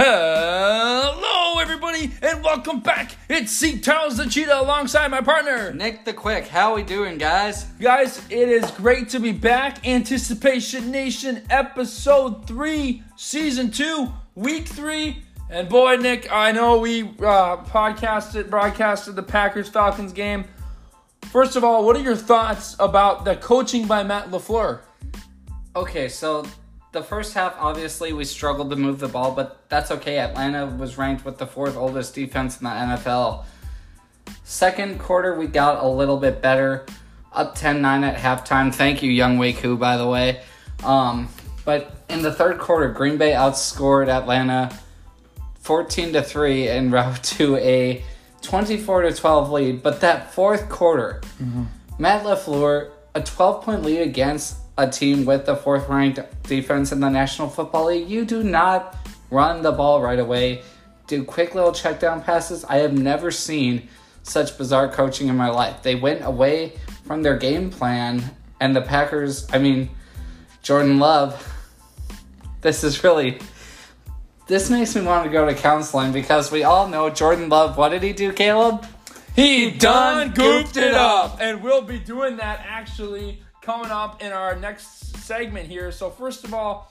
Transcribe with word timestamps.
Hello, 0.00 1.58
everybody, 1.58 2.12
and 2.22 2.44
welcome 2.44 2.78
back. 2.78 3.16
It's 3.28 3.50
C 3.50 3.80
Towns 3.80 4.16
the 4.16 4.26
Cheetah 4.26 4.60
alongside 4.60 5.08
my 5.08 5.20
partner. 5.20 5.72
Nick 5.72 6.04
the 6.04 6.12
Quick, 6.12 6.46
how 6.46 6.70
are 6.70 6.76
we 6.76 6.84
doing, 6.84 7.18
guys? 7.18 7.64
Guys, 7.80 8.24
it 8.30 8.48
is 8.48 8.70
great 8.70 9.08
to 9.08 9.18
be 9.18 9.32
back. 9.32 9.84
Anticipation 9.84 10.92
Nation, 10.92 11.42
episode 11.50 12.46
three, 12.46 13.02
season 13.16 13.72
two, 13.72 14.06
week 14.36 14.68
three. 14.68 15.24
And 15.50 15.68
boy, 15.68 15.96
Nick, 15.96 16.30
I 16.30 16.52
know 16.52 16.78
we 16.78 17.02
uh, 17.02 17.56
podcasted, 17.64 18.50
broadcasted 18.50 19.16
the 19.16 19.24
Packers 19.24 19.68
Falcons 19.68 20.12
game. 20.12 20.44
First 21.32 21.56
of 21.56 21.64
all, 21.64 21.84
what 21.84 21.96
are 21.96 22.02
your 22.02 22.14
thoughts 22.14 22.76
about 22.78 23.24
the 23.24 23.34
coaching 23.34 23.88
by 23.88 24.04
Matt 24.04 24.30
LaFleur? 24.30 24.78
Okay, 25.74 26.08
so 26.08 26.46
the 26.92 27.02
first 27.02 27.34
half, 27.34 27.54
obviously, 27.58 28.12
we 28.12 28.24
struggled 28.24 28.70
to 28.70 28.76
move 28.76 28.98
the 28.98 29.08
ball, 29.08 29.32
but 29.32 29.68
that's 29.68 29.90
okay. 29.90 30.18
Atlanta 30.18 30.66
was 30.66 30.96
ranked 30.96 31.24
with 31.24 31.38
the 31.38 31.46
fourth 31.46 31.76
oldest 31.76 32.14
defense 32.14 32.58
in 32.58 32.64
the 32.64 32.70
NFL. 32.70 33.44
Second 34.44 34.98
quarter, 34.98 35.38
we 35.38 35.46
got 35.46 35.82
a 35.82 35.88
little 35.88 36.16
bit 36.16 36.40
better, 36.40 36.86
up 37.32 37.54
10 37.54 37.82
9 37.82 38.04
at 38.04 38.16
halftime. 38.16 38.74
Thank 38.74 39.02
you, 39.02 39.10
Younghoe 39.10 39.56
Koo, 39.58 39.76
by 39.76 39.96
the 39.96 40.08
way. 40.08 40.42
Um, 40.84 41.28
but 41.64 42.04
in 42.08 42.22
the 42.22 42.32
third 42.32 42.58
quarter, 42.58 42.88
Green 42.90 43.18
Bay 43.18 43.32
outscored 43.32 44.08
Atlanta 44.08 44.74
14 45.60 46.14
to 46.14 46.22
3 46.22 46.68
en 46.68 46.90
route 46.92 47.22
to 47.22 47.56
a 47.56 48.02
24 48.40 49.02
to 49.02 49.12
12 49.12 49.50
lead. 49.50 49.82
But 49.82 50.00
that 50.00 50.32
fourth 50.32 50.70
quarter, 50.70 51.20
Matt 51.98 52.24
LaFleur, 52.24 52.90
a 53.14 53.20
12 53.20 53.64
point 53.64 53.82
lead 53.82 54.00
against 54.00 54.56
a 54.78 54.88
team 54.88 55.26
with 55.26 55.44
the 55.44 55.56
fourth 55.56 55.88
ranked 55.88 56.20
defense 56.44 56.92
in 56.92 57.00
the 57.00 57.10
National 57.10 57.48
Football 57.48 57.86
League, 57.86 58.08
you 58.08 58.24
do 58.24 58.44
not 58.44 58.96
run 59.28 59.60
the 59.60 59.72
ball 59.72 60.00
right 60.00 60.20
away, 60.20 60.62
do 61.08 61.24
quick 61.24 61.54
little 61.54 61.72
check 61.72 61.98
down 61.98 62.22
passes. 62.22 62.64
I 62.64 62.76
have 62.76 62.96
never 62.96 63.32
seen 63.32 63.88
such 64.22 64.56
bizarre 64.56 64.88
coaching 64.88 65.26
in 65.26 65.36
my 65.36 65.50
life. 65.50 65.82
They 65.82 65.96
went 65.96 66.24
away 66.24 66.74
from 67.04 67.22
their 67.22 67.36
game 67.36 67.70
plan, 67.70 68.22
and 68.60 68.74
the 68.74 68.80
Packers, 68.80 69.48
I 69.52 69.58
mean, 69.58 69.90
Jordan 70.62 70.98
Love, 70.98 71.44
this 72.62 72.84
is 72.84 73.02
really. 73.02 73.40
This 74.46 74.70
makes 74.70 74.96
me 74.96 75.02
want 75.02 75.24
to 75.24 75.30
go 75.30 75.44
to 75.44 75.54
counseling 75.54 76.10
because 76.10 76.50
we 76.50 76.62
all 76.62 76.88
know 76.88 77.10
Jordan 77.10 77.50
Love. 77.50 77.76
What 77.76 77.90
did 77.90 78.02
he 78.02 78.14
do, 78.14 78.32
Caleb? 78.32 78.86
He 79.36 79.70
done 79.70 80.30
goofed 80.30 80.78
it 80.78 80.94
up. 80.94 81.36
And 81.38 81.62
we'll 81.62 81.82
be 81.82 81.98
doing 81.98 82.38
that 82.38 82.64
actually 82.66 83.42
coming 83.68 83.90
up 83.90 84.22
in 84.22 84.32
our 84.32 84.56
next 84.56 85.14
segment 85.18 85.68
here. 85.68 85.92
So, 85.92 86.08
first 86.08 86.42
of 86.44 86.54
all, 86.54 86.90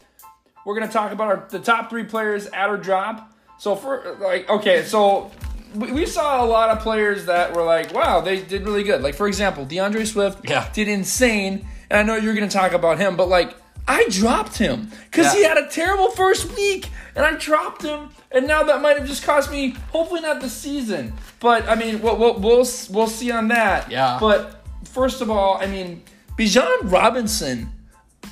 we're 0.64 0.75
going 0.75 0.86
to 0.86 0.94
talk 0.94 1.11
about 1.11 1.28
our, 1.28 1.47
the 1.50 1.58
top 1.58 1.89
three 1.89 2.03
players 2.03 2.45
at 2.45 2.70
or 2.70 2.78
drop. 2.78 3.33
So, 3.58 3.75
for 3.75 4.16
like, 4.22 4.47
okay, 4.47 4.83
so 4.83 5.31
we, 5.73 5.92
we 5.92 6.05
saw 6.05 6.45
a 6.45 6.45
lot 6.45 6.70
of 6.70 6.80
players 6.83 7.25
that 7.25 7.52
were 7.53 7.64
like, 7.64 7.95
wow, 7.95 8.22
they 8.22 8.44
did 8.44 8.61
really 8.64 8.83
good. 8.83 9.02
Like, 9.02 9.16
for 9.16 9.28
example, 9.28 9.66
DeAndre 9.66 10.05
Swift 10.05 10.48
Yeah. 10.48 10.70
did 10.72 10.88
insane. 10.88 11.67
And 11.89 12.00
I 12.00 12.03
know 12.03 12.16
you're 12.16 12.36
going 12.36 12.48
to 12.48 12.55
talk 12.55 12.73
about 12.73 13.00
him, 13.00 13.17
but 13.17 13.28
like, 13.28 13.55
I 13.88 14.05
dropped 14.09 14.55
him 14.59 14.92
because 15.09 15.33
he 15.33 15.44
had 15.44 15.58
a 15.58 15.67
terrible 15.70 16.11
first 16.11 16.55
week, 16.55 16.89
and 17.16 17.25
I 17.25 17.38
dropped 17.38 17.81
him, 17.81 18.09
and 18.31 18.45
now 18.45 18.61
that 18.64 18.81
might 18.83 18.98
have 19.00 19.08
just 19.08 19.23
cost 19.23 19.50
me, 19.50 19.70
hopefully 19.92 20.20
not 20.22 20.42
the 20.42 20.50
season, 20.50 21.14
but 21.39 21.67
I 21.70 21.75
mean, 21.75 22.02
we'll 22.02 22.17
we'll 22.17 22.38
we'll, 22.38 22.67
we'll 22.92 23.08
see 23.08 23.31
on 23.31 23.48
that. 23.48 23.89
Yeah. 23.89 24.17
But 24.20 24.61
first 24.83 25.22
of 25.22 25.31
all, 25.31 25.58
I 25.58 25.67
mean, 25.67 26.03
Bijan 26.38 26.91
Robinson 26.91 27.69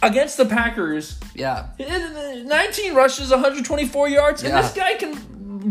against 0.03 0.37
the 0.37 0.45
Packers, 0.45 1.15
Yeah. 1.33 1.67
19 1.79 2.93
rushes, 2.93 3.31
124 3.31 4.09
yards, 4.09 4.43
and 4.43 4.53
this 4.53 4.73
guy 4.73 4.93
can 4.95 5.17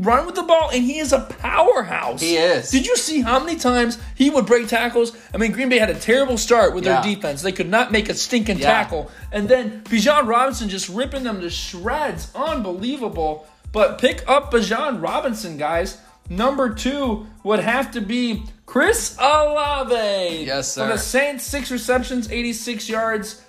run 0.02 0.26
with 0.26 0.34
the 0.34 0.42
ball, 0.42 0.70
and 0.72 0.82
he 0.82 0.98
is 0.98 1.12
a 1.12 1.20
powerhouse. 1.20 2.20
He 2.20 2.36
is. 2.36 2.70
Did 2.70 2.84
you 2.86 2.96
see 2.96 3.20
how 3.20 3.38
many 3.38 3.56
times 3.56 3.98
he 4.16 4.30
would 4.30 4.46
break 4.46 4.66
tackles? 4.66 5.12
I 5.32 5.36
mean, 5.36 5.52
Green 5.52 5.68
Bay 5.68 5.78
had 5.78 5.90
a 5.90 5.94
terrible 5.94 6.36
start 6.36 6.74
with 6.74 6.84
Yeah. 6.84 7.00
their 7.00 7.14
defense. 7.14 7.42
They 7.42 7.52
could 7.52 7.68
not 7.70 7.92
make 7.92 8.08
a 8.08 8.14
stinking 8.14 8.58
Yeah. 8.58 8.70
tackle. 8.72 9.10
And 9.30 9.48
then 9.48 9.82
Bijan 9.84 10.26
Robinson 10.26 10.68
just 10.68 10.88
ripping 10.88 11.22
them 11.22 11.40
to 11.42 11.50
shreds. 11.50 12.28
Unbelievable. 12.34 13.46
But 13.70 13.98
pick 13.98 14.24
up 14.26 14.52
Bijan 14.52 15.00
Robinson, 15.00 15.58
guys. 15.58 15.98
Number 16.28 16.70
two 16.70 17.26
would 17.44 17.60
have 17.60 17.90
to 17.92 18.00
be 18.00 18.42
Chris 18.66 19.16
Olave. 19.20 20.44
Yes, 20.46 20.72
sir. 20.72 20.86
For 20.86 20.92
the. 20.92 20.98
Saints, 20.98 21.44
six 21.44 21.70
receptions, 21.70 22.30
86 22.30 22.88
yards. 22.88 23.42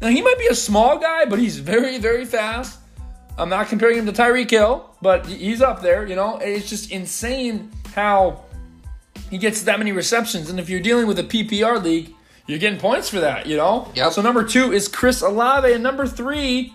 Now, 0.00 0.08
he 0.08 0.22
might 0.22 0.38
be 0.38 0.46
a 0.46 0.54
small 0.54 0.98
guy, 0.98 1.24
but 1.24 1.38
he's 1.38 1.58
very, 1.58 1.98
very 1.98 2.24
fast. 2.24 2.78
I'm 3.38 3.48
not 3.48 3.68
comparing 3.68 3.98
him 3.98 4.06
to 4.06 4.12
Tyreek 4.12 4.50
Hill, 4.50 4.90
but 5.02 5.26
he's 5.26 5.60
up 5.60 5.82
there, 5.82 6.06
you 6.06 6.16
know. 6.16 6.38
It's 6.38 6.68
just 6.68 6.90
insane 6.90 7.70
how 7.94 8.42
he 9.30 9.36
gets 9.38 9.62
that 9.64 9.78
many 9.78 9.92
receptions. 9.92 10.48
And 10.48 10.58
if 10.60 10.68
you're 10.70 10.80
dealing 10.80 11.06
with 11.06 11.18
a 11.18 11.24
PPR 11.24 11.82
league, 11.82 12.12
you're 12.46 12.58
getting 12.58 12.78
points 12.78 13.08
for 13.10 13.20
that, 13.20 13.46
you 13.46 13.56
know? 13.56 13.90
Yep. 13.94 14.12
So 14.12 14.22
number 14.22 14.44
two 14.44 14.72
is 14.72 14.86
Chris 14.88 15.20
Olave. 15.22 15.70
And 15.70 15.82
number 15.82 16.06
three, 16.06 16.72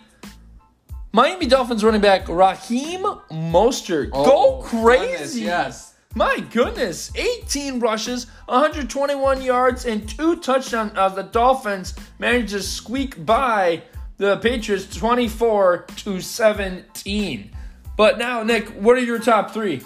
Miami 1.14 1.46
Dolphins 1.48 1.84
running 1.84 2.02
back 2.02 2.28
Raheem 2.28 3.04
Mostert. 3.32 4.12
Go 4.12 4.60
Oh, 4.60 4.62
crazy. 4.64 5.08
goodness, 5.12 5.38
yes. 5.38 5.91
My 6.14 6.40
goodness, 6.52 7.12
18 7.16 7.80
rushes, 7.80 8.28
121 8.48 9.42
yards, 9.42 9.86
and 9.86 10.08
two 10.08 10.36
touchdowns. 10.38 10.92
Uh, 10.96 11.08
the 11.10 11.24
Dolphins 11.24 11.94
managed 12.20 12.50
to 12.50 12.62
squeak 12.62 13.26
by 13.26 13.84
the 14.18 14.38
Patriots 14.38 14.94
24 14.96 15.86
to 15.98 16.20
17. 16.20 17.52
But 17.96 18.18
now, 18.18 18.44
Nick, 18.44 18.68
what 18.70 18.98
are 18.98 19.02
your 19.02 19.20
top 19.20 19.52
three? 19.52 19.82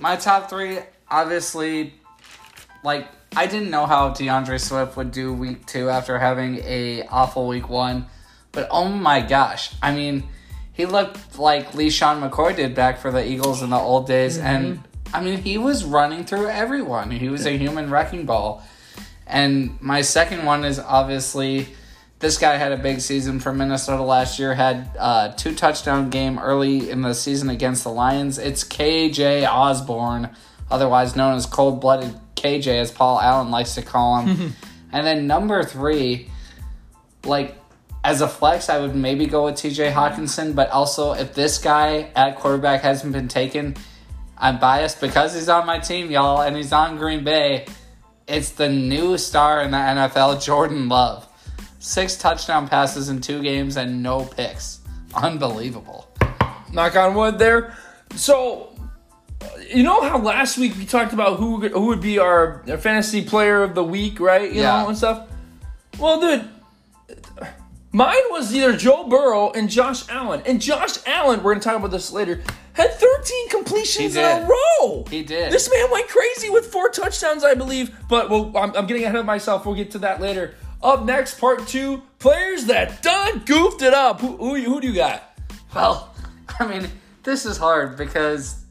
My 0.00 0.16
top 0.16 0.50
three, 0.50 0.78
obviously, 1.08 1.94
like 2.84 3.08
I 3.34 3.46
didn't 3.46 3.70
know 3.70 3.86
how 3.86 4.10
DeAndre 4.10 4.60
Swift 4.60 4.96
would 4.96 5.10
do 5.10 5.32
week 5.32 5.64
two 5.66 5.88
after 5.88 6.18
having 6.18 6.58
a 6.58 7.06
awful 7.06 7.46
week 7.48 7.68
one, 7.68 8.06
but 8.52 8.68
oh 8.70 8.88
my 8.88 9.20
gosh, 9.20 9.74
I 9.82 9.94
mean, 9.94 10.28
he 10.74 10.84
looked 10.84 11.38
like 11.38 11.72
LeSean 11.72 12.28
McCoy 12.28 12.54
did 12.54 12.74
back 12.74 12.98
for 12.98 13.10
the 13.10 13.26
Eagles 13.26 13.62
in 13.62 13.70
the 13.70 13.78
old 13.78 14.06
days, 14.06 14.38
and 14.38 14.82
I 15.12 15.22
mean, 15.22 15.42
he 15.42 15.58
was 15.58 15.84
running 15.84 16.24
through 16.24 16.48
everyone. 16.48 17.10
He 17.10 17.28
was 17.28 17.46
a 17.46 17.56
human 17.56 17.90
wrecking 17.90 18.24
ball. 18.24 18.62
And 19.26 19.80
my 19.80 20.02
second 20.02 20.44
one 20.44 20.64
is 20.64 20.78
obviously 20.78 21.68
this 22.18 22.38
guy 22.38 22.56
had 22.56 22.72
a 22.72 22.76
big 22.76 23.00
season 23.00 23.40
for 23.40 23.52
Minnesota 23.52 24.02
last 24.02 24.38
year. 24.38 24.54
Had 24.54 24.90
uh, 24.98 25.32
two 25.32 25.54
touchdown 25.54 26.08
game 26.08 26.38
early 26.38 26.90
in 26.90 27.02
the 27.02 27.14
season 27.14 27.50
against 27.50 27.82
the 27.82 27.90
Lions. 27.90 28.38
It's 28.38 28.64
KJ 28.64 29.46
Osborne, 29.48 30.30
otherwise 30.70 31.16
known 31.16 31.34
as 31.34 31.46
cold 31.46 31.80
blooded 31.80 32.14
KJ, 32.36 32.80
as 32.80 32.90
Paul 32.90 33.20
Allen 33.20 33.50
likes 33.50 33.74
to 33.74 33.82
call 33.82 34.20
him. 34.20 34.54
and 34.92 35.06
then 35.06 35.26
number 35.26 35.62
three, 35.64 36.30
like 37.24 37.56
as 38.04 38.20
a 38.20 38.28
flex, 38.28 38.68
I 38.68 38.78
would 38.78 38.94
maybe 38.94 39.26
go 39.26 39.46
with 39.46 39.56
TJ 39.56 39.92
Hockenson. 39.92 40.54
But 40.54 40.70
also, 40.70 41.14
if 41.14 41.34
this 41.34 41.58
guy 41.58 42.10
at 42.14 42.36
quarterback 42.36 42.82
hasn't 42.82 43.12
been 43.12 43.28
taken, 43.28 43.76
I'm 44.42 44.58
biased 44.58 45.00
because 45.00 45.34
he's 45.34 45.48
on 45.48 45.66
my 45.66 45.78
team, 45.78 46.10
y'all, 46.10 46.42
and 46.42 46.56
he's 46.56 46.72
on 46.72 46.98
Green 46.98 47.22
Bay. 47.22 47.64
It's 48.26 48.50
the 48.50 48.68
new 48.68 49.16
star 49.16 49.62
in 49.62 49.70
the 49.70 49.76
NFL, 49.76 50.44
Jordan 50.44 50.88
Love. 50.88 51.28
Six 51.78 52.16
touchdown 52.16 52.66
passes 52.66 53.08
in 53.08 53.20
two 53.20 53.40
games 53.40 53.76
and 53.76 54.02
no 54.02 54.24
picks. 54.24 54.80
Unbelievable. 55.14 56.08
Knock 56.72 56.96
on 56.96 57.14
wood 57.14 57.38
there. 57.38 57.76
So, 58.16 58.70
you 59.72 59.84
know 59.84 60.00
how 60.02 60.18
last 60.18 60.58
week 60.58 60.74
we 60.76 60.86
talked 60.86 61.12
about 61.12 61.38
who 61.38 61.58
would- 61.58 61.72
who 61.72 61.86
would 61.86 62.00
be 62.00 62.18
our 62.18 62.64
fantasy 62.78 63.22
player 63.24 63.62
of 63.62 63.76
the 63.76 63.84
week, 63.84 64.18
right? 64.18 64.52
You 64.52 64.62
Yeah. 64.62 64.82
know, 64.82 64.88
and 64.88 64.98
stuff. 64.98 65.20
Well, 66.00 66.20
dude, 66.20 66.48
mine 67.92 68.22
was 68.30 68.52
either 68.54 68.76
Joe 68.76 69.04
Burrow 69.04 69.50
and 69.52 69.68
Josh 69.68 70.08
Allen. 70.08 70.42
And 70.46 70.60
Josh 70.60 70.94
Allen, 71.06 71.44
we're 71.44 71.52
going 71.52 71.60
to 71.60 71.68
talk 71.68 71.76
about 71.78 71.90
this 71.92 72.10
later, 72.12 72.42
had 72.74 72.92
13 72.92 73.48
completions 73.50 74.16
in 74.16 74.24
a 74.24 74.48
row. 74.48 75.04
He 75.10 75.22
did. 75.22 75.52
This 75.52 75.70
man 75.70 75.90
went 75.90 76.08
crazy 76.08 76.50
with 76.50 76.66
four 76.66 76.88
touchdowns, 76.88 77.44
I 77.44 77.54
believe. 77.54 77.94
But 78.08 78.30
well, 78.30 78.52
I'm, 78.56 78.74
I'm 78.74 78.86
getting 78.86 79.04
ahead 79.04 79.16
of 79.16 79.26
myself. 79.26 79.66
We'll 79.66 79.74
get 79.74 79.90
to 79.92 79.98
that 80.00 80.20
later. 80.20 80.54
Up 80.82 81.04
next, 81.04 81.38
part 81.38 81.66
two 81.68 82.02
players 82.18 82.64
that 82.64 83.02
done 83.02 83.42
goofed 83.44 83.82
it 83.82 83.94
up. 83.94 84.20
Who, 84.20 84.36
who, 84.36 84.60
who 84.62 84.80
do 84.80 84.88
you 84.88 84.94
got? 84.94 85.38
Well, 85.74 86.14
I 86.60 86.66
mean, 86.66 86.88
this 87.22 87.46
is 87.46 87.56
hard 87.56 87.96
because 87.96 88.64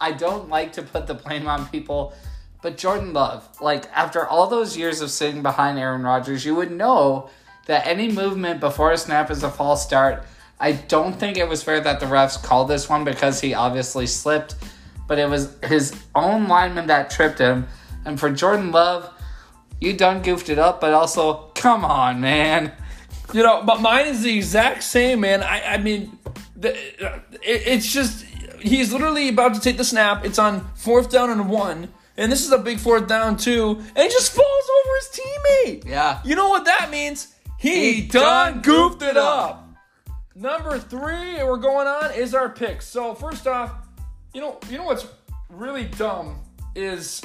I 0.00 0.12
don't 0.12 0.48
like 0.48 0.72
to 0.74 0.82
put 0.82 1.06
the 1.06 1.14
blame 1.14 1.46
on 1.46 1.66
people, 1.66 2.14
but 2.62 2.78
Jordan 2.78 3.12
Love, 3.12 3.46
like, 3.60 3.84
after 3.92 4.26
all 4.26 4.46
those 4.46 4.76
years 4.76 5.00
of 5.00 5.10
sitting 5.10 5.42
behind 5.42 5.78
Aaron 5.78 6.02
Rodgers, 6.02 6.44
you 6.44 6.54
would 6.54 6.70
know 6.70 7.28
that 7.66 7.86
any 7.86 8.10
movement 8.10 8.60
before 8.60 8.92
a 8.92 8.98
snap 8.98 9.30
is 9.30 9.42
a 9.42 9.50
false 9.50 9.84
start. 9.84 10.24
I 10.60 10.72
don't 10.72 11.18
think 11.18 11.36
it 11.36 11.48
was 11.48 11.62
fair 11.62 11.80
that 11.80 12.00
the 12.00 12.06
refs 12.06 12.42
called 12.42 12.68
this 12.68 12.88
one 12.88 13.04
because 13.04 13.40
he 13.40 13.54
obviously 13.54 14.06
slipped, 14.06 14.56
but 15.06 15.18
it 15.18 15.28
was 15.28 15.56
his 15.64 15.94
own 16.14 16.48
lineman 16.48 16.88
that 16.88 17.10
tripped 17.10 17.38
him. 17.38 17.66
And 18.04 18.18
for 18.18 18.30
Jordan 18.30 18.72
Love, 18.72 19.12
you 19.80 19.92
done 19.96 20.22
goofed 20.22 20.48
it 20.48 20.58
up, 20.58 20.80
but 20.80 20.92
also, 20.92 21.50
come 21.54 21.84
on, 21.84 22.20
man. 22.20 22.72
You 23.32 23.42
know, 23.42 23.62
but 23.64 23.80
mine 23.80 24.06
is 24.06 24.22
the 24.22 24.34
exact 24.36 24.82
same, 24.82 25.20
man. 25.20 25.42
I, 25.42 25.74
I 25.74 25.78
mean, 25.78 26.18
the, 26.56 26.74
it, 27.42 27.66
it's 27.66 27.92
just 27.92 28.24
he's 28.60 28.92
literally 28.92 29.28
about 29.28 29.54
to 29.54 29.60
take 29.60 29.76
the 29.76 29.84
snap. 29.84 30.24
It's 30.24 30.38
on 30.38 30.68
fourth 30.74 31.10
down 31.10 31.30
and 31.30 31.48
one. 31.48 31.88
And 32.16 32.32
this 32.32 32.44
is 32.44 32.50
a 32.50 32.58
big 32.58 32.80
fourth 32.80 33.06
down 33.06 33.36
too. 33.36 33.76
And 33.78 33.98
he 33.98 34.08
just 34.08 34.32
falls 34.32 34.64
over 34.80 34.94
his 34.96 35.20
teammate. 35.20 35.86
Yeah. 35.86 36.20
You 36.24 36.34
know 36.34 36.48
what 36.48 36.64
that 36.64 36.90
means? 36.90 37.32
He, 37.58 37.94
He 37.94 38.06
done 38.08 38.54
done 38.54 38.62
goofed 38.62 39.00
goofed 39.00 39.02
it 39.02 39.10
it 39.10 39.16
up. 39.16 39.67
Number 40.38 40.78
three 40.78 41.42
we're 41.42 41.56
going 41.56 41.88
on 41.88 42.12
is 42.12 42.32
our 42.32 42.48
picks. 42.48 42.86
So 42.86 43.12
first 43.12 43.48
off, 43.48 43.72
you 44.32 44.40
know, 44.40 44.60
you 44.70 44.78
know 44.78 44.84
what's 44.84 45.04
really 45.48 45.86
dumb 45.86 46.38
is 46.76 47.20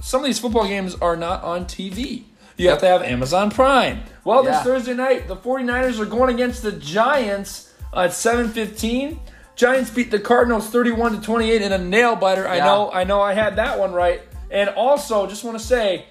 some 0.00 0.20
of 0.20 0.26
these 0.26 0.38
football 0.38 0.68
games 0.68 0.94
are 0.94 1.16
not 1.16 1.42
on 1.42 1.64
TV. 1.64 2.22
You 2.56 2.68
have 2.68 2.78
to 2.80 2.86
have 2.86 3.02
Amazon 3.02 3.50
Prime. 3.50 4.04
Well, 4.22 4.44
this 4.44 4.62
Thursday 4.62 4.94
night, 4.94 5.26
the 5.26 5.34
49ers 5.34 5.98
are 5.98 6.06
going 6.06 6.32
against 6.32 6.62
the 6.62 6.70
Giants 6.70 7.74
at 7.92 8.10
7:15. 8.10 9.18
Giants 9.56 9.90
beat 9.90 10.12
the 10.12 10.20
Cardinals 10.20 10.68
31 10.68 11.16
to 11.16 11.20
28 11.20 11.62
in 11.62 11.72
a 11.72 11.78
nail 11.78 12.14
biter. 12.14 12.46
I 12.46 12.58
know, 12.60 12.92
I 12.92 13.02
know 13.02 13.20
I 13.20 13.34
had 13.34 13.56
that 13.56 13.76
one 13.76 13.92
right. 13.92 14.22
And 14.52 14.70
also, 14.70 15.26
just 15.26 15.42
want 15.42 15.58
to 15.58 15.64
say 15.64 16.06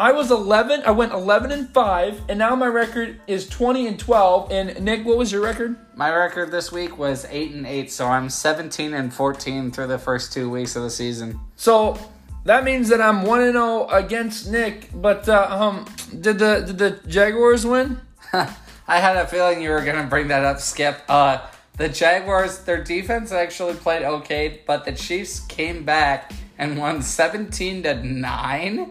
I 0.00 0.12
was 0.12 0.30
11, 0.30 0.84
I 0.86 0.92
went 0.92 1.12
11 1.12 1.52
and 1.52 1.68
5, 1.68 2.22
and 2.30 2.38
now 2.38 2.56
my 2.56 2.68
record 2.68 3.20
is 3.26 3.46
20 3.46 3.86
and 3.86 3.98
12. 3.98 4.50
And 4.50 4.82
Nick, 4.82 5.04
what 5.04 5.18
was 5.18 5.30
your 5.30 5.42
record? 5.42 5.76
My 5.94 6.10
record 6.10 6.50
this 6.50 6.72
week 6.72 6.96
was 6.96 7.26
eight 7.28 7.50
and 7.50 7.66
eight, 7.66 7.92
so 7.92 8.06
I'm 8.06 8.30
17 8.30 8.94
and 8.94 9.12
14 9.12 9.70
through 9.70 9.88
the 9.88 9.98
first 9.98 10.32
two 10.32 10.48
weeks 10.48 10.74
of 10.74 10.84
the 10.84 10.88
season. 10.88 11.38
So 11.56 11.98
that 12.46 12.64
means 12.64 12.88
that 12.88 13.02
I'm 13.02 13.24
1 13.24 13.42
and 13.42 13.52
0 13.52 13.88
against 13.88 14.50
Nick, 14.50 14.88
but 14.94 15.28
uh, 15.28 15.46
um 15.50 15.84
did 16.18 16.38
the 16.38 16.64
did 16.66 16.78
the 16.78 16.98
Jaguars 17.06 17.66
win? 17.66 18.00
I 18.32 19.00
had 19.00 19.18
a 19.18 19.26
feeling 19.26 19.60
you 19.60 19.68
were 19.68 19.84
gonna 19.84 20.06
bring 20.06 20.28
that 20.28 20.46
up, 20.46 20.60
Skip. 20.60 21.02
Uh, 21.10 21.46
the 21.76 21.90
Jaguars, 21.90 22.60
their 22.60 22.82
defense 22.82 23.32
actually 23.32 23.74
played 23.74 24.04
okay, 24.04 24.62
but 24.66 24.86
the 24.86 24.92
Chiefs 24.92 25.40
came 25.40 25.84
back 25.84 26.32
and 26.56 26.78
won 26.78 27.02
17 27.02 27.82
to 27.82 28.02
nine. 28.02 28.90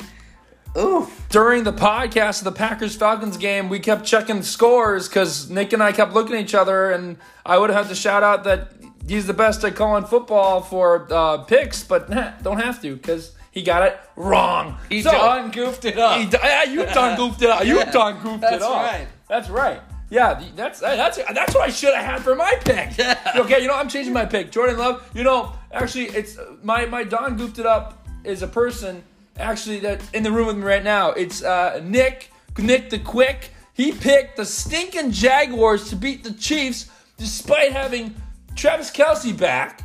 Oof. 0.80 1.28
during 1.30 1.64
the 1.64 1.74
podcast 1.74 2.40
of 2.40 2.46
the 2.46 2.52
Packers 2.52 2.96
Falcons 2.96 3.38
game, 3.38 3.70
we 3.70 3.80
kept 3.80 4.06
checking 4.06 4.42
scores 4.44 5.08
because 5.08 5.50
Nick 5.50 5.74
and 5.74 5.84
I 5.84 5.92
kept 5.92 6.14
looking 6.14 6.36
at 6.36 6.42
each 6.42 6.56
other, 6.56 6.92
and 6.92 7.18
I 7.46 7.58
would 7.58 7.70
have 7.70 7.86
had 7.86 7.90
to 7.90 7.96
shout 7.96 8.24
out 8.24 8.44
that 8.46 8.72
he's 9.08 9.28
the 9.28 9.34
best 9.34 9.64
at 9.64 9.76
calling 9.76 10.06
football 10.06 10.62
for 10.62 11.08
uh, 11.12 11.40
picks, 11.40 11.84
but 11.84 12.10
nah, 12.10 12.32
don't 12.42 12.60
have 12.60 12.82
to 12.82 12.96
because 12.96 13.34
he 13.52 13.62
got 13.64 13.84
it 13.84 14.00
wrong. 14.16 14.78
He 14.90 15.02
So, 15.02 15.12
done 15.12 15.52
goofed 15.52 15.86
it 15.86 15.98
up. 15.98 16.20
he 16.20 16.26
d- 16.28 16.38
yeah, 16.44 16.64
you 16.64 16.86
done 16.86 17.18
goofed 17.18 17.42
it 17.42 17.50
up. 17.50 17.66
You 17.66 17.78
Yeah, 17.80 17.92
done 17.92 18.22
goofed 18.22 18.38
it 18.38 18.42
that's 18.42 18.64
up. 18.64 18.72
right. 18.76 19.08
That's 19.28 19.50
right. 19.50 19.82
Yeah, 20.12 20.42
that's 20.56 20.80
that's 20.80 21.18
that's 21.18 21.54
what 21.54 21.68
I 21.68 21.72
should 21.72 21.94
have 21.94 22.04
had 22.04 22.22
for 22.24 22.34
my 22.34 22.54
pick. 22.66 22.90
Yeah. 22.98 23.16
Okay, 23.36 23.62
you 23.62 23.68
know 23.68 23.76
I'm 23.76 23.90
changing 23.90 24.12
my 24.14 24.26
pick. 24.26 24.52
Jordan 24.52 24.78
Love. 24.80 25.08
You 25.14 25.24
know, 25.24 25.54
actually, 25.72 26.06
it's 26.06 26.36
my 26.64 26.86
my 26.88 27.04
Don 27.04 27.38
goofed 27.38 27.60
it 27.60 27.68
up 27.68 28.08
is 28.24 28.42
a 28.42 28.48
person 28.48 29.04
actually 29.40 29.80
that 29.80 30.02
in 30.14 30.24
the 30.24 30.32
room 30.32 30.48
with 30.48 30.58
me 30.58 30.64
right 30.64 30.84
now. 30.84 31.12
It's 31.12 31.44
uh, 31.44 31.82
Nick 31.84 32.32
Nick 32.58 32.90
the 32.90 33.00
Quick. 33.00 33.52
He 33.74 33.92
picked 33.94 34.38
the 34.38 34.46
stinking 34.46 35.12
Jaguars 35.12 35.90
to 35.90 35.96
beat 35.96 36.24
the 36.24 36.34
Chiefs 36.34 36.90
despite 37.18 37.72
having 37.72 38.14
Travis 38.56 38.92
Kelce 38.92 39.38
back 39.38 39.82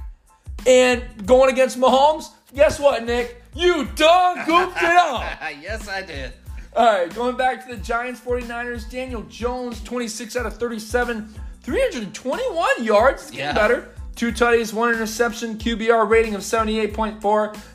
and 0.66 1.02
going 1.26 1.52
against 1.52 1.78
Mahomes. 1.78 2.30
Guess 2.54 2.80
what, 2.80 3.04
Nick? 3.04 3.40
You 3.54 3.84
done 3.94 4.44
goofed 4.46 4.76
it 4.82 4.96
up. 4.96 5.38
yes, 5.62 5.88
I 5.88 6.02
did. 6.02 6.32
All 6.76 6.84
right, 6.86 7.14
going 7.14 7.36
back 7.36 7.64
to 7.68 7.76
the 7.76 7.80
Giants 7.80 8.20
49ers, 8.20 8.90
Daniel 8.90 9.22
Jones, 9.22 9.80
26 9.84 10.34
out 10.36 10.46
of 10.46 10.56
37, 10.56 11.32
321 11.62 12.84
yards. 12.84 13.22
It's 13.22 13.30
getting 13.30 13.46
Yeah. 13.46 13.52
better. 13.54 13.93
Two 14.14 14.30
tutties, 14.30 14.72
one 14.72 14.92
interception, 14.92 15.58
QBR 15.58 16.08
rating 16.08 16.34
of 16.34 16.42
78.4. 16.42 17.20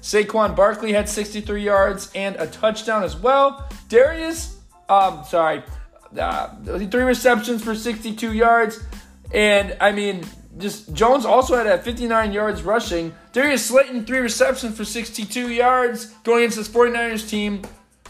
Saquon 0.02 0.56
Barkley 0.56 0.94
had 0.94 1.10
63 1.10 1.62
yards 1.62 2.12
and 2.16 2.36
a 2.38 2.48
touchdown 2.48 3.04
as 3.04 3.16
well. 3.16 3.70
Darius, 3.90 4.58
um, 4.88 5.24
sorry, 5.26 5.64
uh, 6.18 6.56
three 6.64 7.04
receptions 7.04 7.64
for 7.64 7.76
62 7.76 8.34
yards. 8.34 8.82
And 9.34 9.76
I 9.82 9.92
mean, 9.92 10.24
just 10.58 10.94
Jones 10.94 11.26
also 11.26 11.56
had 11.56 11.68
at 11.68 11.84
59 11.84 12.32
yards 12.32 12.64
rushing. 12.64 13.14
Darius 13.34 13.66
Slayton, 13.66 14.06
three 14.06 14.20
receptions 14.20 14.78
for 14.78 14.86
62 14.86 15.50
yards 15.50 16.08
going 16.24 16.40
against 16.40 16.58
this 16.58 16.70
49ers 16.70 17.30
team. 17.30 17.62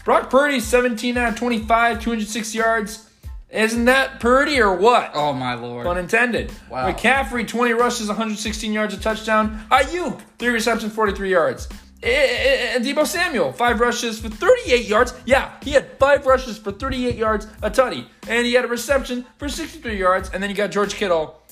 Brock 0.04 0.30
Purdy, 0.30 0.60
17 0.60 1.16
out 1.16 1.32
of 1.32 1.38
25, 1.38 2.00
206 2.00 2.54
yards. 2.54 3.09
Isn't 3.52 3.86
that 3.86 4.20
pretty 4.20 4.60
or 4.60 4.74
what? 4.76 5.10
Oh 5.14 5.32
my 5.32 5.54
lord. 5.54 5.86
Unintended. 5.86 6.52
Wow. 6.70 6.90
McCaffrey, 6.90 7.46
20 7.46 7.72
rushes, 7.72 8.06
116 8.08 8.72
yards, 8.72 8.94
a 8.94 9.00
touchdown. 9.00 9.64
Aiyuk, 9.70 10.20
three 10.38 10.50
receptions, 10.50 10.92
43 10.94 11.30
yards. 11.30 11.68
Eh, 12.02 12.08
eh, 12.08 12.76
eh, 12.76 12.78
Deebo 12.78 13.06
Samuel, 13.06 13.52
five 13.52 13.78
rushes 13.80 14.20
for 14.20 14.28
38 14.30 14.86
yards. 14.86 15.12
Yeah, 15.26 15.50
he 15.62 15.72
had 15.72 15.98
five 15.98 16.24
rushes 16.26 16.56
for 16.58 16.72
38 16.72 17.16
yards, 17.16 17.46
a 17.62 17.70
tutty. 17.70 18.06
And 18.28 18.46
he 18.46 18.54
had 18.54 18.64
a 18.64 18.68
reception 18.68 19.26
for 19.36 19.48
63 19.48 19.98
yards. 19.98 20.30
And 20.32 20.42
then 20.42 20.48
you 20.48 20.56
got 20.56 20.70
George 20.70 20.94
Kittle, 20.94 21.42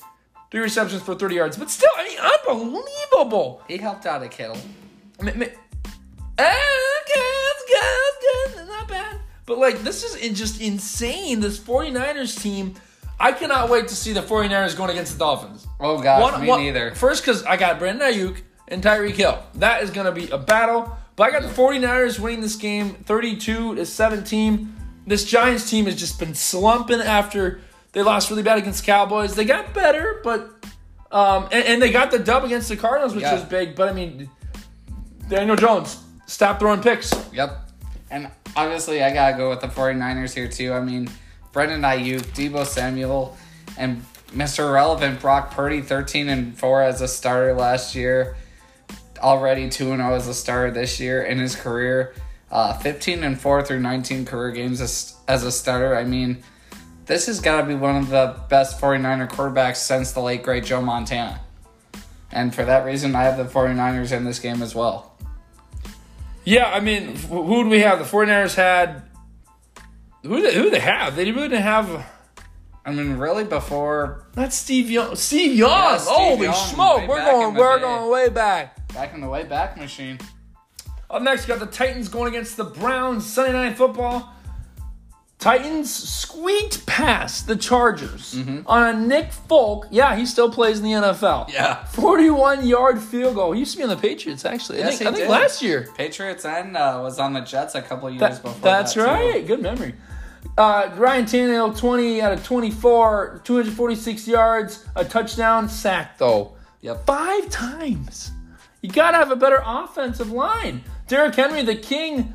three 0.49 0.61
receptions 0.61 1.03
for 1.03 1.13
30 1.13 1.35
yards. 1.35 1.57
But 1.57 1.69
still, 1.69 1.91
I 1.97 2.03
mean, 2.05 2.17
unbelievable. 2.17 3.61
He 3.67 3.77
helped 3.77 4.05
out 4.05 4.23
a 4.23 4.29
Kittle. 4.29 4.57
M- 5.19 5.27
m- 5.43 5.49
But 9.49 9.57
like, 9.57 9.79
this 9.79 10.03
is 10.03 10.37
just 10.37 10.61
insane. 10.61 11.39
This 11.39 11.57
49ers 11.59 12.39
team, 12.39 12.75
I 13.19 13.31
cannot 13.31 13.67
wait 13.71 13.87
to 13.87 13.95
see 13.95 14.13
the 14.13 14.21
49ers 14.21 14.77
going 14.77 14.91
against 14.91 15.13
the 15.13 15.17
Dolphins. 15.17 15.65
Oh 15.79 15.99
gosh, 15.99 16.39
me 16.39 16.47
neither. 16.55 16.93
First, 16.93 17.23
because 17.23 17.43
I 17.45 17.57
got 17.57 17.79
Brandon 17.79 18.13
Aiyuk 18.13 18.41
and 18.67 18.83
Tyreek 18.83 19.15
Hill. 19.15 19.41
That 19.55 19.81
is 19.81 19.89
going 19.89 20.05
to 20.05 20.11
be 20.11 20.29
a 20.29 20.37
battle. 20.37 20.95
But 21.15 21.23
I 21.23 21.31
got 21.31 21.41
the 21.41 21.47
49ers 21.47 22.19
winning 22.19 22.41
this 22.41 22.55
game 22.57 22.93
32 23.05 23.73
to 23.73 23.85
17. 23.87 24.75
This 25.07 25.25
Giants 25.25 25.67
team 25.67 25.85
has 25.85 25.95
just 25.95 26.19
been 26.19 26.35
slumping 26.35 27.01
after 27.01 27.59
they 27.93 28.03
lost 28.03 28.29
really 28.29 28.43
bad 28.43 28.59
against 28.59 28.83
Cowboys. 28.83 29.33
They 29.33 29.45
got 29.45 29.73
better, 29.73 30.21
but 30.23 30.63
um, 31.11 31.45
and, 31.51 31.65
and 31.65 31.81
they 31.81 31.91
got 31.91 32.11
the 32.11 32.19
dub 32.19 32.43
against 32.43 32.69
the 32.69 32.77
Cardinals, 32.77 33.15
which 33.15 33.23
Yeah. 33.23 33.33
was 33.33 33.43
big. 33.45 33.75
But 33.75 33.89
I 33.89 33.93
mean, 33.93 34.29
Daniel 35.27 35.55
Jones, 35.55 35.97
stop 36.27 36.59
throwing 36.59 36.81
picks. 36.81 37.11
Yep. 37.33 37.57
And 38.11 38.29
obviously, 38.59 39.01
I 39.01 39.13
gotta 39.13 39.37
go 39.37 39.49
with 39.49 39.61
the 39.61 39.67
49ers 39.67 40.33
here 40.33 40.47
too. 40.47 40.73
I 40.73 40.81
mean, 40.81 41.09
Brandon 41.53 41.81
Aiyuk, 41.81 42.21
Deebo 42.33 42.65
Samuel, 42.65 43.37
and 43.77 44.03
Mr. 44.31 44.71
Relevant 44.73 45.19
Brock 45.21 45.51
Purdy, 45.51 45.81
13 45.81 46.29
and 46.29 46.57
4 46.57 46.83
as 46.83 47.01
a 47.01 47.07
starter 47.07 47.53
last 47.53 47.95
year. 47.95 48.35
Already 49.19 49.69
2 49.69 49.91
and 49.91 50.01
0 50.01 50.13
as 50.13 50.27
a 50.27 50.33
starter 50.33 50.71
this 50.71 50.99
year 50.99 51.23
in 51.23 51.39
his 51.39 51.55
career. 51.55 52.13
Uh, 52.51 52.73
15 52.73 53.23
and 53.23 53.39
4 53.39 53.63
through 53.63 53.79
19 53.79 54.25
career 54.25 54.51
games 54.51 54.81
as, 54.81 55.15
as 55.27 55.43
a 55.43 55.51
starter. 55.51 55.95
I 55.95 56.03
mean, 56.03 56.43
this 57.05 57.27
has 57.27 57.39
got 57.39 57.61
to 57.61 57.67
be 57.67 57.75
one 57.75 57.95
of 57.95 58.09
the 58.09 58.35
best 58.49 58.79
49er 58.79 59.29
quarterbacks 59.29 59.77
since 59.77 60.11
the 60.11 60.19
late, 60.19 60.43
great 60.43 60.65
Joe 60.65 60.81
Montana. 60.81 61.41
And 62.31 62.53
for 62.53 62.65
that 62.65 62.85
reason, 62.85 63.15
I 63.15 63.23
have 63.23 63.37
the 63.37 63.45
49ers 63.45 64.11
in 64.11 64.25
this 64.25 64.39
game 64.39 64.61
as 64.61 64.75
well. 64.75 65.15
Yeah, 66.49 66.65
I 66.65 66.79
mean, 66.79 67.15
who 67.15 67.63
do 67.63 67.69
we 67.69 67.81
have? 67.81 67.99
The 67.99 68.05
49ers 68.05 68.55
had. 68.55 69.03
Who 70.23 70.41
they, 70.41 70.55
who 70.55 70.71
they 70.71 70.79
have? 70.79 71.15
They 71.15 71.25
didn't 71.25 71.51
have. 71.61 72.03
I 72.83 72.91
mean, 72.91 73.17
really, 73.17 73.43
before 73.43 74.25
That's 74.33 74.55
Steve 74.55 74.89
Young. 74.89 75.15
Steve 75.15 75.55
Young. 75.55 75.69
Yeah, 75.69 75.97
Steve 75.97 76.15
Holy 76.15 76.45
Young, 76.47 76.55
smoke! 76.55 77.07
We're 77.07 77.23
going. 77.23 77.53
We're 77.53 77.75
day. 77.75 77.83
going 77.83 78.11
way 78.11 78.29
back. 78.29 78.87
back 78.95 79.13
in 79.13 79.21
the 79.21 79.29
way 79.29 79.43
back 79.43 79.77
machine. 79.77 80.17
Up 81.11 81.21
next, 81.21 81.47
we 81.47 81.49
got 81.49 81.59
the 81.59 81.67
Titans 81.67 82.09
going 82.09 82.29
against 82.29 82.57
the 82.57 82.63
Browns. 82.63 83.31
Sunday 83.31 83.53
night 83.53 83.77
football. 83.77 84.33
Titans 85.39 85.89
squeaked 85.93 86.85
past 86.85 87.47
the 87.47 87.55
Chargers 87.55 88.35
on 88.65 88.83
a 88.95 88.99
Nick 88.99 89.31
Folk. 89.31 89.87
Yeah, 89.89 90.17
he 90.17 90.25
still 90.25 90.51
plays 90.51 90.79
in 90.79 90.83
the 90.83 90.91
NFL. 90.91 91.49
Yeah. 91.49 91.85
41 91.85 92.67
yard 92.67 92.99
field 93.01 93.35
goal. 93.35 93.53
He 93.53 93.59
used 93.59 93.71
to 93.71 93.77
be 93.77 93.83
on 93.83 93.89
the 93.89 93.95
Patriots, 93.95 94.43
actually. 94.43 94.83
I 94.83 94.87
Yes, 94.87 94.97
think, 94.99 95.09
he 95.15 95.15
I 95.15 95.17
think 95.17 95.29
last 95.31 95.61
year. 95.61 95.87
Patriots 95.95 96.43
and 96.43 96.75
uh, 96.75 96.99
was 97.01 97.19
on 97.19 97.31
the 97.31 97.39
Jets 97.39 97.75
a 97.75 97.81
couple 97.81 98.09
years 98.09 98.19
That- 98.19 98.43
before. 98.43 98.59
that's 98.61 98.93
that, 98.95 99.05
too. 99.05 99.09
right. 99.09 99.47
Good 99.47 99.61
memory. 99.61 99.95
Uh, 100.57 100.89
Ryan 100.97 101.23
Tannehill, 101.23 101.77
20 101.77 102.21
out 102.21 102.33
of 102.33 102.43
24, 102.43 103.39
246 103.45 104.27
yards, 104.27 104.85
a 104.97 105.05
touchdown, 105.05 105.69
sack 105.69 106.17
though. 106.17 106.51
Yep. 106.81 107.05
Five 107.05 107.49
times. 107.49 108.31
You 108.81 108.89
got 108.89 109.11
to 109.11 109.17
have 109.17 109.31
a 109.31 109.35
better 109.37 109.61
offensive 109.65 110.31
line. 110.31 110.83
Derrick 111.07 111.35
Henry, 111.35 111.61
the 111.63 111.75
king, 111.75 112.33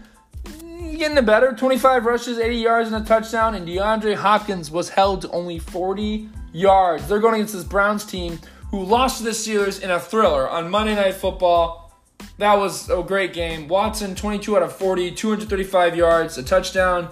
getting 0.97 1.17
it 1.17 1.27
better. 1.27 1.53
25 1.53 2.07
rushes, 2.07 2.39
80 2.39 2.57
yards, 2.57 2.93
and 2.93 3.05
a 3.05 3.07
touchdown. 3.07 3.55
And 3.55 3.67
DeAndre 3.67 4.15
Hopkins 4.15 4.71
was 4.71 4.89
held 4.89 5.23
to 5.23 5.31
only 5.31 5.59
40 5.59 6.29
yards. 6.53 7.09
They're 7.09 7.21
going 7.21 7.35
against 7.35 7.55
this 7.55 7.65
Browns 7.65 8.05
team 8.05 8.39
who 8.71 8.85
lost 8.85 9.19
to 9.19 9.25
the 9.25 9.31
Steelers 9.31 9.83
in 9.83 9.91
a 9.91 10.01
thriller 10.01 10.49
on 10.49 10.71
Monday 10.71 10.95
Night 10.95 11.15
Football. 11.15 11.93
That 12.39 12.55
was 12.55 12.91
a 12.91 13.03
great 13.03 13.33
game. 13.33 13.69
Watson, 13.69 14.15
22 14.15 14.57
out 14.57 14.63
of 14.63 14.75
40, 14.75 15.13
235 15.13 15.97
yards, 15.97 16.39
a 16.39 16.43
touchdown. 16.43 17.11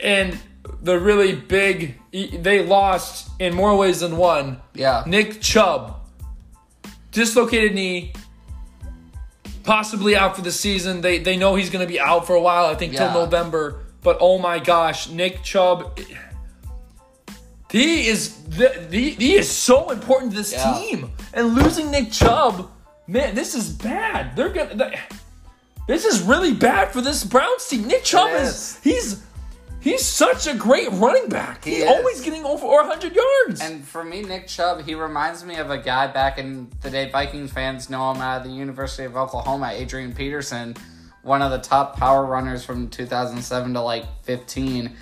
And 0.00 0.38
the 0.82 0.98
really 0.98 1.34
big, 1.34 2.00
they 2.12 2.64
lost 2.64 3.30
in 3.40 3.54
more 3.54 3.76
ways 3.76 4.00
than 4.00 4.16
one. 4.16 4.60
Yeah. 4.74 5.04
Nick 5.06 5.40
Chubb, 5.40 6.00
dislocated 7.10 7.74
knee, 7.74 8.12
possibly 9.64 10.14
out 10.16 10.36
for 10.36 10.42
the 10.42 10.52
season. 10.52 11.00
They 11.00 11.18
they 11.18 11.36
know 11.36 11.54
he's 11.56 11.70
going 11.70 11.84
to 11.86 11.90
be 11.92 11.98
out 12.00 12.26
for 12.26 12.34
a 12.36 12.40
while. 12.40 12.66
I 12.66 12.74
think 12.76 12.92
Yeah. 12.92 13.10
till 13.12 13.22
November. 13.22 13.80
But 14.02 14.18
oh 14.20 14.38
my 14.38 14.58
gosh, 14.58 15.08
Nick 15.08 15.42
Chubb. 15.42 15.98
He 17.70 18.06
is 18.06 18.34
the, 18.44 18.86
the, 18.88 19.10
he 19.10 19.34
is 19.34 19.50
so 19.50 19.90
important 19.90 20.30
to 20.32 20.36
this 20.38 20.52
Yeah. 20.52 20.74
team, 20.78 21.10
and 21.32 21.54
losing 21.54 21.90
Nick 21.90 22.12
Chubb, 22.12 22.70
man, 23.08 23.34
this 23.34 23.54
is 23.54 23.68
bad. 23.68 24.36
They're 24.36 24.50
gonna. 24.50 24.74
they- 24.76 25.00
this 25.88 26.04
is 26.06 26.22
really 26.22 26.54
bad 26.54 26.92
for 26.92 27.00
this 27.02 27.24
Browns 27.24 27.66
team. 27.68 27.86
Nick 27.86 28.04
Chubb 28.04 28.30
is, 28.32 28.48
is. 28.48 28.78
he's 28.82 29.22
he's 29.84 30.04
such 30.04 30.46
a 30.46 30.54
great 30.54 30.90
running 30.92 31.28
back. 31.28 31.64
He 31.64 31.74
he's 31.74 31.82
is. 31.84 31.88
always 31.90 32.20
getting 32.22 32.44
over 32.44 32.66
100 32.66 33.14
yards. 33.14 33.60
And 33.60 33.84
for 33.86 34.02
me, 34.02 34.22
Nick 34.22 34.48
Chubb, 34.48 34.82
he 34.82 34.94
reminds 34.94 35.44
me 35.44 35.56
of 35.56 35.70
a 35.70 35.78
guy 35.78 36.06
back 36.06 36.38
in 36.38 36.68
the 36.80 36.90
day. 36.90 37.10
Vikings 37.10 37.52
fans 37.52 37.90
know 37.90 38.10
him 38.10 38.22
out 38.22 38.38
of 38.38 38.44
the 38.44 38.54
University 38.54 39.04
of 39.04 39.14
Oklahoma, 39.16 39.70
Adrian 39.72 40.14
Peterson, 40.14 40.74
one 41.22 41.42
of 41.42 41.50
the 41.50 41.58
top 41.58 41.96
power 41.96 42.24
runners 42.24 42.64
from 42.64 42.88
2007 42.88 43.74
to 43.74 43.80
like 43.80 44.04
15. 44.22 44.96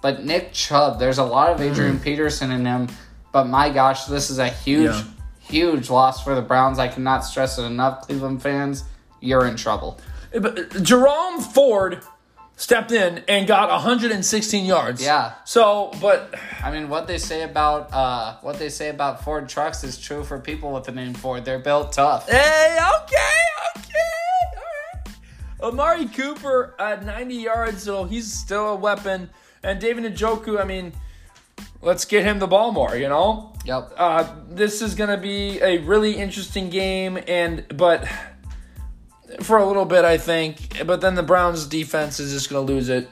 But 0.00 0.24
Nick 0.24 0.52
Chubb, 0.52 0.98
there's 1.00 1.18
a 1.18 1.24
lot 1.24 1.50
of 1.50 1.58
hmm. 1.58 1.64
Adrian 1.64 1.98
Peterson 1.98 2.52
in 2.52 2.64
him. 2.64 2.88
But 3.32 3.48
my 3.48 3.68
gosh, 3.68 4.04
this 4.04 4.30
is 4.30 4.38
a 4.38 4.48
huge, 4.48 4.92
Yeah. 4.92 5.02
huge 5.40 5.90
loss 5.90 6.22
for 6.22 6.36
the 6.36 6.42
Browns. 6.42 6.78
I 6.78 6.86
cannot 6.86 7.24
stress 7.24 7.58
it 7.58 7.64
enough, 7.64 8.02
Cleveland 8.02 8.42
fans. 8.42 8.84
You're 9.20 9.46
in 9.46 9.56
trouble. 9.56 9.98
But 10.32 10.82
Jerome 10.82 11.40
Ford 11.40 12.02
stepped 12.56 12.92
in 12.92 13.22
and 13.28 13.46
got 13.46 13.68
116 13.70 14.64
yards. 14.64 15.02
Yeah. 15.02 15.34
So, 15.44 15.92
but 16.00 16.34
I 16.62 16.70
mean, 16.70 16.88
what 16.88 17.06
they 17.06 17.18
say 17.18 17.42
about 17.42 17.92
uh, 17.92 18.36
what 18.42 18.58
they 18.58 18.68
say 18.68 18.88
about 18.88 19.24
Ford 19.24 19.48
trucks 19.48 19.84
is 19.84 19.98
true 19.98 20.24
for 20.24 20.38
people 20.38 20.72
with 20.72 20.84
the 20.84 20.92
name 20.92 21.14
Ford. 21.14 21.44
They're 21.44 21.58
built 21.58 21.92
tough. 21.92 22.28
hey, 22.28 22.78
okay, 23.02 23.76
okay, 23.76 23.98
all 24.56 24.62
right. 24.94 25.72
Amari 25.72 26.06
Cooper 26.06 26.74
at 26.78 27.04
90 27.04 27.34
yards, 27.34 27.82
so 27.82 28.04
he's 28.04 28.32
still 28.32 28.70
a 28.70 28.76
weapon. 28.76 29.30
And 29.62 29.80
David 29.80 30.04
Njoku, 30.14 30.60
I 30.60 30.64
mean, 30.64 30.92
let's 31.80 32.04
get 32.04 32.24
him 32.24 32.38
the 32.38 32.46
ball 32.46 32.70
more, 32.70 32.96
you 32.96 33.08
know? 33.08 33.52
Yep. 33.64 33.94
Uh, 33.96 34.34
this 34.48 34.82
is 34.82 34.94
going 34.94 35.08
to 35.08 35.16
be 35.16 35.60
a 35.62 35.78
really 35.78 36.16
interesting 36.16 36.68
game, 36.68 37.18
and 37.26 37.64
but 37.74 38.06
for 39.42 39.58
a 39.58 39.66
little 39.66 39.84
bit, 39.84 40.04
I 40.04 40.18
think. 40.18 40.84
But 40.86 41.00
then 41.00 41.14
the 41.14 41.22
Browns' 41.22 41.66
defense 41.66 42.20
is 42.20 42.32
just 42.32 42.50
going 42.50 42.66
to 42.66 42.72
lose 42.72 42.88
it 42.88 43.08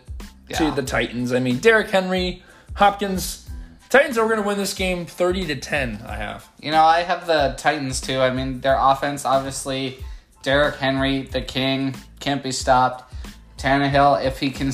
to 0.57 0.71
the 0.71 0.83
Titans. 0.83 1.33
I 1.33 1.39
mean, 1.41 1.59
Derrick 1.59 1.89
Henry, 1.91 2.43
Hopkins, 2.75 3.49
Titans 3.89 4.17
are 4.19 4.25
going 4.27 4.41
to 4.41 4.47
win 4.47 4.57
this 4.59 4.75
game 4.75 5.05
thirty 5.07 5.47
to 5.47 5.57
ten. 5.57 6.01
I 6.07 6.17
have. 6.17 6.49
You 6.61 6.71
know, 6.71 6.83
I 6.83 7.01
have 7.03 7.27
the 7.27 7.55
Titans 7.59 8.01
too. 8.01 8.19
I 8.21 8.31
mean, 8.31 8.61
their 8.61 8.77
offense, 8.79 9.25
obviously, 9.25 9.99
Derrick 10.43 10.77
Henry, 10.77 11.23
the 11.23 11.43
king, 11.43 11.95
can't 12.21 12.43
be 12.43 12.53
stopped. 12.53 13.13
Tannehill, 13.59 14.25
if 14.25 14.39
he 14.41 14.51
can, 14.51 14.73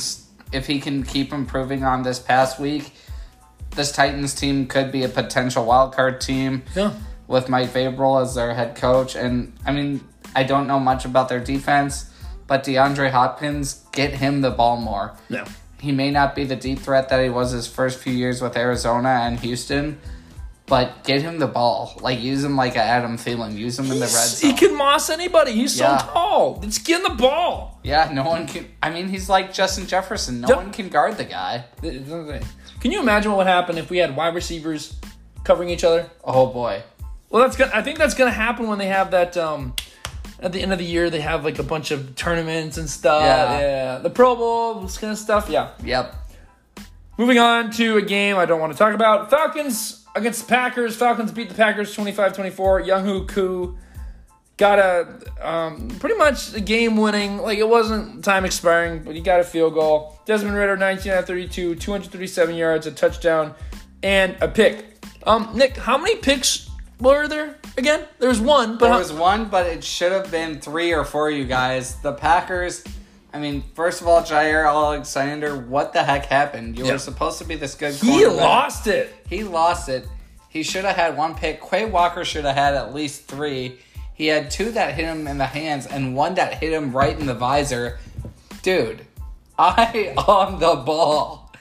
if 0.53 0.67
he 0.67 0.81
can 0.81 1.03
keep 1.03 1.33
improving 1.33 1.85
on 1.85 2.03
this 2.03 2.19
past 2.19 2.59
week, 2.59 2.93
this 3.75 3.93
Titans 3.93 4.35
team 4.35 4.67
could 4.67 4.91
be 4.93 5.03
a 5.05 5.09
potential 5.09 5.65
wild 5.65 5.95
card 5.95 6.21
team 6.21 6.63
Yeah. 6.75 6.93
with 7.27 7.49
Mike 7.49 7.71
Vrabel 7.71 8.23
as 8.23 8.35
their 8.35 8.55
head 8.55 8.77
coach. 8.77 9.15
And 9.15 9.53
I 9.67 9.73
mean, 9.73 10.01
I 10.35 10.43
don't 10.45 10.67
know 10.67 10.79
much 10.81 11.05
about 11.05 11.29
their 11.29 11.41
defense, 11.41 12.11
but 12.47 12.65
DeAndre 12.65 13.11
Hopkins, 13.11 13.85
get 13.93 14.13
him 14.15 14.41
the 14.41 14.51
ball 14.51 14.77
more. 14.77 15.15
No. 15.29 15.45
He 15.81 15.93
may 15.93 16.11
not 16.11 16.35
be 16.35 16.45
the 16.45 16.57
deep 16.57 16.79
threat 16.81 17.09
that 17.11 17.23
he 17.23 17.31
was 17.31 17.53
his 17.53 17.67
first 17.67 17.99
few 18.01 18.13
years 18.13 18.43
with 18.43 18.57
Arizona 18.57 19.09
and 19.23 19.39
Houston, 19.41 20.01
but 20.67 21.05
get 21.05 21.23
him 21.23 21.39
the 21.39 21.47
ball. 21.47 21.97
Like 22.01 22.21
use 22.21 22.43
him 22.45 22.57
like 22.57 22.75
a 22.77 22.81
Adam 22.83 23.17
Thielen. 23.17 23.57
Use 23.57 23.79
him 23.79 23.87
in 23.87 23.95
the 24.01 24.07
red 24.07 24.11
zone. 24.11 24.51
He 24.51 24.57
can 24.57 24.77
moss 24.77 25.09
anybody. 25.09 25.53
He's 25.53 25.77
so 25.77 25.87
tall. 26.01 26.59
Let's 26.61 26.79
get 26.79 27.03
the 27.03 27.15
ball. 27.15 27.81
yeah, 27.85 28.11
no 28.13 28.25
one 28.25 28.47
can. 28.47 28.67
I 28.83 28.91
mean, 28.91 29.09
he's 29.09 29.29
like 29.29 29.53
Justin 29.55 29.87
Jefferson. 29.87 30.41
No 30.41 30.49
Yep. 30.49 30.57
one 30.57 30.73
can 30.73 30.89
guard 30.89 31.17
the 31.17 31.25
guy. 31.25 31.65
Can 32.81 32.91
you 32.93 33.01
imagine 33.01 33.31
what 33.33 33.39
would 33.39 33.47
happen 33.47 33.79
if 33.79 33.89
we 33.91 33.99
had 33.99 34.15
wide 34.17 34.35
receivers 34.35 34.99
covering 35.45 35.69
each 35.71 35.85
other? 35.85 36.11
Oh 36.25 36.47
boy. 36.47 36.83
Well, 37.31 37.43
that's 37.43 37.57
gonna. 37.57 37.71
I 37.75 37.83
think 37.83 37.99
that's 37.99 38.15
gonna 38.15 38.31
happen 38.31 38.69
when 38.69 38.79
they 38.79 38.87
have 38.89 39.11
that. 39.13 39.37
Um, 39.37 39.75
at 40.41 40.53
the 40.53 40.63
end 40.63 40.73
of 40.73 40.79
the 40.79 40.85
year, 40.85 41.11
they 41.11 41.21
have 41.21 41.45
like 41.45 41.59
a 41.59 41.63
bunch 41.63 41.91
of 41.91 42.15
tournaments 42.15 42.79
and 42.79 42.89
stuff. 42.89 43.23
Yeah. 43.23 43.61
Yeah, 43.61 43.99
the 43.99 44.11
Pro 44.11 44.37
Bowl, 44.37 44.81
this 44.81 44.99
kind 44.99 45.13
of 45.13 45.19
stuff. 45.19 45.49
Yeah. 45.49 45.71
Yep. 45.85 46.15
Moving 47.19 47.39
on 47.39 47.71
to 47.73 47.97
a 47.97 48.03
game 48.03 48.37
I 48.37 48.47
don't 48.47 48.61
want 48.61 48.73
to 48.73 48.79
talk 48.79 48.95
about. 48.95 49.31
Falcons 49.31 50.07
against 50.15 50.43
the 50.43 50.49
Packers. 50.49 50.95
Falcons 50.95 51.33
beat 51.33 51.49
the 51.49 51.55
Packers 51.55 51.95
25-24. 51.97 52.87
Younghoe 52.87 53.29
Koo 53.29 53.77
got 54.57 54.79
a 54.79 55.09
um, 55.41 55.89
pretty 55.99 56.17
much 56.17 56.55
a 56.55 56.61
game 56.61 56.97
winning. 56.97 57.39
Like 57.39 57.59
it 57.59 57.69
wasn't 57.69 58.25
time 58.25 58.45
expiring, 58.45 59.03
but 59.03 59.17
he 59.17 59.21
got 59.21 59.41
a 59.41 59.45
field 59.45 59.75
goal. 59.75 60.21
Desmond 60.27 60.57
Ridder 60.57 60.77
19 60.77 61.13
out 61.13 61.19
of 61.21 61.27
32, 61.27 61.75
237 61.77 62.55
yards, 62.55 62.87
a 62.87 62.93
touchdown, 62.93 63.55
and 64.03 64.37
a 64.41 64.49
pick. 64.49 64.85
Um, 65.27 65.51
Nick, 65.55 65.77
how 65.77 65.99
many 65.99 66.17
picks 66.17 66.68
were 67.01 67.29
there 67.29 67.57
again? 67.77 68.05
There 68.19 68.29
was 68.29 68.41
one, 68.41 68.79
but 68.79 68.89
There 68.91 68.99
was 68.99 69.13
one, 69.13 69.47
but 69.49 69.67
it 69.67 69.85
should 69.85 70.13
have 70.13 70.31
been 70.31 70.61
three 70.61 70.93
or 70.93 71.05
four. 71.05 71.31
You 71.31 71.45
guys, 71.45 71.97
the 72.03 72.13
Packers. 72.13 72.85
I 73.33 73.39
mean, 73.39 73.63
first 73.75 74.01
of 74.01 74.09
all, 74.09 74.23
Jaire 74.23 74.67
Alexander, 74.67 75.57
what 75.57 75.93
the 75.93 76.03
heck 76.03 76.27
happened? 76.27 76.79
You 76.79 76.87
Yeah. 76.87 76.93
were 76.93 76.99
supposed 76.99 77.39
to 77.39 77.45
be 77.45 77.57
this 77.57 77.75
good. 77.75 77.95
he 77.95 78.27
lost 78.27 78.87
it. 78.87 79.15
He 79.29 79.45
lost 79.45 79.89
it. 79.89 80.09
He 80.49 80.63
should 80.63 80.85
have 80.87 80.97
had 80.97 81.17
one 81.17 81.35
pick. 81.35 81.61
Quay 81.63 81.85
Walker 81.85 82.25
should 82.25 82.45
have 82.47 82.57
had 82.57 82.75
at 82.75 82.95
least 82.95 83.27
three. 83.27 83.81
He 84.15 84.27
had 84.27 84.51
two 84.51 84.73
that 84.73 84.95
hit 84.95 85.05
him 85.05 85.29
in 85.29 85.39
the 85.39 85.47
hands 85.47 85.87
and 85.87 86.17
one 86.17 86.35
that 86.35 86.55
hit 86.55 86.73
him 86.73 86.91
right 86.97 87.17
in 87.19 87.27
the 87.27 87.35
visor. 87.35 88.01
Dude, 88.63 89.05
eye 89.59 90.15
on 90.17 90.59
the 90.59 90.75
ball. 90.77 91.53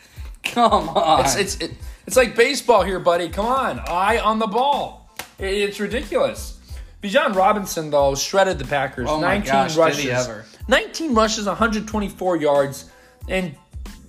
Come 0.44 0.90
on. 0.90 1.20
It's 1.26 1.36
it's 1.36 1.56
it, 1.58 1.72
it's 2.08 2.16
like 2.16 2.36
baseball 2.36 2.84
here, 2.84 3.00
buddy. 3.00 3.28
Come 3.30 3.46
on, 3.46 3.80
eye 3.88 4.18
on 4.18 4.40
the 4.40 4.48
ball. 4.48 5.07
It- 5.40 5.46
it's 5.70 5.80
ridiculous. 5.80 6.56
Bijan 7.04 7.36
Robinson 7.36 7.90
though 7.92 8.16
shredded 8.16 8.58
the 8.60 8.66
Packers. 8.66 9.08
Oh 9.10 9.22
my 9.22 9.38
19 9.38 9.52
gosh, 9.54 9.72
did 9.74 9.80
rushes, 9.80 10.04
he 10.04 10.12
ever. 10.12 10.46
19 10.68 11.14
rushes, 11.14 11.46
124 11.46 12.38
yards, 12.38 12.86
and 13.30 13.56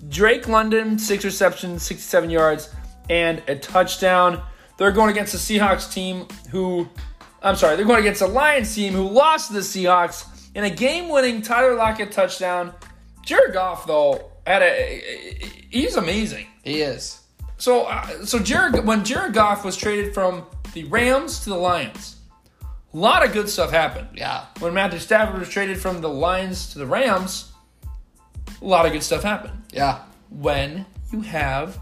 Drake 0.09 0.47
London 0.47 0.97
six 0.97 1.23
receptions, 1.23 1.83
67 1.83 2.29
yards, 2.29 2.69
and 3.09 3.41
a 3.47 3.55
touchdown. 3.55 4.41
They're 4.77 4.91
going 4.91 5.11
against 5.11 5.33
the 5.33 5.37
Seahawks 5.59 5.91
team 5.93 6.25
who, 6.51 6.87
I'm 7.43 7.55
sorry, 7.55 7.75
they're 7.75 7.85
going 7.85 7.99
against 7.99 8.21
the 8.21 8.27
Lions 8.27 8.73
team 8.73 8.93
who 8.93 9.07
lost 9.07 9.47
to 9.47 9.53
the 9.53 9.59
Seahawks 9.59 10.25
in 10.55 10.63
a 10.63 10.69
game-winning 10.69 11.41
Tyler 11.41 11.75
Lockett 11.75 12.11
touchdown. 12.11 12.73
Jared 13.23 13.53
Goff 13.53 13.85
though 13.85 14.31
had 14.47 14.61
a 14.63 15.01
he's 15.69 15.95
amazing. 15.95 16.47
he 16.63 16.81
is. 16.81 17.21
So, 17.57 17.83
uh, 17.83 18.25
so 18.25 18.39
Jared, 18.39 18.85
when 18.85 19.03
Jared 19.03 19.33
Goff 19.33 19.63
was 19.65 19.75
traded 19.77 20.13
from 20.13 20.45
the 20.73 20.83
Rams 20.85 21.41
to 21.41 21.49
the 21.49 21.55
Lions, 21.57 22.17
a 22.93 22.97
lot 22.97 23.25
of 23.25 23.33
good 23.33 23.49
stuff 23.49 23.71
happened. 23.71 24.07
Yeah. 24.15 24.45
When 24.59 24.73
Matthew 24.73 24.99
Stafford 24.99 25.39
was 25.39 25.49
traded 25.49 25.79
from 25.79 26.01
the 26.01 26.09
Lions 26.09 26.71
to 26.73 26.79
the 26.79 26.85
Rams, 26.87 27.51
a 28.61 28.65
lot 28.65 28.85
of 28.85 28.91
good 28.91 29.03
stuff 29.03 29.23
happened. 29.23 29.63
Yeah. 29.71 29.99
When 30.29 30.85
you 31.11 31.21
have 31.21 31.79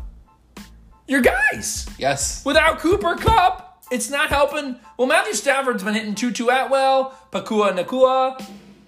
your 1.08 1.22
guys 1.22 1.88
Yes. 1.98 2.44
without 2.46 2.80
Cooper 2.80 3.16
Kupp, 3.16 3.84
it's 3.92 4.10
not 4.10 4.30
helping. 4.30 4.76
Well, 4.98 5.08
Matthew 5.08 5.34
Stafford's 5.34 5.84
been 5.84 5.94
hitting 5.94 6.16
Tutu 6.16 6.48
Atwell, 6.50 7.18
Pakua 7.32 7.72
Nacua, 7.78 8.38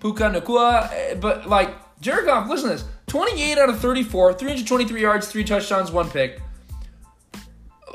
Puka 0.01 0.23
Nacua, 0.29 0.91
eh, 0.91 1.15
but 1.15 1.47
like 1.47 1.69
Jared 2.01 2.25
Goff, 2.25 2.49
listen 2.49 2.69
to 2.69 2.75
this: 2.75 2.85
28 3.07 3.57
out 3.57 3.69
of 3.69 3.79
34, 3.79 4.33
323 4.33 5.01
yards, 5.01 5.27
three 5.27 5.43
touchdowns, 5.45 5.91
one 5.91 6.09
pick. 6.09 6.41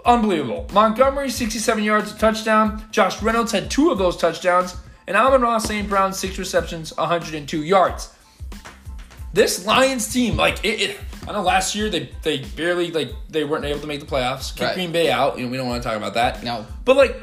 Unbelievable. 0.04 0.66
Montgomery, 0.72 1.30
67 1.30 1.82
yards, 1.82 2.12
a 2.12 2.18
touchdown. 2.18 2.84
Josh 2.90 3.22
Reynolds 3.22 3.52
had 3.52 3.70
two 3.70 3.90
of 3.90 3.98
those 3.98 4.16
touchdowns. 4.16 4.76
And 5.06 5.16
Amon-Ra 5.16 5.58
St. 5.58 5.88
Brown, 5.88 6.12
six 6.12 6.38
receptions, 6.38 6.96
102 6.96 7.62
yards. 7.62 8.14
This 9.32 9.66
Lions 9.66 10.12
team, 10.12 10.36
like 10.36 10.64
it, 10.64 10.80
it 10.80 11.00
I 11.26 11.32
know 11.32 11.42
last 11.42 11.74
year 11.74 11.90
they 11.90 12.08
they 12.22 12.38
barely 12.38 12.92
like 12.92 13.10
they 13.28 13.42
weren't 13.42 13.64
able 13.64 13.80
to 13.80 13.86
make 13.86 13.98
the 13.98 14.06
playoffs. 14.06 14.54
Kick 14.54 14.66
Right. 14.68 14.74
Green 14.74 14.92
Bay 14.92 15.10
out. 15.10 15.36
You 15.36 15.46
know, 15.46 15.50
we 15.50 15.56
don't 15.56 15.68
want 15.68 15.82
to 15.82 15.88
talk 15.88 15.96
about 15.96 16.14
that. 16.14 16.44
No. 16.44 16.64
But 16.84 16.96
like 16.96 17.16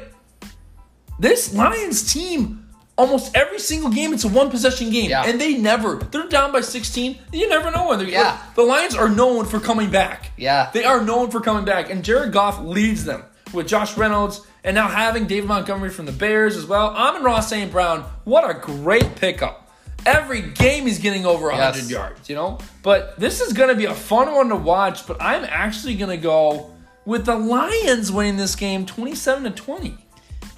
this 1.20 1.54
Lions 1.54 2.12
team, 2.12 2.61
almost 3.02 3.36
every 3.36 3.60
single 3.60 3.90
game, 3.90 4.14
it's 4.14 4.24
a 4.24 4.28
one 4.28 4.50
possession 4.52 4.90
game, 4.92 5.10
Yeah. 5.10 5.24
and 5.26 5.42
they 5.42 5.58
never 5.58 5.96
they're 6.12 6.28
down 6.28 6.52
by 6.52 6.62
16. 6.62 7.18
You 7.34 7.50
never 7.50 7.72
know 7.72 7.88
when 7.90 8.00
they're 8.00 8.08
Yeah. 8.08 8.38
The 8.56 8.62
Lions 8.62 8.96
are 8.96 9.10
known 9.10 9.46
for 9.46 9.60
coming 9.60 9.90
back. 9.90 10.32
Yeah. 10.38 10.70
They 10.72 10.84
are 10.86 11.02
known 11.02 11.32
for 11.32 11.42
coming 11.42 11.66
back, 11.66 11.90
and 11.90 12.04
Jared 12.04 12.32
Goff 12.32 12.60
leads 12.62 13.04
them 13.06 13.24
with 13.54 13.68
Josh 13.68 13.98
Reynolds 13.98 14.42
and 14.64 14.76
now 14.76 14.88
having 14.88 15.26
David 15.26 15.48
Montgomery 15.48 15.90
from 15.90 16.06
the 16.06 16.12
Bears 16.12 16.56
as 16.56 16.66
well. 16.66 16.90
Amon-Ra 16.90 17.40
St. 17.40 17.72
Brown, 17.72 18.06
what 18.24 18.48
a 18.50 18.54
great 18.54 19.16
pickup. 19.16 19.58
Every 20.06 20.42
game 20.42 20.86
he's 20.86 21.00
getting 21.00 21.26
over 21.26 21.48
100 21.52 21.78
Yes. 21.80 21.90
yards, 21.92 22.30
you 22.30 22.36
know? 22.36 22.60
But 22.84 23.20
this 23.20 23.42
is 23.42 23.54
going 23.54 23.70
to 23.70 23.76
be 23.76 23.86
a 23.86 23.94
fun 23.94 24.34
one 24.34 24.50
to 24.50 24.56
watch, 24.56 25.06
but 25.08 25.18
I'm 25.22 25.44
actually 25.44 25.96
going 25.96 26.10
to 26.12 26.18
go 26.18 26.72
with 27.06 27.26
the 27.26 27.36
Lions 27.36 28.12
winning 28.12 28.38
this 28.38 28.56
game 28.56 28.86
27 28.86 29.44
to 29.44 29.50
20. 29.52 29.98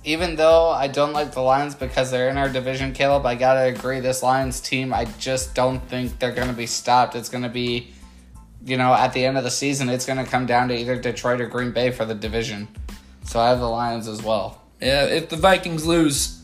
Even 0.04 0.36
though 0.36 0.70
I 0.70 0.88
don't 0.88 1.14
like 1.14 1.32
the 1.32 1.42
Lions 1.42 1.76
because 1.76 2.12
they're 2.12 2.30
in 2.30 2.38
our 2.38 2.50
division, 2.50 2.92
Caleb, 2.92 3.26
I 3.26 3.36
gotta 3.36 3.64
agree. 3.64 4.00
This 4.00 4.22
Lions 4.22 4.60
team, 4.60 4.94
I 4.94 5.06
just 5.18 5.56
don't 5.56 5.80
think 5.88 6.20
they're 6.20 6.32
gonna 6.32 6.54
be 6.54 6.66
stopped. 6.66 7.16
It's 7.16 7.30
gonna 7.30 7.50
be, 7.50 7.94
you 8.66 8.78
know, 8.78 8.94
at 8.94 9.14
the 9.14 9.26
end 9.26 9.38
of 9.38 9.44
the 9.44 9.52
season, 9.52 9.90
it's 9.90 10.06
gonna 10.06 10.26
come 10.26 10.46
down 10.46 10.68
to 10.68 10.78
either 10.78 10.98
Detroit 10.98 11.40
or 11.40 11.48
Green 11.48 11.72
Bay 11.72 11.92
for 11.92 12.06
the 12.06 12.16
division. 12.16 12.68
So 13.24 13.40
I 13.40 13.50
have 13.50 13.60
the 13.60 13.70
Lions 13.70 14.08
as 14.08 14.22
well. 14.22 14.62
Yeah, 14.82 15.06
if 15.06 15.30
the 15.30 15.38
Vikings 15.38 15.86
lose 15.86 16.44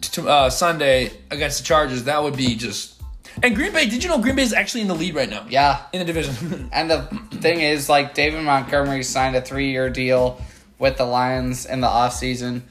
to, 0.00 0.28
uh, 0.28 0.50
Sunday 0.50 1.12
against 1.30 1.58
the 1.58 1.64
Chargers, 1.64 2.04
that 2.04 2.22
would 2.22 2.36
be 2.36 2.56
just. 2.56 2.94
And 3.42 3.54
Green 3.54 3.72
Bay, 3.72 3.86
did 3.86 4.02
you 4.02 4.08
know 4.08 4.18
Green 4.18 4.34
Bay 4.36 4.42
is 4.42 4.54
actually 4.54 4.80
in 4.80 4.88
the 4.88 4.94
lead 4.94 5.14
right 5.14 5.28
now? 5.28 5.44
Yeah. 5.50 5.82
In 5.92 5.98
the 5.98 6.06
division. 6.06 6.70
And 6.72 6.90
the 6.90 7.02
thing 7.32 7.60
is, 7.60 7.90
like, 7.90 8.14
David 8.14 8.42
Montgomery 8.42 9.02
signed 9.02 9.36
a 9.36 9.42
three 9.42 9.70
year 9.70 9.90
deal 9.90 10.40
with 10.78 10.96
the 10.96 11.04
Lions 11.04 11.66
in 11.66 11.82
the 11.82 11.86
offseason. 11.86 12.62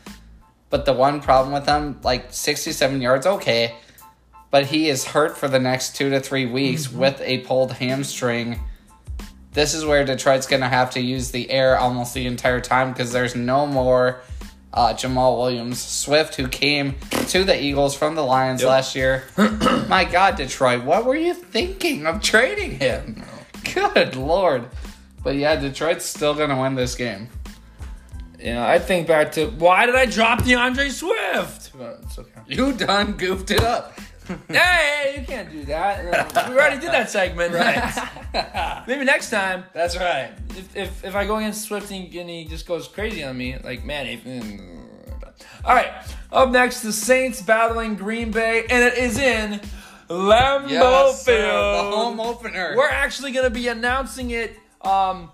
But 0.69 0.86
the 0.86 0.93
one 0.93 1.22
problem 1.22 1.53
with 1.53 1.65
him, 1.67 2.00
like, 2.03 2.34
67 2.34 3.01
yards, 3.01 3.25
okay. 3.25 3.75
But 4.51 4.67
he 4.67 4.89
is 4.89 5.05
hurt 5.05 5.38
for 5.38 5.48
the 5.48 5.60
next 5.60 5.95
two 5.95 6.10
to 6.10 6.19
three 6.19 6.45
weeks 6.45 6.91
with 6.91 7.22
a 7.22 7.39
pulled 7.39 7.74
hamstring. 7.74 8.60
This 9.53 9.74
is 9.74 9.86
where 9.86 10.03
Detroit's 10.05 10.48
going 10.48 10.62
to 10.62 10.67
have 10.69 10.91
to 10.91 11.01
use 11.01 11.31
the 11.31 11.50
air 11.50 11.77
almost 11.77 12.13
the 12.13 12.25
entire 12.25 12.60
time 12.62 12.91
because 12.91 13.12
there's 13.12 13.36
no 13.36 13.65
more 13.65 14.22
uh, 14.74 14.93
Jamaal 14.93 15.38
Williams. 15.38 15.79
Swift, 15.81 16.36
who 16.36 16.48
came 16.48 16.95
to 17.29 17.43
the 17.45 17.62
Eagles 17.62 17.95
from 17.95 18.15
the 18.15 18.24
Lions 18.24 18.62
Yep. 18.62 18.69
last 18.69 18.95
year. 18.95 19.24
My 19.88 20.03
God, 20.10 20.36
Detroit, 20.36 20.84
what 20.84 21.05
were 21.05 21.15
you 21.15 21.34
thinking 21.34 22.05
of 22.05 22.22
trading 22.22 22.79
him? 22.79 23.24
Good 23.74 24.15
Lord. 24.15 24.65
But 25.24 25.36
yeah, 25.36 25.55
Detroit's 25.55 26.05
still 26.05 26.34
going 26.34 26.50
to 26.50 26.55
win 26.57 26.75
this 26.75 26.95
game. 26.95 27.29
Yeah, 28.45 28.67
I 28.67 28.79
think 28.79 29.07
back 29.07 29.31
to 29.33 29.47
why 29.47 29.85
did 29.85 29.95
I 29.95 30.05
drop 30.05 30.41
DeAndre 30.43 30.91
Swift? 30.91 31.71
But 31.77 31.99
it's 32.03 32.19
okay. 32.19 32.31
You 32.47 32.73
done 32.73 33.13
goofed 33.13 33.49
it 33.51 33.61
up. 33.61 33.99
hey, 34.47 35.17
you 35.19 35.25
can't 35.25 35.51
do 35.51 35.65
that. 35.65 36.49
We 36.49 36.55
already 36.55 36.79
did 36.79 36.91
that 36.91 37.09
segment. 37.09 37.53
Right. 37.53 38.83
Maybe 38.87 39.03
next 39.05 39.29
time. 39.29 39.65
That's 39.73 39.97
right. 39.97 40.31
if, 40.49 40.75
if, 40.75 41.03
if 41.05 41.15
I 41.15 41.25
go 41.25 41.37
against 41.37 41.63
Swift 41.63 41.91
and 41.91 42.13
and 42.13 42.29
he 42.29 42.45
just 42.45 42.67
goes 42.67 42.87
crazy 42.87 43.23
on 43.23 43.37
me, 43.37 43.57
like 43.63 43.83
man, 43.83 44.07
if, 44.07 44.25
all 45.63 45.75
right. 45.75 45.91
Up 46.31 46.49
next, 46.49 46.81
the 46.81 46.93
Saints 46.93 47.41
battling 47.41 47.95
Green 47.95 48.31
Bay, 48.31 48.65
and 48.69 48.83
it 48.83 48.97
is 48.97 49.17
in 49.17 49.59
Lambeau 50.09 50.69
Yes, 50.69 51.23
sir, 51.23 51.41
Field. 51.41 51.85
the 51.85 51.97
home 51.97 52.19
opener. 52.19 52.75
We're 52.75 52.89
actually 52.89 53.31
going 53.31 53.45
to 53.45 53.49
be 53.49 53.67
announcing 53.67 54.31
it 54.31 54.55
um, 54.81 55.31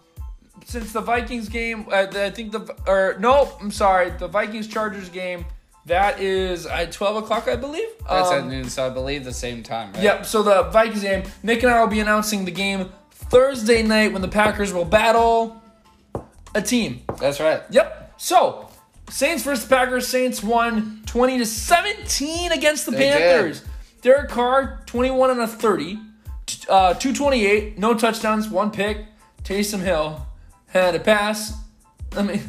since 0.72 0.94
the 0.94 1.02
Vikings 1.02 1.50
game. 1.50 1.86
Uh, 1.92 2.08
I 2.14 2.30
think 2.32 2.52
the 2.52 2.74
or 2.88 3.16
no, 3.20 3.52
I'm 3.60 3.72
sorry, 3.72 4.12
the 4.12 4.28
Vikings 4.28 4.68
Chargers 4.68 5.10
game. 5.10 5.46
That 5.88 6.20
is 6.20 6.68
at 6.68 6.92
12 6.92 7.24
o'clock, 7.24 7.48
I 7.48 7.56
believe. 7.56 7.88
That's 8.08 8.30
Um, 8.30 8.38
at 8.40 8.46
noon, 8.46 8.70
so 8.70 8.86
I 8.86 8.90
believe 8.90 9.24
the 9.26 9.34
same 9.34 9.64
time, 9.64 9.92
right? 9.94 10.04
Yep. 10.04 10.26
So 10.28 10.44
the 10.44 10.64
Vikings 10.70 11.02
game. 11.02 11.24
Nick 11.42 11.64
and 11.64 11.72
I 11.72 11.80
will 11.82 11.88
be 11.88 12.00
announcing 12.00 12.46
the 12.46 12.52
game 12.52 12.92
Thursday 13.12 13.82
night 13.82 14.14
when 14.14 14.22
the 14.22 14.28
Packers 14.28 14.74
will 14.74 14.86
battle 14.86 15.60
a 16.54 16.62
team. 16.62 17.02
That's 17.20 17.40
right. 17.40 17.64
Yep. 17.72 18.14
So 18.18 18.70
Saints 19.10 19.44
versus 19.44 19.66
Packers. 19.66 20.08
Saints 20.08 20.44
won 20.44 21.02
20 21.08 21.40
to 21.40 21.46
17 21.48 22.52
against 22.52 22.86
the 22.86 22.92
They 22.92 23.00
did. 23.00 23.12
Panthers. 23.14 23.64
Derek 24.04 24.30
Carr 24.30 24.82
21 24.86 25.32
and 25.32 25.42
a 25.42 25.48
30, 25.48 26.00
uh, 26.70 26.94
228, 26.96 27.78
no 27.78 27.94
touchdowns, 27.94 28.50
one 28.50 28.72
pick. 28.72 29.06
Taysom 29.44 29.80
Hill 29.80 30.26
had 30.72 30.96
a 30.96 31.00
pass. 31.00 31.54
I 32.16 32.24
mean. 32.24 32.42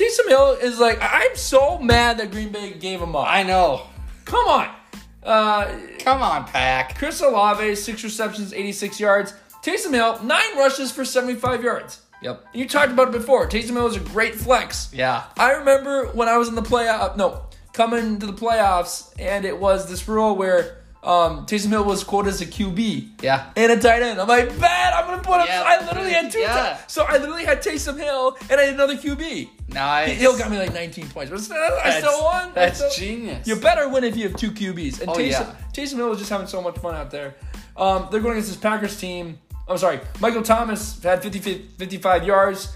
Taysom 0.00 0.28
Hill 0.28 0.52
is 0.62 0.78
like, 0.78 0.98
I'm 1.02 1.36
so 1.36 1.78
mad 1.78 2.18
that 2.18 2.30
Green 2.30 2.50
Bay 2.50 2.72
gave 2.72 3.02
him 3.02 3.14
up. 3.14 3.26
I 3.28 3.42
know. 3.42 3.82
Come 4.24 4.46
on. 4.48 4.74
Uh, 5.22 5.76
Come 5.98 6.22
on, 6.22 6.44
Pack. 6.44 6.96
Chris 6.96 7.20
Olave, 7.20 7.74
six 7.74 8.02
receptions, 8.02 8.54
86 8.54 8.98
yards. 8.98 9.34
Taysom 9.62 9.92
Hill, 9.92 10.22
nine 10.22 10.56
rushes 10.56 10.90
for 10.90 11.04
75 11.04 11.62
yards. 11.62 12.00
Yep. 12.22 12.46
You 12.54 12.66
talked 12.66 12.92
about 12.92 13.08
it 13.08 13.12
before. 13.12 13.46
Taysom 13.46 13.72
Hill 13.72 13.88
is 13.88 13.96
a 13.96 14.00
great 14.00 14.34
flex. 14.34 14.90
Yeah. 14.92 15.24
I 15.36 15.52
remember 15.52 16.06
when 16.08 16.28
I 16.28 16.38
was 16.38 16.48
in 16.48 16.54
the 16.54 16.62
playoff, 16.62 17.16
no, 17.16 17.42
coming 17.74 18.18
to 18.20 18.26
the 18.26 18.32
playoffs, 18.32 19.12
and 19.18 19.44
it 19.44 19.58
was 19.58 19.88
this 19.88 20.08
rule 20.08 20.34
where 20.34 20.79
um, 21.02 21.46
Taysom 21.46 21.68
Hill 21.68 21.84
was 21.84 22.04
quoted 22.04 22.28
as 22.28 22.40
a 22.42 22.46
QB 22.46 23.22
Yeah. 23.22 23.50
and 23.56 23.72
a 23.72 23.80
tight 23.80 24.02
end. 24.02 24.20
I'm 24.20 24.28
like, 24.28 24.48
bad. 24.60 24.92
I'm 24.92 25.06
gonna 25.06 25.22
put 25.22 25.40
him. 25.40 25.46
Yeah. 25.48 25.62
I 25.64 25.86
literally 25.86 26.12
had 26.12 26.30
two. 26.30 26.38
Yeah. 26.40 26.76
ti- 26.76 26.84
so 26.88 27.04
I 27.08 27.16
literally 27.18 27.44
had 27.46 27.62
Taysom 27.62 27.96
Hill 27.98 28.36
and 28.50 28.60
I 28.60 28.64
had 28.64 28.74
another 28.74 28.96
QB. 28.96 29.48
Nice. 29.68 30.18
Hill 30.18 30.36
got 30.36 30.50
me 30.50 30.58
like 30.58 30.74
19 30.74 31.08
points, 31.08 31.30
but 31.30 31.40
still, 31.40 31.56
I 31.56 31.98
still 32.00 32.22
won. 32.22 32.50
That's 32.54 32.78
still- 32.78 32.90
genius. 32.90 33.46
you 33.48 33.56
better 33.56 33.88
win 33.88 34.04
if 34.04 34.16
you 34.16 34.28
have 34.28 34.36
two 34.36 34.50
QBs. 34.50 35.00
And 35.00 35.08
Oh, 35.10 35.14
Taysom, 35.14 35.30
yeah. 35.30 35.54
Taysom 35.72 35.96
Hill 35.96 36.10
was 36.10 36.18
just 36.18 36.30
having 36.30 36.46
so 36.46 36.60
much 36.60 36.76
fun 36.78 36.94
out 36.94 37.10
there. 37.10 37.34
Um, 37.76 38.08
they're 38.10 38.20
going 38.20 38.32
against 38.34 38.50
this 38.50 38.58
Packers 38.58 38.98
team. 39.00 39.38
I'm 39.68 39.78
sorry. 39.78 40.00
Michael 40.20 40.42
Thomas 40.42 41.02
had 41.02 41.22
50, 41.22 41.38
55 41.78 42.24
yards. 42.24 42.74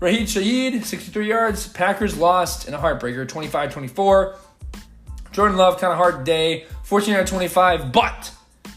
Rashid 0.00 0.28
Shaheed, 0.28 0.84
63 0.84 1.28
yards. 1.28 1.68
Packers 1.68 2.16
lost 2.16 2.68
in 2.68 2.74
a 2.74 2.78
heartbreaker, 2.78 3.26
25 3.28 3.72
24. 3.72 4.36
Jordan 5.32 5.56
Love, 5.58 5.78
kind 5.80 5.92
of 5.92 5.98
hard 5.98 6.24
day, 6.24 6.64
14 6.86 7.14
out 7.14 7.20
of 7.22 7.28
25, 7.28 7.90
but 7.92 8.30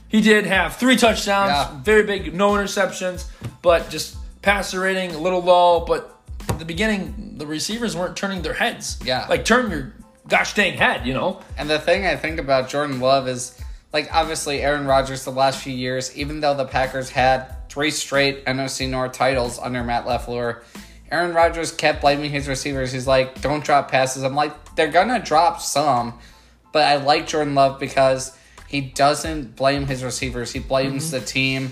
he 0.08 0.20
did 0.22 0.46
have 0.48 0.76
three 0.78 0.96
touchdowns, 0.98 1.50
Yeah. 1.52 1.70
very 1.84 2.04
big, 2.04 2.34
no 2.34 2.52
interceptions, 2.54 3.26
but 3.62 3.90
just 3.92 4.16
passer 4.42 4.80
rating 4.80 5.14
a 5.14 5.20
little 5.20 5.42
low. 5.42 5.82
But 5.82 6.16
at 6.50 6.58
the 6.58 6.66
beginning, 6.66 7.36
the 7.38 7.46
receivers 7.46 7.96
weren't 7.96 8.18
turning 8.18 8.42
their 8.42 8.54
heads. 8.56 8.98
Yeah. 9.06 9.28
Like, 9.30 9.46
turn 9.46 9.70
your 9.70 9.94
gosh 10.28 10.56
dang 10.56 10.74
head, 10.78 11.06
you 11.06 11.14
know? 11.14 11.40
And 11.58 11.70
the 11.70 11.78
thing 11.78 12.06
I 12.08 12.16
think 12.16 12.40
about 12.40 12.68
Jordan 12.68 13.00
Love 13.00 13.28
is, 13.28 13.54
like, 13.94 14.10
obviously 14.12 14.62
Aaron 14.64 14.88
Rodgers 14.88 15.24
the 15.24 15.32
last 15.32 15.60
few 15.60 15.74
years, 15.74 16.16
even 16.18 16.40
though 16.42 16.56
the 16.56 16.66
Packers 16.66 17.12
had 17.12 17.70
three 17.70 17.92
straight 17.92 18.44
NFC 18.46 18.88
North 18.90 19.14
titles 19.14 19.60
under 19.60 19.84
Matt 19.84 20.06
LaFleur, 20.08 20.62
Aaron 21.12 21.36
Rodgers 21.36 21.72
kept 21.72 22.02
blaming 22.02 22.32
his 22.32 22.48
receivers. 22.48 22.92
He's 22.92 23.06
like, 23.08 23.40
don't 23.42 23.64
drop 23.64 23.92
passes. 23.92 24.24
I'm 24.24 24.34
like, 24.36 24.76
they're 24.76 24.88
going 24.92 25.10
to 25.10 25.20
drop 25.20 25.62
some, 25.62 26.16
but 26.72 26.84
I 26.84 26.98
like 26.98 27.28
Jordan 27.28 27.56
Love 27.56 27.80
because 27.80 28.38
he 28.68 28.82
doesn't 28.82 29.56
blame 29.56 29.88
his 29.88 30.04
receivers, 30.04 30.52
he 30.52 30.60
blames 30.60 31.06
mm-hmm. 31.06 31.20
the 31.20 31.26
team. 31.26 31.72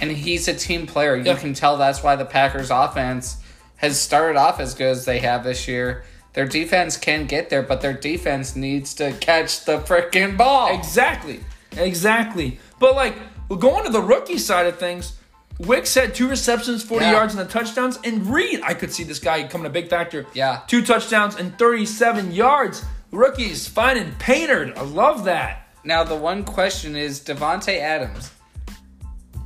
And 0.00 0.12
he's 0.12 0.46
a 0.46 0.54
team 0.54 0.86
player. 0.86 1.16
You 1.16 1.24
Yeah. 1.24 1.34
can 1.36 1.54
tell 1.54 1.76
that's 1.76 2.02
why 2.04 2.14
the 2.14 2.24
Packers 2.24 2.70
offense 2.70 3.38
has 3.76 4.00
started 4.00 4.38
off 4.38 4.60
as 4.60 4.74
good 4.74 4.90
as 4.92 5.04
they 5.04 5.18
have 5.18 5.42
this 5.42 5.66
year. 5.66 6.04
Their 6.34 6.46
defense 6.46 6.96
can 6.96 7.26
get 7.26 7.50
there, 7.50 7.62
but 7.62 7.80
their 7.80 7.92
defense 7.92 8.54
needs 8.54 8.94
to 8.94 9.12
catch 9.14 9.64
the 9.64 9.78
freaking 9.78 10.36
ball. 10.36 10.72
Exactly. 10.72 11.40
Exactly. 11.76 12.60
But 12.78 12.94
like 12.94 13.16
going 13.48 13.84
to 13.86 13.90
the 13.90 14.02
rookie 14.02 14.38
side 14.38 14.66
of 14.66 14.78
things, 14.78 15.14
Wicks 15.58 15.94
had 15.94 16.14
two 16.14 16.28
receptions, 16.28 16.84
40 16.84 17.04
Yeah. 17.06 17.12
yards, 17.12 17.34
and 17.34 17.44
the 17.44 17.52
touchdowns. 17.52 17.98
And 18.04 18.32
Reed, 18.32 18.60
I 18.62 18.74
could 18.74 18.92
see 18.92 19.02
this 19.02 19.18
guy 19.18 19.42
coming 19.48 19.66
a 19.66 19.70
big 19.70 19.90
factor. 19.90 20.26
Yeah. 20.32 20.60
Two 20.68 20.82
touchdowns 20.82 21.34
and 21.34 21.58
37 21.58 22.30
yards. 22.30 22.84
Rookies 23.10 23.66
finding 23.66 24.12
Painter. 24.18 24.72
I 24.76 24.82
love 24.82 25.24
that. 25.24 25.68
Now 25.84 26.04
the 26.04 26.16
one 26.16 26.44
question 26.44 26.96
is 26.96 27.20
Davante 27.20 27.78
Adams. 27.78 28.30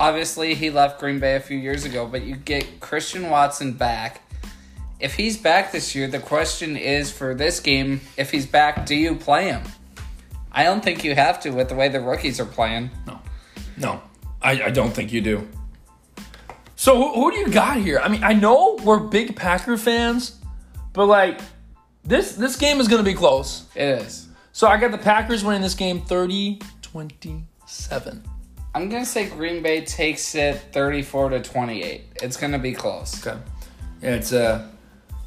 Obviously, 0.00 0.54
he 0.54 0.70
left 0.70 0.98
Green 0.98 1.20
Bay 1.20 1.36
a 1.36 1.40
few 1.40 1.56
years 1.56 1.84
ago, 1.84 2.06
but 2.06 2.22
you 2.22 2.34
get 2.34 2.80
Christian 2.80 3.30
Watson 3.30 3.72
back. 3.72 4.22
If 4.98 5.14
he's 5.14 5.36
back 5.36 5.70
this 5.70 5.94
year, 5.94 6.08
the 6.08 6.18
question 6.18 6.76
is 6.76 7.12
for 7.12 7.34
this 7.34 7.60
game, 7.60 8.00
if 8.16 8.30
he's 8.30 8.46
back, 8.46 8.86
do 8.86 8.96
you 8.96 9.14
play 9.14 9.44
him? 9.44 9.62
I 10.50 10.64
don't 10.64 10.82
think 10.82 11.04
you 11.04 11.14
have 11.14 11.40
to 11.40 11.50
with 11.50 11.68
the 11.68 11.74
way 11.74 11.88
the 11.88 12.00
rookies 12.00 12.40
are 12.40 12.46
playing. 12.46 12.90
No. 13.06 13.20
No. 13.76 14.02
I, 14.40 14.64
I 14.64 14.70
don't 14.70 14.92
think 14.92 15.12
you 15.12 15.20
do. 15.20 15.48
So 16.74 16.96
who, 16.96 17.14
who 17.14 17.30
do 17.30 17.36
you 17.38 17.48
got 17.48 17.76
here? 17.78 18.00
I 18.02 18.08
mean, 18.08 18.24
I 18.24 18.32
know 18.32 18.78
we're 18.82 18.98
big 18.98 19.36
Packer 19.36 19.76
fans, 19.76 20.36
but 20.92 21.06
like 21.06 21.40
this 22.04 22.34
this 22.34 22.56
game 22.56 22.80
is 22.80 22.88
going 22.88 23.02
to 23.04 23.08
be 23.10 23.16
close. 23.16 23.64
It 23.74 24.00
is. 24.02 24.28
So 24.52 24.66
I 24.66 24.76
got 24.76 24.90
the 24.90 24.98
Packers 24.98 25.44
winning 25.44 25.62
this 25.62 25.74
game 25.74 26.02
30-27. 26.02 28.22
I'm 28.74 28.88
gonna 28.88 29.04
say 29.04 29.28
Green 29.28 29.62
Bay 29.62 29.84
takes 29.84 30.34
it 30.34 30.56
34 30.72 31.28
to 31.30 31.40
28. 31.42 32.04
It's 32.22 32.36
gonna 32.38 32.58
be 32.58 32.72
close. 32.72 33.24
Okay. 33.26 33.38
Yeah, 34.00 34.14
it's 34.14 34.32
uh 34.32 34.66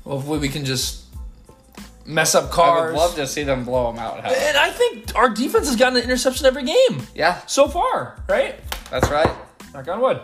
hopefully 0.03 0.39
we 0.39 0.49
can 0.49 0.65
just 0.65 1.03
mess 2.07 2.33
up 2.35 2.49
cars. 2.51 2.81
I 2.81 2.85
would 2.87 2.95
love 2.97 3.15
to 3.15 3.27
see 3.27 3.43
them 3.43 3.63
blow 3.65 3.91
them 3.91 3.99
out. 3.99 4.25
and 4.25 4.57
I 4.57 4.71
think 4.71 5.15
our 5.15 5.29
defense 5.29 5.67
has 5.67 5.75
gotten 5.75 5.97
an 5.97 6.03
interception 6.03 6.45
every 6.47 6.63
game 6.63 7.01
Yeah, 7.15 7.39
so 7.45 7.67
far, 7.67 8.17
right? 8.27 8.55
that's 8.89 9.09
right. 9.09 9.29
Knock 9.73 9.87
on 9.89 10.01
wood. 10.01 10.21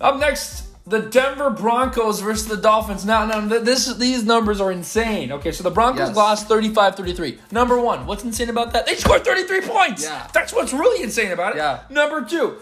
Up 0.00 0.18
next, 0.18 0.64
the 0.86 1.00
Denver 1.00 1.50
Broncos 1.50 2.20
versus 2.20 2.46
the 2.48 2.56
Dolphins. 2.56 3.04
Now, 3.04 3.24
now 3.26 3.40
this 3.46 3.92
these 3.94 4.24
numbers 4.24 4.60
are 4.60 4.72
insane. 4.72 5.30
Okay, 5.32 5.52
so 5.52 5.62
the 5.62 5.70
Broncos 5.70 6.08
Yes. 6.08 6.16
lost 6.16 6.48
35-33. 6.48 7.38
Number 7.52 7.80
one, 7.80 8.06
what's 8.06 8.24
insane 8.24 8.48
about 8.48 8.72
that? 8.72 8.86
They 8.86 8.94
scored 8.96 9.24
33 9.24 9.60
points. 9.60 10.02
Yeah. 10.04 10.26
That's 10.32 10.52
what's 10.52 10.72
really 10.72 11.02
insane 11.02 11.32
about 11.32 11.54
it. 11.54 11.58
Yeah. 11.58 11.80
Number 11.90 12.24
two, 12.24 12.56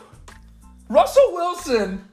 Russell 0.89 1.33
Wilson 1.33 2.05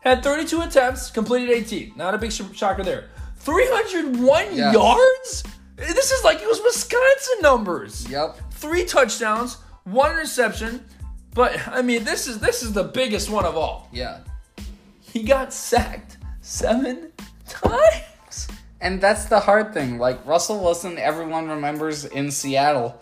had 0.00 0.22
32 0.24 0.60
attempts, 0.62 1.10
completed 1.10 1.50
18. 1.50 1.92
Not 1.96 2.14
a 2.14 2.18
big 2.18 2.32
sh- 2.32 2.42
shocker 2.54 2.82
there. 2.82 3.10
301 3.38 4.46
Yes. 4.54 4.72
yards? 4.74 5.44
This 5.76 6.10
is 6.12 6.24
like 6.24 6.40
it 6.40 6.46
was 6.48 6.60
Wisconsin 6.62 7.38
numbers. 7.42 8.08
Yep. 8.08 8.38
Three 8.52 8.84
touchdowns, 8.84 9.58
one 9.84 10.10
interception. 10.12 10.84
But 11.34 11.56
I 11.68 11.82
mean, 11.82 12.04
this 12.04 12.26
is 12.28 12.38
this 12.38 12.62
is 12.62 12.72
the 12.72 12.84
biggest 12.84 13.30
one 13.30 13.44
of 13.44 13.56
all. 13.56 13.88
Yeah. 13.92 14.18
He 15.12 15.22
got 15.22 15.52
sacked 15.52 16.16
seven 16.40 17.12
times. 17.46 18.48
And 18.80 19.00
that's 19.00 19.26
the 19.26 19.40
hard 19.40 19.74
thing. 19.74 19.98
Like 19.98 20.24
Russell 20.26 20.62
Wilson, 20.62 20.98
everyone 20.98 21.48
remembers 21.48 22.04
in 22.04 22.30
Seattle. 22.30 23.00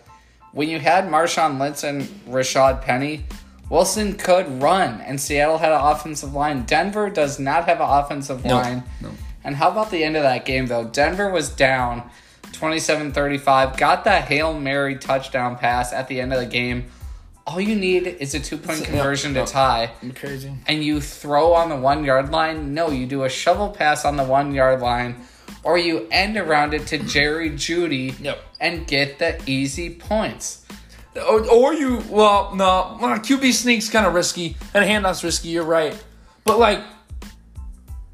When 0.51 0.67
you 0.67 0.79
had 0.79 1.05
Marshawn 1.05 1.57
Lynch 1.57 1.85
and 1.85 2.03
Rashad 2.27 2.81
Penny, 2.81 3.23
Wilson 3.69 4.15
could 4.15 4.61
run, 4.61 4.99
and 4.99 5.19
Seattle 5.19 5.57
had 5.57 5.71
an 5.71 5.79
offensive 5.79 6.33
line. 6.33 6.63
Denver 6.63 7.09
does 7.09 7.39
not 7.39 7.63
have 7.65 7.79
an 7.79 7.89
offensive 7.89 8.43
line. 8.43 8.83
no. 9.01 9.11
And 9.45 9.55
how 9.55 9.71
about 9.71 9.89
the 9.89 10.03
end 10.03 10.17
of 10.17 10.23
that 10.23 10.45
game, 10.45 10.67
though? 10.67 10.83
Denver 10.83 11.31
was 11.31 11.49
down 11.49 12.09
27 12.51 13.13
35, 13.13 13.77
got 13.77 14.03
that 14.03 14.25
Hail 14.25 14.53
Mary 14.59 14.97
touchdown 14.97 15.57
pass 15.57 15.93
at 15.93 16.09
the 16.09 16.19
end 16.19 16.33
of 16.33 16.39
the 16.39 16.45
game. 16.45 16.91
All 17.47 17.59
you 17.59 17.75
need 17.75 18.05
is 18.07 18.33
a 18.35 18.39
two 18.39 18.57
point 18.57 18.83
conversion 18.83 19.33
yep. 19.33 19.45
to 19.45 19.51
oh, 19.51 19.53
tie. 19.53 19.91
Crazy. 20.15 20.53
and 20.67 20.83
you 20.83 21.01
throw 21.01 21.53
on 21.53 21.69
the 21.69 21.75
one 21.75 22.03
yard 22.03 22.31
line. 22.31 22.73
No, 22.73 22.89
you 22.91 23.05
do 23.07 23.23
a 23.23 23.29
shovel 23.29 23.69
pass 23.69 24.05
on 24.05 24.15
the 24.15 24.23
one 24.23 24.53
yard 24.53 24.79
line, 24.79 25.15
or 25.63 25.77
you 25.77 26.07
end 26.11 26.37
around 26.37 26.73
it 26.73 26.85
to 26.87 26.97
Jerry 26.99 27.49
Jeudy 27.51 28.13
Yep. 28.21 28.39
and 28.59 28.85
get 28.87 29.19
the 29.19 29.41
easy 29.47 29.89
points. 29.89 30.65
Or, 31.15 31.45
or 31.49 31.73
you, 31.73 32.01
well, 32.09 32.55
no, 32.55 32.97
well, 33.01 33.19
QB 33.19 33.51
sneak's 33.51 33.89
kind 33.89 34.05
of 34.05 34.13
risky, 34.13 34.55
and 34.73 34.85
a 34.85 34.87
handoff's 34.87 35.23
risky. 35.23 35.49
You're 35.49 35.65
right, 35.65 36.01
but 36.45 36.57
like 36.57 36.81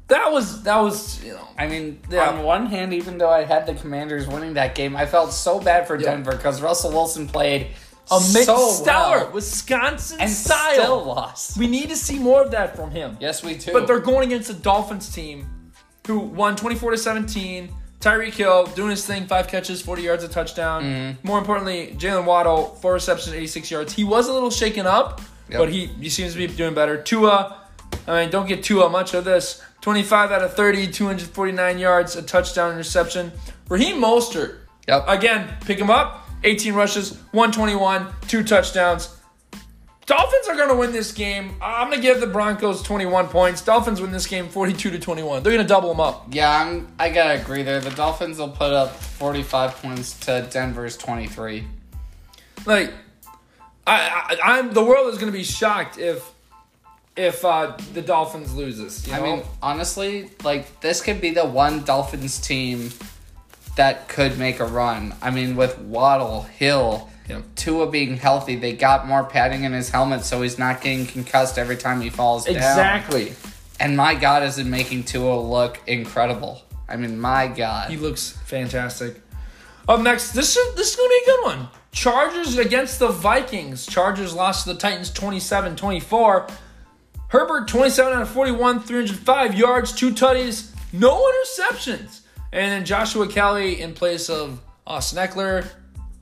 that 0.08 0.32
was 0.32 0.62
that 0.62 0.78
was 0.78 1.22
you 1.22 1.32
know 1.34 1.48
I 1.58 1.66
mean, 1.68 2.00
Yeah. 2.10 2.30
on 2.30 2.42
one 2.42 2.66
hand, 2.66 2.94
even 2.94 3.18
though 3.18 3.30
I 3.30 3.44
had 3.44 3.66
the 3.66 3.74
Commanders 3.74 4.26
winning 4.26 4.54
that 4.54 4.74
game, 4.74 4.96
I 4.96 5.06
felt 5.06 5.32
so 5.32 5.60
bad 5.60 5.86
for 5.86 5.96
Yeah. 5.96 6.10
Denver 6.10 6.32
because 6.32 6.62
Russell 6.62 6.90
Wilson 6.92 7.28
played 7.28 7.68
a 8.10 8.20
mid 8.32 8.44
so 8.44 8.70
stellar 8.70 9.24
well 9.24 9.32
Wisconsin 9.32 10.20
and 10.20 10.30
style. 10.30 10.72
still 10.72 11.04
lost. 11.04 11.56
We 11.58 11.66
need 11.66 11.88
to 11.90 11.96
see 11.96 12.18
more 12.18 12.42
of 12.42 12.50
that 12.52 12.76
from 12.76 12.90
him. 12.90 13.16
Yes, 13.20 13.42
we 13.42 13.54
do. 13.54 13.72
But 13.72 13.86
they're 13.86 14.00
going 14.00 14.26
against 14.28 14.50
a 14.50 14.54
Dolphins 14.54 15.12
team 15.14 15.46
who 16.06 16.18
won 16.20 16.56
24 16.56 16.92
to 16.92 16.98
17. 16.98 17.68
Tyreek 18.00 18.32
Hill 18.34 18.66
doing 18.76 18.90
his 18.90 19.04
thing, 19.04 19.26
five 19.26 19.48
catches, 19.48 19.82
40 19.82 20.02
yards, 20.02 20.22
a 20.24 20.28
touchdown. 20.28 20.84
Mm-hmm. 20.84 21.26
More 21.26 21.38
importantly, 21.38 21.94
Jaylen 21.98 22.24
Waddle, 22.24 22.66
four 22.80 22.92
receptions, 22.94 23.34
86 23.34 23.70
yards. 23.72 23.92
He 23.92 24.04
was 24.04 24.28
a 24.28 24.32
little 24.32 24.50
shaken 24.50 24.86
up, 24.86 25.20
Yep. 25.50 25.58
but 25.58 25.68
he, 25.72 25.86
he 25.86 26.08
seems 26.08 26.32
to 26.34 26.38
be 26.38 26.46
doing 26.46 26.74
better. 26.74 27.02
Tua, 27.02 27.58
I 28.06 28.20
mean, 28.22 28.30
don't 28.30 28.46
get 28.46 28.62
Tua 28.62 28.88
much 28.88 29.14
of 29.14 29.24
this. 29.24 29.60
25 29.80 30.30
out 30.30 30.42
of 30.42 30.54
30, 30.54 30.86
249 30.92 31.78
yards, 31.78 32.14
a 32.16 32.22
touchdown, 32.22 32.72
interception. 32.72 33.32
Raheem 33.68 34.00
Mostert, 34.00 34.58
Yep. 34.86 35.04
again, 35.08 35.56
pick 35.64 35.78
him 35.78 35.90
up, 35.90 36.27
18 36.44 36.74
rushes, 36.74 37.18
121, 37.32 38.06
two 38.28 38.44
touchdowns. 38.44 39.14
Dolphins 40.06 40.48
are 40.48 40.56
going 40.56 40.70
to 40.70 40.74
win 40.74 40.90
this 40.90 41.12
game. 41.12 41.54
I'm 41.60 41.88
going 41.88 42.00
to 42.00 42.02
give 42.02 42.20
the 42.20 42.26
Broncos 42.26 42.82
21 42.82 43.28
points. 43.28 43.60
Dolphins 43.60 44.00
win 44.00 44.10
this 44.10 44.26
game 44.26 44.48
42 44.48 44.90
to 44.92 44.98
21. 44.98 45.42
They're 45.42 45.52
going 45.52 45.62
to 45.62 45.68
double 45.68 45.90
them 45.90 46.00
up. 46.00 46.28
yeah, 46.30 46.62
I'm. 46.62 46.88
I 46.98 47.10
gotta 47.10 47.38
agree 47.38 47.62
there. 47.62 47.78
The 47.80 47.90
Dolphins 47.90 48.38
will 48.38 48.48
put 48.48 48.72
up 48.72 48.96
45 48.96 49.74
points 49.82 50.18
to 50.20 50.48
Denver's 50.50 50.96
23. 50.96 51.66
Like, 52.64 52.94
I, 53.86 54.36
I 54.40 54.58
I'm 54.58 54.72
the 54.72 54.82
world 54.82 55.12
is 55.12 55.18
going 55.18 55.30
to 55.30 55.36
be 55.36 55.44
shocked 55.44 55.98
if 55.98 56.24
if 57.14 57.44
uh, 57.44 57.76
the 57.92 58.00
Dolphins 58.00 58.54
loses. 58.54 59.06
You 59.06 59.12
know? 59.12 59.18
I 59.18 59.22
mean, 59.22 59.42
honestly, 59.60 60.30
like 60.42 60.80
this 60.80 61.02
could 61.02 61.20
be 61.20 61.32
the 61.32 61.44
one 61.44 61.84
Dolphins 61.84 62.38
team 62.38 62.90
that 63.78 64.08
could 64.08 64.38
make 64.38 64.60
a 64.60 64.64
run. 64.66 65.14
I 65.22 65.30
mean, 65.30 65.56
with 65.56 65.78
Waddle, 65.78 66.42
Hill, 66.42 67.08
Yep. 67.28 67.42
Tua 67.56 67.90
being 67.90 68.16
healthy, 68.16 68.56
they 68.56 68.72
got 68.72 69.06
more 69.06 69.22
padding 69.22 69.64
in 69.64 69.72
his 69.74 69.90
helmet, 69.90 70.24
so 70.24 70.40
he's 70.40 70.58
not 70.58 70.80
getting 70.80 71.04
concussed 71.04 71.58
every 71.58 71.76
time 71.76 72.00
he 72.00 72.08
falls 72.08 72.46
down. 72.46 72.56
exactly. 72.56 73.34
And 73.78 73.96
my 73.98 74.14
God, 74.14 74.42
is 74.42 74.58
it 74.58 74.66
making 74.66 75.04
Tua 75.04 75.38
look 75.38 75.78
incredible? 75.86 76.62
I 76.88 76.96
mean, 76.96 77.20
my 77.20 77.46
God. 77.46 77.90
He 77.90 77.98
looks 77.98 78.30
fantastic. 78.46 79.20
Up 79.86 80.00
next, 80.00 80.32
this 80.32 80.56
is 80.56 80.74
this 80.74 80.90
is 80.90 80.96
going 80.96 81.08
to 81.08 81.22
be 81.26 81.30
a 81.30 81.34
good 81.34 81.44
one. 81.44 81.68
Chargers 81.92 82.56
against 82.56 82.98
the 82.98 83.08
Vikings. 83.08 83.84
Chargers 83.86 84.34
lost 84.34 84.66
to 84.66 84.72
the 84.72 84.78
Titans 84.78 85.10
27-24. 85.10 86.50
Herbert 87.28 87.68
27 87.68 88.12
out 88.14 88.22
of 88.22 88.28
41, 88.30 88.80
305 88.80 89.54
yards, 89.54 89.92
two 89.92 90.12
tutties, 90.12 90.74
no 90.94 91.30
interceptions. 91.30 92.20
And 92.52 92.72
then 92.72 92.84
Joshua 92.84 93.28
Kelly 93.28 93.80
in 93.80 93.92
place 93.94 94.30
of 94.30 94.60
Austin 94.86 95.18
Ekeler, 95.18 95.68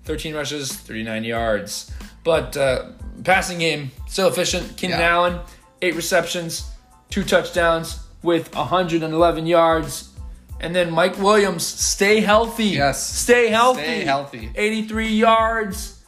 13 0.04 0.34
rushes, 0.34 0.72
39 0.72 1.24
yards. 1.24 1.90
But 2.24 2.56
uh, 2.56 2.90
passing 3.22 3.58
game 3.58 3.90
still 4.08 4.28
efficient. 4.28 4.76
Keenan 4.76 4.98
Yeah. 4.98 5.08
Allen, 5.08 5.40
eight 5.82 5.94
receptions, 5.94 6.68
two 7.10 7.22
touchdowns 7.22 8.00
with 8.22 8.54
111 8.54 9.46
yards. 9.46 10.10
And 10.58 10.74
then 10.74 10.90
Mike 10.90 11.18
Williams, 11.18 11.64
stay 11.64 12.20
healthy. 12.20 12.64
Yes. 12.64 13.06
Stay 13.06 13.48
healthy. 13.48 13.82
Stay 13.82 14.04
healthy. 14.04 14.50
83 14.54 15.08
yards. 15.08 16.02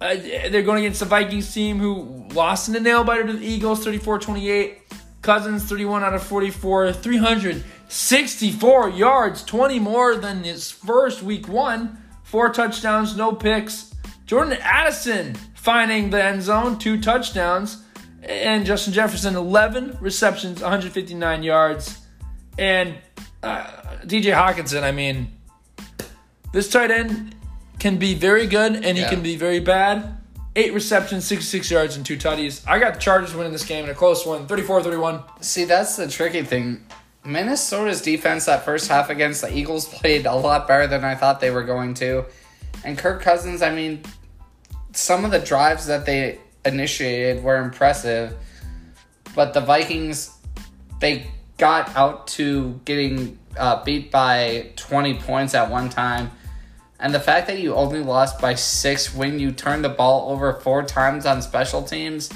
Uh, 0.00 0.14
they're 0.14 0.62
going 0.62 0.78
against 0.84 1.00
the 1.00 1.06
Vikings 1.06 1.52
team 1.52 1.78
who 1.78 2.24
lost 2.32 2.68
in 2.68 2.74
the 2.74 2.80
nail 2.80 3.04
biter 3.04 3.26
to 3.26 3.34
the 3.34 3.44
Eagles 3.44 3.84
34 3.84 4.18
28. 4.20 4.78
Cousins 5.22 5.64
31 5.64 6.02
out 6.02 6.14
of 6.14 6.22
44, 6.22 6.92
364 6.92 8.88
yards, 8.90 9.42
20 9.44 9.78
more 9.78 10.16
than 10.16 10.44
his 10.44 10.70
first 10.70 11.22
week 11.22 11.46
one. 11.48 11.98
Four 12.22 12.50
touchdowns, 12.52 13.16
no 13.16 13.32
picks. 13.32 13.92
Jordan 14.26 14.56
Addison 14.62 15.34
finding 15.54 16.10
the 16.10 16.22
end 16.22 16.42
zone, 16.42 16.78
two 16.78 17.00
touchdowns. 17.00 17.82
And 18.22 18.64
Justin 18.64 18.92
Jefferson, 18.92 19.34
11 19.34 19.98
receptions, 20.00 20.60
159 20.60 21.42
yards. 21.42 21.98
And 22.58 22.94
uh, 23.42 23.64
DJ 24.04 24.34
Hockenson, 24.34 24.82
I 24.82 24.92
mean, 24.92 25.32
this 26.52 26.68
tight 26.68 26.90
end 26.90 27.34
can 27.78 27.96
be 27.96 28.14
very 28.14 28.46
good 28.46 28.84
and 28.84 28.96
he 28.96 29.02
Yeah. 29.02 29.10
can 29.10 29.22
be 29.22 29.36
very 29.36 29.60
bad. 29.60 30.18
Eight 30.56 30.74
receptions, 30.74 31.24
66 31.26 31.70
yards, 31.70 31.96
and 31.96 32.04
two 32.04 32.16
tutties. 32.16 32.66
I 32.66 32.80
got 32.80 32.94
the 32.94 33.00
Chargers 33.00 33.34
winning 33.34 33.52
this 33.52 33.64
game 33.64 33.84
in 33.84 33.90
a 33.90 33.94
close 33.94 34.26
one, 34.26 34.46
34 34.46 34.82
31. 34.82 35.22
See, 35.40 35.64
that's 35.64 35.96
the 35.96 36.08
tricky 36.08 36.42
thing. 36.42 36.84
Minnesota's 37.24 38.02
defense 38.02 38.46
that 38.46 38.64
first 38.64 38.88
half 38.88 39.10
against 39.10 39.42
the 39.42 39.56
Eagles 39.56 39.88
played 40.00 40.26
a 40.26 40.34
lot 40.34 40.66
better 40.66 40.86
than 40.86 41.04
I 41.04 41.14
thought 41.14 41.40
they 41.40 41.50
were 41.50 41.62
going 41.62 41.94
to. 41.94 42.24
And 42.84 42.98
Kirk 42.98 43.22
Cousins, 43.22 43.62
I 43.62 43.72
mean, 43.72 44.02
some 44.92 45.24
of 45.24 45.30
the 45.30 45.38
drives 45.38 45.86
that 45.86 46.06
they 46.06 46.40
initiated 46.64 47.44
were 47.44 47.56
impressive, 47.56 48.34
but 49.34 49.54
the 49.54 49.60
Vikings, 49.60 50.36
they 50.98 51.30
got 51.58 51.94
out 51.94 52.26
to 52.26 52.80
getting 52.84 53.38
uh, 53.56 53.84
beat 53.84 54.10
by 54.10 54.70
20 54.76 55.14
points 55.14 55.54
at 55.54 55.70
one 55.70 55.90
time. 55.90 56.30
And 57.00 57.14
the 57.14 57.20
fact 57.20 57.46
that 57.46 57.58
you 57.58 57.74
only 57.74 58.00
lost 58.00 58.40
by 58.40 58.54
six 58.54 59.14
when 59.14 59.38
you 59.38 59.52
turned 59.52 59.84
the 59.84 59.88
ball 59.88 60.30
over 60.30 60.52
four 60.52 60.82
times 60.82 61.24
on 61.26 61.40
special 61.42 61.82
teams, 61.82 62.30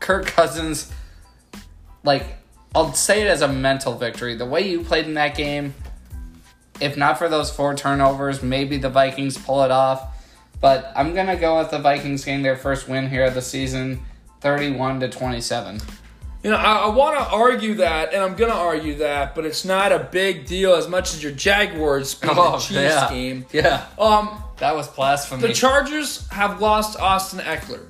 Kirk 0.00 0.26
Cousins 0.26 0.92
like 2.04 2.36
I'll 2.74 2.92
say 2.94 3.22
it 3.22 3.28
as 3.28 3.42
a 3.42 3.48
mental 3.48 3.94
victory. 3.94 4.34
The 4.34 4.46
way 4.46 4.68
you 4.68 4.82
played 4.82 5.04
in 5.06 5.14
that 5.14 5.36
game, 5.36 5.74
if 6.80 6.96
not 6.96 7.18
for 7.18 7.28
those 7.28 7.50
four 7.50 7.74
turnovers, 7.74 8.42
maybe 8.42 8.78
the 8.78 8.88
Vikings 8.88 9.36
pull 9.36 9.62
it 9.62 9.70
off. 9.70 10.08
But 10.60 10.92
I'm 10.96 11.14
gonna 11.14 11.36
go 11.36 11.58
with 11.58 11.70
the 11.70 11.78
Vikings 11.78 12.24
getting 12.24 12.42
their 12.42 12.56
first 12.56 12.88
win 12.88 13.10
here 13.10 13.24
of 13.24 13.34
the 13.34 13.42
season, 13.42 14.02
thirty-one 14.40 15.00
to 15.00 15.08
twenty-seven. 15.08 15.80
You 16.42 16.50
know, 16.50 16.56
I, 16.56 16.86
I 16.86 16.88
want 16.88 17.16
to 17.18 17.24
argue 17.32 17.74
that, 17.74 18.12
and 18.12 18.22
I'm 18.22 18.34
going 18.34 18.50
to 18.50 18.56
argue 18.56 18.96
that, 18.96 19.34
but 19.36 19.44
it's 19.46 19.64
not 19.64 19.92
a 19.92 20.00
big 20.10 20.44
deal 20.46 20.74
as 20.74 20.88
much 20.88 21.14
as 21.14 21.22
your 21.22 21.30
Jaguars 21.32 22.14
beat 22.16 22.34
the 22.34 22.58
Chiefs 22.58 23.10
game. 23.10 23.46
Yeah, 23.52 23.86
Um, 23.98 24.42
that 24.58 24.74
was 24.74 24.88
blasphemy. 24.88 25.42
the 25.46 25.52
Chargers 25.54 26.28
have 26.30 26.60
lost 26.60 26.98
Austin 26.98 27.38
Ekeler. 27.40 27.86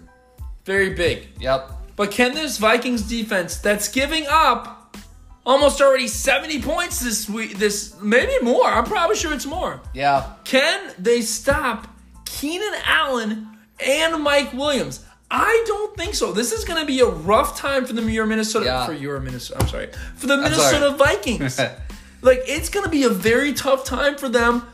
Very 0.67 0.91
big. 0.95 1.29
yep. 1.41 1.71
But 1.97 2.11
can 2.11 2.35
this 2.35 2.59
Vikings 2.59 3.03
defense 3.03 3.57
that's 3.59 3.89
giving 3.89 4.27
up 4.29 4.97
almost 5.45 5.81
already 5.81 6.09
70 6.09 6.63
points 6.63 7.01
this 7.01 7.29
week, 7.29 7.59
this 7.59 7.95
maybe 8.01 8.33
more, 8.43 8.67
I'm 8.67 8.85
probably 8.85 9.17
sure 9.17 9.33
it's 9.33 9.47
more. 9.47 9.81
Yeah. 9.95 10.33
Can 10.45 10.93
they 10.99 11.21
stop 11.23 11.89
Keenan 12.25 12.75
Allen 12.85 13.49
and 13.85 14.23
Mike 14.23 14.53
Williams? 14.53 15.05
I 15.35 15.65
don't 15.67 15.97
think 15.97 16.15
so. 16.15 16.31
This 16.33 16.53
is 16.53 16.65
going 16.65 16.79
to 16.79 16.87
be 16.87 17.01
a 17.01 17.07
rough 17.07 17.57
time 17.57 17.87
for 17.87 17.95
the 17.95 18.03
your 18.03 18.27
Minnesota 18.27 18.67
Yeah. 18.67 18.85
for 18.87 18.93
your 18.93 19.19
Minnesota. 19.19 19.61
I'm 19.63 19.69
sorry 19.69 19.89
for 20.17 20.27
the 20.27 20.37
Minnesota. 20.37 20.91
Vikings. 20.91 21.59
like 22.23 22.43
it's 22.47 22.69
going 22.69 22.85
to 22.85 22.91
be 22.91 23.05
a 23.05 23.09
very 23.09 23.55
tough 23.55 23.85
time 23.85 24.17
for 24.17 24.29
them, 24.29 24.67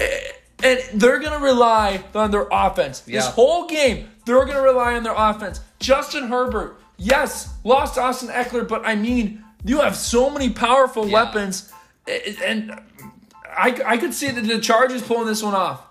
eh, 0.00 0.08
and 0.64 0.80
they're 0.94 1.20
going 1.20 1.32
to 1.32 1.44
rely 1.44 2.02
on 2.14 2.32
their 2.32 2.48
offense. 2.50 3.00
This 3.00 3.26
whole 3.28 3.66
game, 3.68 4.10
they're 4.26 4.44
going 4.44 4.56
to 4.56 4.62
rely 4.62 4.94
on 4.96 5.04
their 5.04 5.14
offense. 5.16 5.60
Justin 5.78 6.28
Herbert, 6.28 6.76
yes, 6.98 7.54
lost 7.62 7.96
Austin 7.96 8.30
Ekeler, 8.30 8.66
but 8.66 8.84
I 8.84 8.96
mean, 8.96 9.44
you 9.64 9.78
have 9.80 9.94
so 9.96 10.28
many 10.28 10.50
powerful 10.50 11.06
Yeah. 11.06 11.14
weapons, 11.24 11.72
eh, 12.08 12.34
and 12.44 12.72
I, 13.48 13.80
I 13.86 13.96
could 13.96 14.12
see 14.12 14.30
the 14.32 14.58
Chargers 14.58 15.02
pulling 15.02 15.26
this 15.28 15.42
one 15.42 15.54
off. 15.54 15.82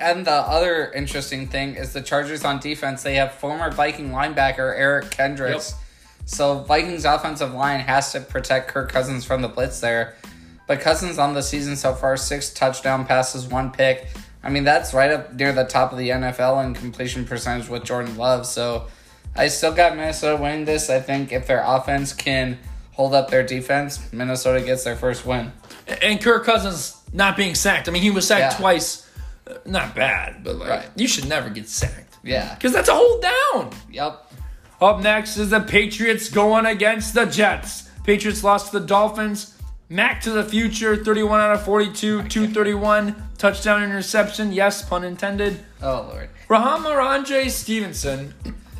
And 0.00 0.26
the 0.26 0.30
other 0.32 0.90
interesting 0.92 1.46
thing 1.48 1.74
is 1.74 1.92
the 1.92 2.02
Chargers 2.02 2.44
on 2.44 2.60
defense. 2.60 3.02
They 3.02 3.14
have 3.16 3.32
former 3.34 3.70
Viking 3.70 4.10
linebacker 4.10 4.76
Eric 4.78 5.10
Kendricks. 5.10 5.72
Yep. 5.72 5.80
So 6.26 6.58
Vikings 6.60 7.04
offensive 7.04 7.54
line 7.54 7.80
has 7.80 8.12
to 8.12 8.20
protect 8.20 8.68
Kirk 8.68 8.90
Cousins 8.90 9.24
from 9.24 9.42
the 9.42 9.48
blitz 9.48 9.80
there. 9.80 10.16
But 10.66 10.80
Cousins 10.80 11.18
on 11.18 11.34
the 11.34 11.42
season 11.42 11.76
so 11.76 11.94
far, 11.94 12.16
six 12.16 12.52
touchdown 12.52 13.06
passes, 13.06 13.46
one 13.46 13.70
pick. 13.70 14.08
I 14.42 14.50
mean, 14.50 14.64
that's 14.64 14.92
right 14.92 15.10
up 15.10 15.34
near 15.34 15.52
the 15.52 15.64
top 15.64 15.92
of 15.92 15.98
the 15.98 16.08
NFL 16.10 16.64
in 16.64 16.74
completion 16.74 17.24
percentage 17.24 17.68
with 17.68 17.84
Jordan 17.84 18.16
Love. 18.16 18.46
So 18.46 18.88
I 19.36 19.48
still 19.48 19.72
got 19.72 19.96
Minnesota 19.96 20.40
winning 20.40 20.64
this. 20.64 20.90
I 20.90 21.00
think 21.00 21.32
if 21.32 21.46
their 21.46 21.62
offense 21.64 22.12
can 22.12 22.58
hold 22.92 23.14
up 23.14 23.30
their 23.30 23.44
defense, 23.44 24.12
Minnesota 24.12 24.60
gets 24.60 24.82
their 24.84 24.96
first 24.96 25.24
win. 25.24 25.52
And 26.02 26.20
Kirk 26.20 26.44
Cousins 26.44 26.96
not 27.12 27.36
being 27.36 27.54
sacked. 27.54 27.88
I 27.88 27.92
mean, 27.92 28.02
he 28.02 28.10
was 28.10 28.26
sacked 28.26 28.54
Yeah. 28.54 28.58
twice. 28.58 29.05
Not 29.64 29.94
bad, 29.94 30.42
but 30.44 30.56
like 30.56 30.68
Right. 30.68 30.88
you 30.96 31.06
should 31.08 31.28
never 31.28 31.48
get 31.50 31.68
sacked 31.68 32.16
Yeah. 32.24 32.54
because 32.54 32.72
that's 32.72 32.88
a 32.88 32.94
hold 32.94 33.22
down. 33.22 33.70
Yep. 33.90 34.32
Up 34.80 35.00
next 35.00 35.36
is 35.36 35.50
the 35.50 35.60
Patriots 35.60 36.28
going 36.28 36.66
against 36.66 37.14
the 37.14 37.24
Jets. 37.26 37.84
Patriots 38.04 38.42
lost 38.44 38.72
to 38.72 38.78
the 38.80 38.86
Dolphins. 38.86 39.52
Mac 39.88 40.20
to 40.22 40.30
the 40.30 40.42
future, 40.42 40.96
31 40.96 41.40
out 41.40 41.52
of 41.52 41.62
42, 41.62 42.24
231, 42.24 43.14
touchdown 43.38 43.84
interception. 43.84 44.52
Yes, 44.52 44.82
pun 44.82 45.04
intended. 45.04 45.60
Oh 45.80 46.08
Lord. 46.10 46.28
Rhamondre 46.48 47.48
Stevenson, 47.50 48.34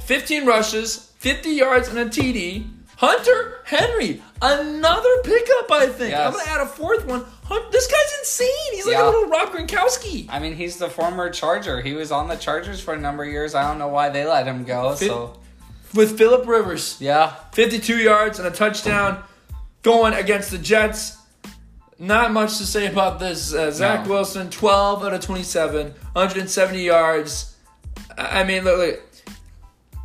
15 0.04 0.46
rushes, 0.46 1.12
50 1.20 1.50
yards, 1.50 1.88
and 1.88 1.98
a 1.98 2.06
TD. 2.06 2.66
Hunter 2.96 3.58
Henry, 3.66 4.22
another 4.42 5.18
pickup, 5.22 5.70
I 5.70 5.86
think. 5.86 6.14
I'm 6.14 6.32
going 6.32 6.44
to 6.44 6.50
add 6.50 6.60
a 6.62 6.66
fourth 6.66 7.04
one. 7.06 7.24
This 7.70 7.86
guy's 7.86 8.18
insane. 8.20 8.48
He's 8.72 8.86
like 8.86 8.94
Yeah. 8.94 9.04
a 9.04 9.10
little 9.10 9.28
Rob 9.28 9.50
Gronkowski. 9.52 10.26
I 10.30 10.38
mean, 10.38 10.54
he's 10.56 10.78
the 10.78 10.88
former 10.88 11.30
Charger. 11.30 11.80
He 11.80 11.92
was 11.92 12.10
on 12.10 12.28
the 12.28 12.36
Chargers 12.36 12.80
for 12.80 12.94
a 12.94 12.98
number 12.98 13.22
of 13.24 13.30
years. 13.30 13.54
I 13.54 13.66
don't 13.68 13.78
know 13.78 13.88
why 13.88 14.08
they 14.08 14.24
let 14.26 14.46
him 14.46 14.64
go. 14.64 14.94
Fit- 14.96 15.08
So 15.08 15.34
With 15.94 16.18
Philip 16.18 16.46
Rivers, 16.46 16.96
yeah, 17.00 17.32
52 17.52 17.96
yards 17.96 18.38
and 18.38 18.46
a 18.48 18.50
touchdown 18.50 19.22
going 19.82 20.12
against 20.14 20.50
the 20.50 20.58
Jets. 20.58 21.16
Not 21.98 22.32
much 22.32 22.58
to 22.58 22.66
say 22.66 22.86
about 22.86 23.18
this. 23.20 23.54
Uh, 23.54 23.70
Zach 23.70 24.04
No. 24.04 24.10
Wilson, 24.12 24.50
12 24.50 25.04
out 25.04 25.14
of 25.14 25.20
27, 25.20 25.94
170 26.12 26.82
yards. 26.82 27.54
I 28.18 28.44
mean, 28.44 28.64
look, 28.64 28.78
look. 28.78 29.02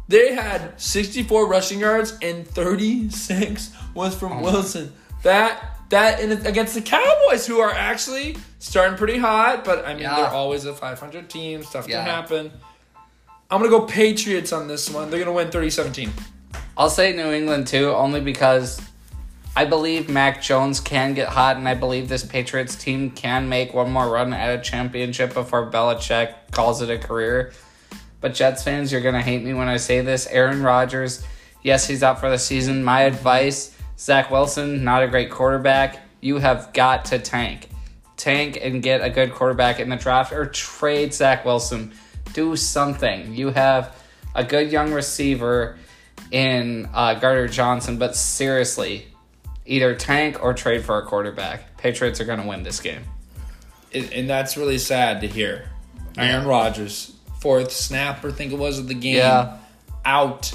They 0.07 0.33
had 0.33 0.79
64 0.79 1.47
rushing 1.47 1.79
yards 1.79 2.17
and 2.21 2.47
36 2.47 3.71
was 3.93 4.13
from 4.15 4.33
Oh 4.33 4.41
Wilson. 4.43 4.93
That 5.23 5.77
that 5.91 6.19
in, 6.19 6.31
against 6.45 6.73
the 6.73 6.81
Cowboys, 6.81 7.45
who 7.47 7.59
are 7.59 7.71
actually 7.73 8.35
starting 8.59 8.97
pretty 8.97 9.17
hot, 9.17 9.63
but 9.63 9.85
I 9.85 9.93
mean 9.93 10.03
Yeah. 10.03 10.15
they're 10.17 10.27
always 10.27 10.65
a 10.65 10.73
500 10.73 11.29
team. 11.29 11.63
Stuff 11.63 11.87
Yeah. 11.87 12.03
can 12.03 12.13
happen. 12.13 12.51
I'm 13.49 13.59
gonna 13.59 13.69
go 13.69 13.81
Patriots 13.85 14.51
on 14.51 14.67
this 14.67 14.89
one. 14.89 15.09
They're 15.09 15.19
gonna 15.19 15.31
win 15.33 15.49
30-17. 15.49 16.09
I'll 16.77 16.89
say 16.89 17.13
New 17.13 17.31
England 17.31 17.67
too, 17.67 17.91
only 17.91 18.19
because 18.21 18.81
I 19.55 19.65
believe 19.65 20.07
Mac 20.09 20.41
Jones 20.41 20.79
can 20.79 21.13
get 21.13 21.27
hot, 21.27 21.57
and 21.57 21.67
I 21.67 21.73
believe 21.73 22.07
this 22.07 22.23
Patriots 22.23 22.75
team 22.75 23.11
can 23.11 23.49
make 23.49 23.73
one 23.73 23.91
more 23.91 24.07
run 24.09 24.31
at 24.33 24.57
a 24.57 24.61
championship 24.61 25.33
before 25.33 25.69
Belichick 25.69 26.33
calls 26.51 26.81
it 26.81 26.89
a 26.89 26.97
career. 26.97 27.51
But 28.21 28.33
Jets 28.33 28.63
fans, 28.63 28.91
you're 28.91 29.01
gonna 29.01 29.21
hate 29.21 29.43
me 29.43 29.53
when 29.53 29.67
I 29.67 29.75
say 29.77 29.99
this. 29.99 30.27
Aaron 30.31 30.63
Rodgers, 30.63 31.21
yes, 31.63 31.85
he's 31.87 32.01
out 32.03 32.19
for 32.21 32.29
the 32.29 32.37
season. 32.39 32.83
My 32.85 33.01
advice: 33.01 33.71
Zach 34.01 34.31
Wilson, 34.31 34.83
not 34.83 35.03
a 35.03 35.07
great 35.07 35.29
quarterback. 35.29 35.99
You 36.21 36.37
have 36.39 36.73
got 36.73 37.05
to 37.05 37.19
tank, 37.19 37.69
tank, 38.17 38.57
and 38.59 38.81
get 38.81 39.01
a 39.01 39.11
good 39.11 39.31
quarterback 39.31 39.79
in 39.79 39.89
the 39.89 39.95
draft, 39.95 40.33
or 40.33 40.47
trade 40.47 41.13
Zach 41.13 41.45
Wilson. 41.45 41.93
Do 42.33 42.55
something. 42.55 43.35
You 43.35 43.49
have 43.49 43.95
a 44.33 44.43
good 44.43 44.71
young 44.71 44.91
receiver 44.91 45.77
in 46.31 46.89
uh, 46.95 47.13
Gardner 47.15 47.47
Johnson, 47.47 47.97
but 47.97 48.15
seriously, 48.15 49.05
either 49.67 49.93
tank 49.93 50.43
or 50.43 50.55
trade 50.55 50.83
for 50.83 50.97
a 50.97 51.05
quarterback. 51.05 51.77
Patriots 51.77 52.19
are 52.19 52.25
going 52.25 52.41
to 52.41 52.47
win 52.47 52.63
this 52.63 52.79
game. 52.79 53.03
and, 53.93 54.11
and 54.13 54.29
that's 54.29 54.57
really 54.57 54.77
sad 54.79 55.21
to 55.21 55.27
hear. 55.27 55.69
Aaron 56.17 56.43
Yeah. 56.43 56.49
Rodgers, 56.49 57.13
fourth 57.39 57.71
snap, 57.71 58.25
I 58.25 58.31
think 58.31 58.51
it 58.51 58.57
was 58.57 58.79
of 58.79 58.87
the 58.87 58.93
game, 58.95 59.17
Yeah. 59.17 59.57
out. 60.05 60.51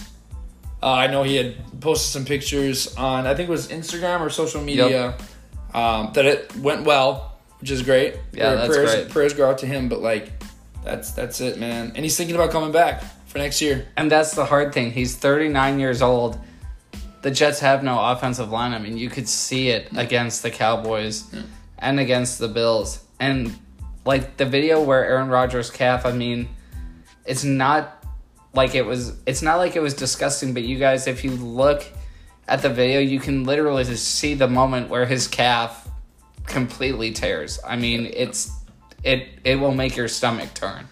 Uh, 0.86 0.92
I 0.92 1.08
know 1.08 1.24
he 1.24 1.34
had 1.34 1.80
posted 1.80 2.12
some 2.12 2.24
pictures 2.24 2.94
on, 2.94 3.26
I 3.26 3.34
think 3.34 3.48
it 3.48 3.50
was 3.50 3.66
Instagram 3.66 4.20
or 4.20 4.30
social 4.30 4.62
media, 4.62 5.16
um, 5.74 6.12
that 6.12 6.24
it 6.26 6.54
went 6.58 6.84
well, 6.84 7.40
which 7.58 7.72
is 7.72 7.82
great. 7.82 8.14
Yeah, 8.32 8.54
that's 8.54 8.68
prayers, 8.68 8.94
great. 8.94 9.08
Prayers 9.08 9.34
go 9.34 9.50
out 9.50 9.58
to 9.58 9.66
him, 9.66 9.88
but 9.88 10.00
like, 10.00 10.30
that's 10.84 11.10
that's 11.10 11.40
it, 11.40 11.58
man. 11.58 11.90
And 11.96 12.04
he's 12.04 12.16
thinking 12.16 12.36
about 12.36 12.52
coming 12.52 12.70
back 12.70 13.02
for 13.26 13.38
next 13.38 13.60
year. 13.60 13.88
And 13.96 14.08
that's 14.08 14.36
the 14.36 14.44
hard 14.44 14.72
thing. 14.72 14.92
He's 14.92 15.16
39 15.16 15.80
years 15.80 16.02
old. 16.02 16.38
The 17.22 17.32
Jets 17.32 17.58
have 17.58 17.82
no 17.82 17.98
offensive 17.98 18.52
line. 18.52 18.72
I 18.72 18.78
mean, 18.78 18.96
you 18.96 19.10
could 19.10 19.28
see 19.28 19.70
it 19.70 19.88
against 19.96 20.44
the 20.44 20.52
Cowboys 20.52 21.24
and 21.80 21.98
against 21.98 22.38
the 22.38 22.46
Bills. 22.46 23.02
And 23.18 23.58
like 24.04 24.36
the 24.36 24.46
video 24.46 24.80
where 24.80 25.04
Aaron 25.04 25.30
Rodgers 25.30 25.68
calf, 25.68 26.06
I 26.06 26.12
mean, 26.12 26.48
it's 27.24 27.42
not 27.42 27.95
like 28.56 28.74
it 28.74 28.84
was 28.84 29.16
it's 29.26 29.42
not 29.42 29.56
like 29.56 29.76
it 29.76 29.80
was 29.80 29.94
disgusting, 29.94 30.52
but 30.54 30.62
you 30.64 30.78
guys 30.78 31.06
if 31.06 31.22
you 31.24 31.30
look 31.32 31.84
at 32.48 32.62
the 32.62 32.70
video, 32.70 33.00
you 33.00 33.20
can 33.20 33.44
literally 33.44 33.84
just 33.84 34.06
see 34.06 34.34
the 34.34 34.48
moment 34.48 34.88
where 34.88 35.04
his 35.06 35.28
calf 35.28 35.88
completely 36.46 37.12
tears. 37.12 37.58
I 37.66 37.76
mean, 37.76 38.10
it's 38.12 38.50
it 39.04 39.28
it 39.44 39.56
will 39.56 39.74
make 39.74 39.96
your 39.96 40.08
stomach 40.08 40.54
turn. 40.54 40.88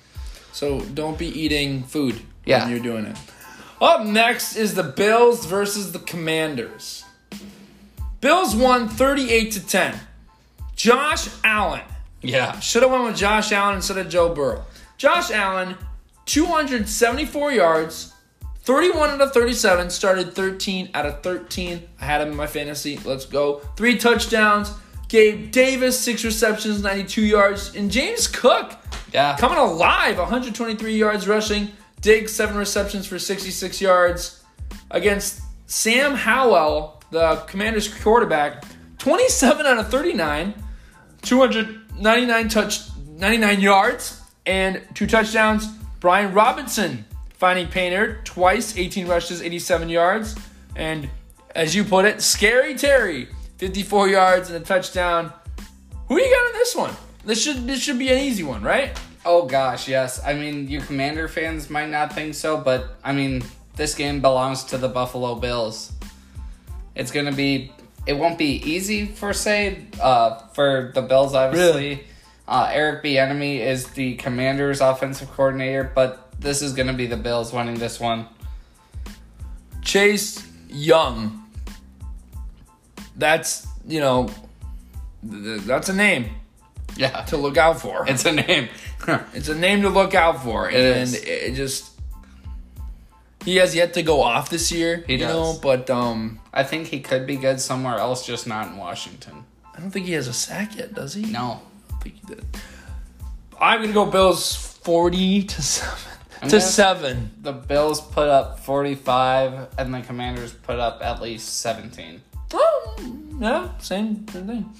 So 0.52 0.80
don't 0.80 1.18
be 1.18 1.26
eating 1.26 1.82
food 1.82 2.20
Yeah. 2.44 2.62
when 2.64 2.70
you're 2.70 2.80
doing 2.82 3.06
it. 3.06 3.16
Up 3.80 4.06
next 4.06 4.56
is 4.56 4.74
the 4.74 4.84
Bills 4.84 5.46
versus 5.46 5.92
the 5.92 5.98
Commanders. 5.98 7.04
Bills 8.20 8.54
won 8.54 8.88
38 8.88 9.50
to 9.52 9.66
10. 9.66 10.00
Josh 10.76 11.28
Allen. 11.42 11.82
Yeah. 12.22 12.58
Should 12.60 12.82
have 12.82 12.90
went 12.92 13.04
with 13.04 13.16
Josh 13.16 13.52
Allen 13.52 13.76
instead 13.76 13.98
of 13.98 14.08
Joe 14.08 14.32
Burrow. 14.34 14.64
Josh 14.96 15.30
Allen, 15.30 15.76
274 16.26 17.52
yards, 17.52 18.12
31 18.62 19.10
out 19.10 19.20
of 19.20 19.32
37, 19.32 19.90
started 19.90 20.32
13 20.34 20.90
out 20.94 21.06
of 21.06 21.22
13. 21.22 21.82
I 22.00 22.04
had 22.04 22.20
him 22.22 22.28
in 22.28 22.36
my 22.36 22.46
fantasy. 22.46 22.98
Let's 23.04 23.26
go. 23.26 23.60
Three 23.76 23.98
touchdowns. 23.98 24.72
Gabe 25.08 25.50
Davis, 25.50 25.98
six 26.00 26.24
receptions, 26.24 26.82
92 26.82 27.22
yards. 27.22 27.74
And 27.76 27.90
James 27.90 28.26
Cook, 28.26 28.72
Yeah. 29.12 29.36
coming 29.38 29.58
alive, 29.58 30.18
123 30.18 30.96
yards 30.96 31.28
rushing. 31.28 31.70
Diggs, 32.00 32.32
seven 32.32 32.56
receptions 32.56 33.06
for 33.06 33.18
66 33.18 33.80
yards. 33.80 34.40
Against 34.90 35.40
Sam 35.66 36.14
Howell, 36.14 37.02
the 37.10 37.36
Commanders 37.46 37.86
quarterback, 37.88 38.64
27 38.98 39.66
out 39.66 39.78
of 39.78 39.88
39, 39.90 40.54
299 41.22 42.48
touch, 42.48 42.80
99 43.06 43.60
yards, 43.60 44.20
and 44.46 44.82
two 44.94 45.06
touchdowns. 45.06 45.68
Brian 46.04 46.34
Robinson 46.34 47.06
finding 47.30 47.66
Painter 47.66 48.20
twice, 48.24 48.76
18 48.76 49.08
rushes, 49.08 49.40
87 49.40 49.88
yards. 49.88 50.36
And 50.76 51.08
as 51.54 51.74
you 51.74 51.82
put 51.82 52.04
it, 52.04 52.20
Scary 52.20 52.74
Terry, 52.74 53.26
54 53.56 54.08
yards 54.08 54.50
and 54.50 54.62
a 54.62 54.66
touchdown. 54.66 55.32
Who 56.08 56.18
do 56.18 56.22
you 56.22 56.30
got 56.30 56.46
in 56.48 56.52
this 56.58 56.76
one? 56.76 56.94
This 57.24 57.42
should 57.42 57.66
this 57.66 57.80
should 57.80 57.98
be 57.98 58.12
an 58.12 58.18
easy 58.18 58.42
one, 58.42 58.62
right? 58.62 59.00
Oh 59.24 59.46
gosh, 59.46 59.88
yes. 59.88 60.20
I 60.22 60.34
mean, 60.34 60.68
you 60.68 60.80
Commander 60.80 61.26
fans 61.26 61.70
might 61.70 61.88
not 61.88 62.12
think 62.12 62.34
so, 62.34 62.58
but 62.58 62.98
I 63.02 63.14
mean, 63.14 63.42
this 63.74 63.94
game 63.94 64.20
belongs 64.20 64.62
to 64.64 64.76
the 64.76 64.90
Buffalo 64.90 65.36
Bills. 65.36 65.90
It's 66.94 67.12
gonna 67.12 67.32
be. 67.32 67.72
It 68.04 68.12
won't 68.12 68.36
be 68.36 68.56
easy 68.70 69.06
for 69.06 69.32
say 69.32 69.86
uh, 70.02 70.48
for 70.48 70.92
the 70.94 71.00
Bills, 71.00 71.32
obviously. 71.32 72.04
Uh, 72.46 72.68
Eric 72.72 73.02
Bieniemy 73.02 73.60
is 73.60 73.88
the 73.90 74.14
Commanders' 74.16 74.80
offensive 74.80 75.30
coordinator, 75.30 75.90
but 75.94 76.30
this 76.40 76.60
is 76.62 76.72
gonna 76.74 76.92
be 76.92 77.06
the 77.06 77.16
Bills 77.16 77.52
winning 77.52 77.76
this 77.78 77.98
one. 77.98 78.26
Chase 79.82 80.46
Young. 80.68 81.42
That's 83.16 83.66
you 83.86 84.00
know, 84.00 84.28
th- 85.28 85.42
th- 85.44 85.60
that's 85.62 85.88
a 85.88 85.94
name 85.94 86.30
Yeah, 86.96 87.22
to 87.26 87.36
look 87.36 87.56
out 87.56 87.80
for. 87.80 88.04
it's 88.08 88.24
a 88.24 88.32
name. 88.32 88.68
It's 89.34 89.48
a 89.50 89.54
name 89.54 89.82
to 89.82 89.90
look 89.90 90.14
out 90.14 90.42
for, 90.42 90.70
It 90.70 90.76
and 90.76 91.02
is. 91.02 91.14
it 91.22 91.54
just 91.54 91.90
he 93.44 93.56
has 93.56 93.74
yet 93.74 93.92
to 93.94 94.02
go 94.02 94.22
off 94.22 94.48
this 94.48 94.72
year. 94.72 95.04
He 95.06 95.12
you 95.14 95.18
does. 95.18 95.28
know, 95.28 95.60
but 95.60 95.90
um, 95.90 96.40
I 96.54 96.62
think 96.64 96.86
he 96.88 97.00
could 97.00 97.26
be 97.26 97.36
good 97.36 97.60
somewhere 97.60 97.98
else, 97.98 98.26
just 98.26 98.46
not 98.46 98.68
in 98.68 98.78
Washington. 98.78 99.44
I 99.76 99.80
don't 99.80 99.90
think 99.90 100.06
he 100.06 100.12
has 100.12 100.26
a 100.28 100.32
sack 100.32 100.76
yet, 100.78 100.94
does 100.94 101.12
he? 101.12 101.26
No, 101.26 101.60
think 102.04 102.20
he 102.20 102.34
did. 102.34 102.44
I'm 103.60 103.80
gonna 103.80 103.92
go 103.92 104.06
Bills 104.06 104.54
forty 104.56 105.42
to 105.44 105.62
seven 105.62 106.12
I'm 106.42 106.48
to 106.50 106.60
seven. 106.60 107.30
the 107.40 107.52
Bills 107.52 108.00
put 108.00 108.28
up 108.28 108.60
forty-five, 108.60 109.68
and 109.78 109.94
the 109.94 110.00
Commanders 110.02 110.52
put 110.52 110.78
up 110.78 111.00
at 111.02 111.22
least 111.22 111.60
seventeen. 111.60 112.20
Oh, 112.52 112.96
yeah, 113.40 113.76
same, 113.78 114.28
same 114.28 114.46
thing. 114.46 114.70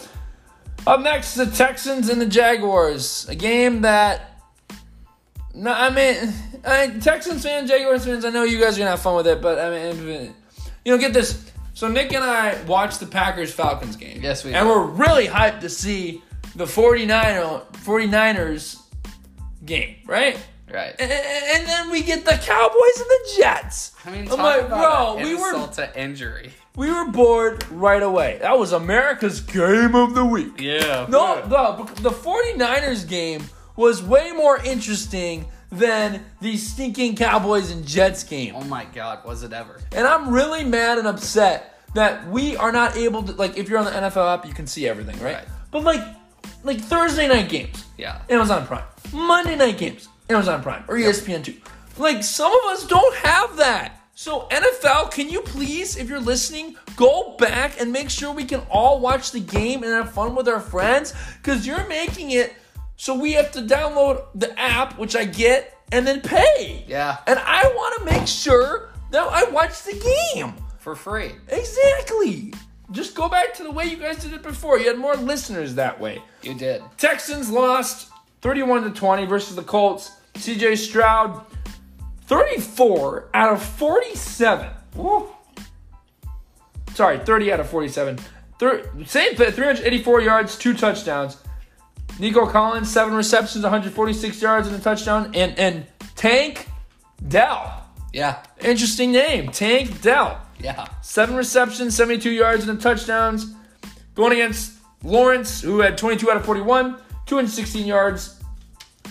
Up 0.87 1.01
next, 1.01 1.35
the 1.35 1.47
Texans 1.47 2.09
and 2.09 2.21
the 2.21 2.27
Jaguars. 2.27 3.27
A 3.29 3.35
game 3.35 3.81
that, 3.83 4.39
no, 5.55 5.73
I 5.73 5.89
mean, 5.91 6.33
I, 6.65 6.89
Texans 7.01 7.43
fans, 7.43 7.71
Jaguars 7.71 8.05
fans, 8.05 8.25
I 8.25 8.31
know 8.31 8.43
you 8.45 8.61
guys 8.61 8.77
are 8.77 8.81
gonna 8.81 8.91
have 8.91 9.01
fun 9.01 9.17
with 9.17 9.27
it, 9.27 9.41
but 9.41 9.59
I 9.59 9.71
mean, 9.71 10.35
you 10.85 10.93
know, 10.93 10.99
get 10.99 11.15
this. 11.15 11.51
So 11.73 11.89
Nick 11.89 12.13
and 12.13 12.23
I 12.23 12.61
watched 12.65 13.01
the 13.01 13.07
Packers 13.07 13.53
Falcons 13.53 13.97
game. 13.97 14.21
Yes, 14.23 14.45
we 14.45 14.53
And 14.53 14.69
did. 14.69 14.71
we're 14.73 14.85
really 14.85 15.27
hyped 15.27 15.61
to 15.61 15.69
see 15.69 16.23
the 16.55 16.67
49 16.67 17.61
49ers 17.73 18.81
game, 19.65 19.97
right? 20.07 20.39
Right. 20.73 20.95
And, 20.99 21.13
and 21.13 21.67
then 21.69 21.91
we 21.91 22.03
get 22.03 22.25
the 22.25 22.33
Cowboys 22.33 22.97
and 22.97 23.07
the 23.07 23.35
Jets. 23.37 23.93
I 24.05 24.11
mean, 24.11 24.31
I'm 24.31 24.39
like, 24.39 24.63
about 24.63 25.17
bro, 25.17 25.19
an 25.19 25.25
we 25.25 25.35
were 25.35 25.51
insult 25.51 25.75
to 25.75 26.01
injury. 26.01 26.53
we 26.75 26.91
were 26.91 27.07
bored 27.11 27.65
right 27.71 28.03
away. 28.03 28.39
That 28.41 28.59
was 28.59 28.73
America's 28.73 29.41
game 29.41 29.95
of 29.95 30.15
the 30.15 30.25
week. 30.25 30.61
Yeah. 30.61 31.07
No, 31.09 31.43
the, 31.43 32.03
the 32.03 32.11
49ers 32.11 33.09
game 33.09 33.45
was 33.77 34.03
way 34.03 34.33
more 34.33 34.59
interesting 34.65 35.47
than 35.71 36.25
the 36.41 36.57
stinking 36.57 37.17
Cowboys 37.17 37.71
and 37.71 37.87
Jets 37.87 38.25
game. 38.25 38.55
Oh 38.57 38.65
my 38.65 38.85
God, 38.87 39.25
was 39.25 39.43
it 39.43 39.53
ever? 39.53 39.81
And 39.93 40.07
I'm 40.07 40.31
really 40.31 40.65
mad 40.65 40.99
and 40.99 41.07
upset 41.07 41.79
that 41.95 42.27
we 42.29 42.57
are 42.57 42.73
not 42.73 42.97
able 42.97 43.23
to 43.23 43.33
like 43.33 43.57
if 43.57 43.69
you're 43.69 43.79
on 43.79 43.85
the 43.85 43.91
NFL 43.91 44.33
app, 44.35 44.47
you 44.47 44.53
can 44.55 44.67
see 44.67 44.89
everything, 44.89 45.19
right? 45.21 45.35
Right. 45.35 45.49
But 45.71 45.85
like 45.85 46.01
like 46.65 46.81
Thursday 46.81 47.29
night 47.29 47.49
games, 47.49 47.85
Yeah. 47.97 48.21
Amazon 48.29 48.67
Prime. 48.67 48.85
Monday 49.13 49.55
night 49.57 49.79
games, 49.79 50.09
Amazon 50.29 50.63
Prime 50.63 50.83
or 50.89 50.97
E 50.97 51.05
ESPN 51.05 51.45
two. 51.45 51.55
Like 51.99 52.25
some 52.25 52.53
of 52.53 52.61
us 52.73 52.87
don't 52.87 53.15
have 53.17 53.57
that. 53.59 54.01
So 54.17 54.47
NFL, 54.51 55.11
can 55.13 55.29
you 55.29 55.41
please, 55.43 55.97
if 55.97 56.09
you're 56.09 56.21
listening, 56.21 56.77
go 56.97 57.37
back 57.37 57.81
and 57.81 57.93
make 57.93 58.11
sure 58.11 58.33
we 58.33 58.45
can 58.45 58.61
all 58.71 59.01
watch 59.01 59.33
the 59.33 59.41
game 59.41 59.83
and 59.83 59.93
have 59.93 60.13
fun 60.13 60.35
with 60.37 60.49
our 60.49 60.61
friends? 60.61 61.13
Because 61.43 61.67
you're 61.67 61.87
making 61.89 62.31
it 62.31 62.55
so 62.97 63.19
we 63.19 63.33
have 63.33 63.51
to 63.53 63.61
download 63.63 64.25
the 64.37 64.57
app, 64.59 64.99
which 64.99 65.17
I 65.17 65.25
get, 65.25 65.77
and 65.91 66.07
then 66.07 66.21
pay. 66.21 66.85
Yeah. 66.87 67.17
And 67.27 67.41
I 67.41 67.65
want 67.75 67.99
to 68.09 68.15
make 68.19 68.29
sure 68.29 68.91
that 69.11 69.27
I 69.27 69.51
watch 69.51 69.83
the 69.83 69.93
game. 70.35 70.55
For 70.79 70.95
free. 70.95 71.33
Exactly. 71.49 72.55
Just 72.91 73.15
go 73.15 73.29
back 73.29 73.55
to 73.55 73.63
the 73.63 73.71
way 73.71 73.87
you 73.87 73.97
guys 73.97 74.23
did 74.23 74.33
it 74.33 74.43
before. 74.43 74.79
You 74.79 74.89
had 74.89 74.99
more 74.99 75.17
listeners 75.17 75.75
that 75.77 75.99
way. 75.99 76.23
You 76.43 76.55
did. 76.55 76.83
Texans 76.99 77.51
lost 77.51 78.11
31 78.43 78.85
to 78.85 78.91
20 78.91 79.25
versus 79.27 79.57
the 79.57 79.63
Colts. 79.63 80.13
CJ 80.35 80.77
Stroud 80.77 81.45
34 82.27 83.31
out 83.35 83.53
of 83.53 83.63
47. 83.63 84.69
Woo. 84.97 85.29
Sorry, 86.95 87.19
30 87.19 87.53
out 87.53 87.61
of 87.61 87.69
47. 87.69 88.19
Thir- 88.59 88.91
same 89.07 89.35
thing, 89.35 89.51
384 89.51 90.21
yards, 90.21 90.57
two 90.59 90.75
touchdowns. 90.75 91.39
Nico 92.19 92.47
Collins, 92.47 92.91
seven 92.91 93.15
receptions, 93.15 93.65
146 93.65 94.41
yards 94.41 94.69
and 94.69 94.77
a 94.77 94.79
touchdown. 94.79 95.33
And 95.35 95.59
and 95.59 95.87
Tank 96.15 96.69
Dell. 97.27 97.83
Yeah. 98.13 98.43
Interesting 98.61 99.11
name. 99.11 99.49
Tank 99.49 100.01
Dell. 100.01 100.41
Yeah. 100.59 100.87
Seven 101.03 101.37
receptions, 101.37 101.97
72 101.97 102.31
yards, 102.31 102.67
and 102.67 102.79
a 102.79 102.83
touchdowns. 102.83 103.55
Going 104.15 104.33
against 104.33 104.73
Lawrence, 105.03 105.61
who 105.61 105.81
had 105.81 105.99
22 105.99 106.31
out 106.31 106.37
of 106.37 106.45
41, 106.45 106.97
216 107.27 107.87
yards. 107.87 108.41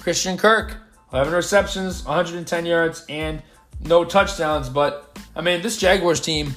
Christian 0.01 0.37
Kirk, 0.37 0.77
11 1.11 1.33
receptions, 1.33 2.03
110 2.05 2.65
yards, 2.65 3.05
and 3.09 3.41
no 3.81 4.03
touchdowns. 4.03 4.69
But, 4.69 5.17
I 5.35 5.41
mean, 5.41 5.61
this 5.61 5.77
Jaguars 5.77 6.19
team, 6.19 6.55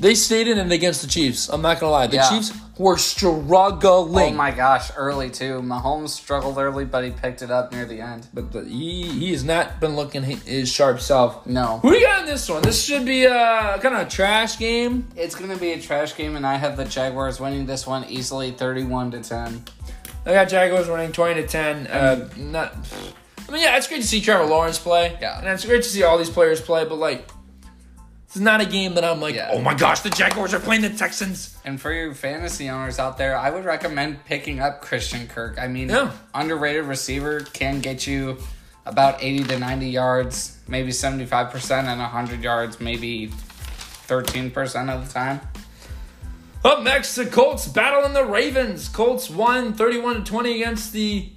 they 0.00 0.14
stayed 0.14 0.48
in 0.48 0.58
it 0.58 0.72
against 0.72 1.02
the 1.02 1.08
Chiefs. 1.08 1.48
I'm 1.48 1.62
not 1.62 1.80
going 1.80 1.88
to 1.88 1.92
lie. 1.92 2.06
The 2.06 2.16
Yeah. 2.16 2.28
Chiefs 2.30 2.52
were 2.78 2.98
struggling. 2.98 4.34
Oh 4.34 4.36
my 4.36 4.50
gosh, 4.50 4.90
early 4.96 5.30
too. 5.30 5.60
Mahomes 5.62 6.10
struggled 6.10 6.58
early, 6.58 6.84
but 6.84 7.04
he 7.04 7.10
picked 7.10 7.42
it 7.42 7.50
up 7.50 7.72
near 7.72 7.84
the 7.86 8.00
end. 8.00 8.26
But 8.34 8.52
the, 8.52 8.64
he, 8.64 9.08
he 9.08 9.32
has 9.32 9.44
not 9.44 9.80
been 9.80 9.96
looking 9.96 10.22
hi- 10.22 10.32
his 10.44 10.70
sharp 10.70 11.00
self. 11.00 11.46
No. 11.46 11.78
Who 11.78 11.90
do 11.92 11.98
you 11.98 12.06
got 12.06 12.20
in 12.20 12.26
this 12.26 12.48
one? 12.48 12.62
This 12.62 12.84
should 12.84 13.04
be 13.04 13.24
a 13.24 13.78
kind 13.82 13.94
of 13.94 14.06
a 14.06 14.10
trash 14.10 14.58
game. 14.58 15.08
It's 15.16 15.34
gonna 15.34 15.56
be 15.56 15.72
a 15.72 15.80
trash 15.80 16.14
game, 16.16 16.36
and 16.36 16.46
I 16.46 16.56
have 16.56 16.76
the 16.76 16.84
Jaguars 16.84 17.40
winning 17.40 17.66
this 17.66 17.86
one 17.86 18.04
easily, 18.08 18.50
thirty-one 18.50 19.10
to 19.12 19.20
ten. 19.22 19.64
I 20.26 20.32
got 20.32 20.48
Jaguars 20.48 20.88
winning 20.88 21.12
20 21.12 21.40
to 21.42 21.46
10. 21.46 21.86
Uh, 21.86 22.28
not. 22.36 22.74
I 23.48 23.52
mean, 23.52 23.62
yeah, 23.62 23.76
it's 23.76 23.86
great 23.86 24.00
to 24.02 24.06
see 24.08 24.20
Trevor 24.20 24.44
Lawrence 24.44 24.76
play. 24.76 25.16
Yeah. 25.20 25.38
And 25.38 25.46
it's 25.46 25.64
great 25.64 25.84
to 25.84 25.88
see 25.88 26.02
all 26.02 26.18
these 26.18 26.28
players 26.30 26.60
play, 26.60 26.84
but, 26.84 26.96
like, 26.96 27.30
it's 28.26 28.36
not 28.36 28.60
a 28.60 28.66
game 28.66 28.94
that 28.94 29.04
I'm 29.04 29.20
like, 29.20 29.34
Yeah. 29.34 29.50
oh 29.52 29.60
my 29.60 29.74
gosh, 29.74 30.00
the 30.00 30.10
Jaguars 30.10 30.52
are 30.52 30.60
playing 30.60 30.82
the 30.82 30.90
Texans. 30.90 31.56
And 31.64 31.80
for 31.80 31.92
your 31.92 32.14
fantasy 32.14 32.68
owners 32.68 32.98
out 32.98 33.18
there, 33.18 33.36
I 33.36 33.50
would 33.50 33.64
recommend 33.64 34.24
picking 34.24 34.60
up 34.60 34.82
Christian 34.82 35.26
Kirk. 35.28 35.58
I 35.58 35.68
mean, 35.68 35.88
Yeah. 35.88 36.10
underrated 36.34 36.84
receiver 36.84 37.40
can 37.40 37.80
get 37.80 38.06
you 38.06 38.38
about 38.84 39.22
80 39.22 39.44
to 39.44 39.58
90 39.58 39.88
yards, 39.88 40.58
maybe 40.68 40.92
75%, 40.92 41.86
and 41.88 42.00
100 42.00 42.42
yards, 42.42 42.80
maybe 42.80 43.30
13% 44.08 44.90
of 44.90 45.06
the 45.06 45.12
time. 45.12 45.40
Up 46.64 46.82
next, 46.82 47.14
the 47.14 47.26
Colts 47.26 47.66
battling 47.68 48.12
the 48.12 48.24
Ravens. 48.24 48.88
Colts 48.88 49.30
won 49.30 49.72
31 49.72 50.16
to 50.16 50.22
20 50.24 50.54
against 50.62 50.92
the 50.92 51.28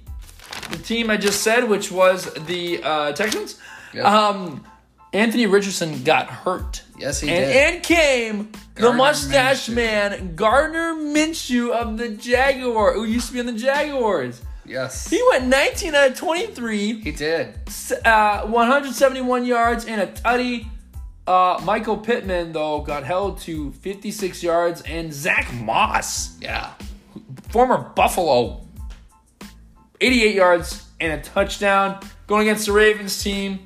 the 0.70 0.78
team 0.78 1.10
I 1.10 1.16
just 1.16 1.42
said, 1.42 1.68
which 1.68 1.90
was 1.92 2.32
the 2.46 2.80
uh, 2.82 3.12
Texans. 3.12 3.58
Yep. 3.92 4.04
Um, 4.04 4.64
Anthony 5.12 5.46
Richardson 5.46 6.02
got 6.04 6.28
hurt. 6.28 6.82
Yes, 6.98 7.20
he 7.20 7.30
and, 7.30 7.44
did. 7.46 7.74
and 7.74 7.82
came 7.82 8.52
the 8.76 8.92
mustache 8.92 9.68
Minshew. 9.68 9.74
man, 9.74 10.36
Gardner 10.36 10.94
Minshew 10.94 11.70
of 11.72 11.98
the 11.98 12.10
Jaguar, 12.10 12.92
who 12.94 13.04
used 13.04 13.26
to 13.28 13.32
be 13.32 13.40
in 13.40 13.46
the 13.46 13.52
Jaguars. 13.52 14.40
yes, 14.64 15.08
He 15.10 15.20
went 15.30 15.46
19 15.48 15.94
out 15.94 16.10
of 16.12 16.16
23, 16.16 17.00
he 17.00 17.10
did. 17.10 17.54
uh, 18.04 18.42
171 18.46 19.44
yards 19.44 19.84
and 19.86 20.00
a 20.00 20.06
tutty. 20.06 20.66
Uh, 21.26 21.60
Michael 21.64 21.96
Pittman, 21.96 22.52
though, 22.52 22.80
got 22.80 23.04
held 23.04 23.40
to 23.40 23.72
56 23.72 24.42
yards, 24.42 24.80
and 24.82 25.12
Zack 25.12 25.52
Moss, 25.54 26.38
Yeah. 26.40 26.70
former 27.50 27.78
Buffalo, 27.96 28.66
88 30.00 30.34
yards 30.34 30.86
and 31.00 31.12
a 31.12 31.22
touchdown. 31.22 32.00
Going 32.26 32.42
against 32.48 32.66
the 32.66 32.72
Ravens 32.72 33.22
team, 33.22 33.60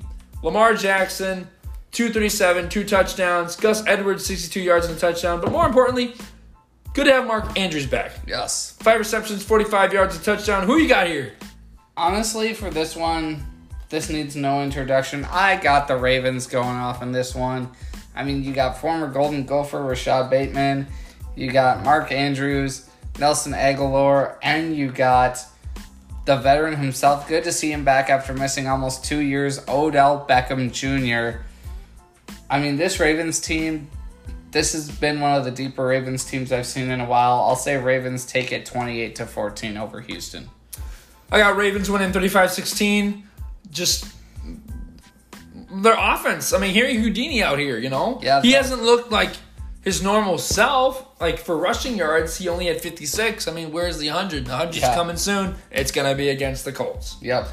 Lamar 0.45 0.75
Jackson, 0.75 1.47
237, 1.93 2.69
two 2.69 2.83
touchdowns. 2.83 3.55
Gus 3.55 3.83
Edwards, 3.87 4.23
62 4.27 4.61
yards 4.61 4.85
and 4.85 4.95
a 4.95 4.99
touchdown. 4.99 5.41
But 5.41 5.51
more 5.51 5.65
importantly, 5.65 6.13
good 6.93 7.05
to 7.05 7.13
have 7.13 7.25
Mark 7.25 7.59
Andrews 7.59 7.87
back. 7.87 8.11
Yes. 8.27 8.77
Five 8.79 8.99
receptions, 8.99 9.43
45 9.43 9.91
yards, 9.91 10.15
a 10.15 10.21
touchdown. 10.21 10.67
Who 10.67 10.77
you 10.77 10.87
got 10.87 11.07
here? 11.07 11.33
Honestly, 11.97 12.53
for 12.53 12.69
this 12.69 12.95
one, 12.95 13.43
this 13.89 14.11
needs 14.11 14.35
no 14.35 14.61
introduction. 14.61 15.25
I 15.31 15.55
got 15.55 15.87
the 15.87 15.97
Ravens 15.97 16.45
going 16.45 16.67
off 16.67 17.01
in 17.01 17.11
this 17.11 17.33
one. 17.33 17.71
I 18.15 18.23
mean, 18.23 18.43
you 18.43 18.53
got 18.53 18.77
former 18.77 19.07
Golden 19.07 19.47
Gopher 19.47 19.81
Rashod 19.81 20.29
Bateman, 20.29 20.85
you 21.35 21.51
got 21.51 21.83
Mark 21.83 22.11
Andrews, 22.11 22.87
Nelson 23.17 23.53
Agholor, 23.53 24.35
and 24.43 24.75
you 24.75 24.91
got 24.91 25.43
the 26.25 26.35
veteran 26.37 26.75
himself. 26.75 27.27
Good 27.27 27.43
to 27.43 27.51
see 27.51 27.71
him 27.71 27.83
back 27.85 28.09
after 28.09 28.33
missing 28.33 28.67
almost 28.67 29.05
two 29.05 29.19
years, 29.19 29.59
Odell 29.67 30.25
Beckham 30.27 30.71
Jr. 30.71 31.39
I 32.49 32.59
mean, 32.59 32.77
this 32.77 32.99
Ravens 32.99 33.39
team, 33.39 33.89
this 34.51 34.73
has 34.73 34.89
been 34.89 35.19
one 35.19 35.35
of 35.35 35.45
the 35.45 35.51
deeper 35.51 35.85
Ravens 35.85 36.25
teams 36.25 36.51
I've 36.51 36.65
seen 36.65 36.89
in 36.89 36.99
a 36.99 37.05
while. 37.05 37.41
I'll 37.41 37.55
say 37.55 37.77
Ravens 37.77 38.25
take 38.25 38.51
it 38.51 38.65
28 38.65 39.15
to 39.15 39.25
14 39.25 39.77
over 39.77 40.01
Houston. 40.01 40.49
I 41.31 41.39
got 41.39 41.57
Ravens 41.57 41.89
winning 41.89 42.11
35 42.11 42.51
16. 42.51 43.27
Just 43.71 44.07
their 45.71 45.95
offense. 45.97 46.53
I 46.53 46.59
mean, 46.59 46.73
hearing 46.73 47.01
Houdini 47.01 47.43
out 47.43 47.59
here, 47.59 47.77
you 47.77 47.89
know? 47.89 48.19
Yeah, 48.21 48.41
He 48.41 48.51
hasn't 48.53 48.83
looked 48.83 49.11
like 49.11 49.31
his 49.85 50.01
normal 50.03 50.37
self. 50.37 51.05
Like 51.21 51.39
for 51.39 51.55
rushing 51.55 51.95
yards, 51.95 52.37
he 52.37 52.49
only 52.49 52.65
had 52.65 52.81
56. 52.81 53.47
I 53.47 53.51
mean, 53.53 53.71
where's 53.71 53.97
the 53.99 54.07
100? 54.09 54.45
The 54.45 54.51
100's 54.51 54.77
Yeah. 54.79 54.93
coming 54.95 55.15
soon. 55.15 55.55
It's 55.71 55.91
going 55.91 56.09
to 56.11 56.15
be 56.17 56.27
against 56.29 56.65
the 56.65 56.73
Colts. 56.73 57.15
Yep. 57.21 57.47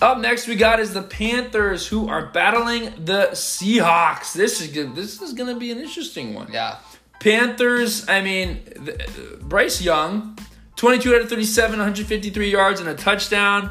Up 0.00 0.18
next, 0.18 0.48
we 0.48 0.56
got 0.56 0.80
is 0.80 0.94
the 0.94 1.02
Panthers, 1.02 1.86
who 1.86 2.08
are 2.08 2.26
battling 2.26 2.92
the 3.04 3.28
Seahawks. 3.32 4.32
This 4.32 4.60
is 4.60 4.68
good. 4.68 4.96
This 4.96 5.20
is 5.20 5.34
going 5.34 5.52
to 5.52 5.60
be 5.60 5.70
an 5.70 5.78
interesting 5.78 6.32
one. 6.34 6.48
Yeah. 6.50 6.76
Panthers, 7.20 8.08
I 8.08 8.20
mean, 8.20 8.62
th- 8.84 9.00
uh, 9.00 9.36
Bryce 9.42 9.80
Young, 9.80 10.36
22 10.76 11.14
out 11.14 11.20
of 11.20 11.28
37, 11.28 11.78
153 11.78 12.50
yards 12.50 12.80
and 12.80 12.88
a 12.88 12.94
touchdown. 12.94 13.70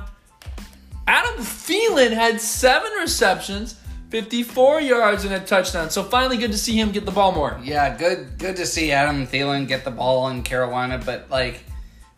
Adam 1.08 1.44
Thielen 1.44 2.12
had 2.14 2.40
seven 2.40 2.92
receptions, 3.00 3.76
54 4.12 4.82
yards 4.82 5.24
and 5.24 5.34
a 5.34 5.40
touchdown. 5.40 5.90
So 5.90 6.04
finally, 6.04 6.38
good 6.38 6.52
to 6.52 6.58
see 6.58 6.78
him 6.78 6.92
get 6.92 7.06
the 7.06 7.12
ball 7.12 7.32
more. 7.32 7.60
Yeah, 7.64 7.98
good 7.98 8.38
good 8.38 8.58
to 8.58 8.66
see 8.66 8.92
Adam 8.92 9.26
Thielen 9.26 9.68
get 9.68 9.86
the 9.86 9.92
ball 9.92 10.28
in 10.28 10.44
Carolina, 10.44 11.02
but 11.04 11.30
like 11.30 11.64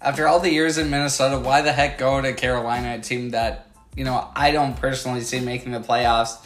after 0.02 0.28
all 0.28 0.39
the 0.39 0.52
years 0.52 0.80
in 0.80 0.89
Minnesota, 0.89 1.39
why 1.39 1.62
the 1.62 1.72
heck 1.72 2.00
go 2.00 2.20
to 2.20 2.34
Carolina, 2.34 2.96
a 2.96 3.00
team 3.00 3.30
that, 3.30 3.68
you 3.96 4.04
know, 4.04 4.28
I 4.36 4.52
don't 4.52 4.76
personally 4.76 5.22
see 5.22 5.39
making 5.39 5.72
the 5.72 5.80
playoffs. 5.80 6.44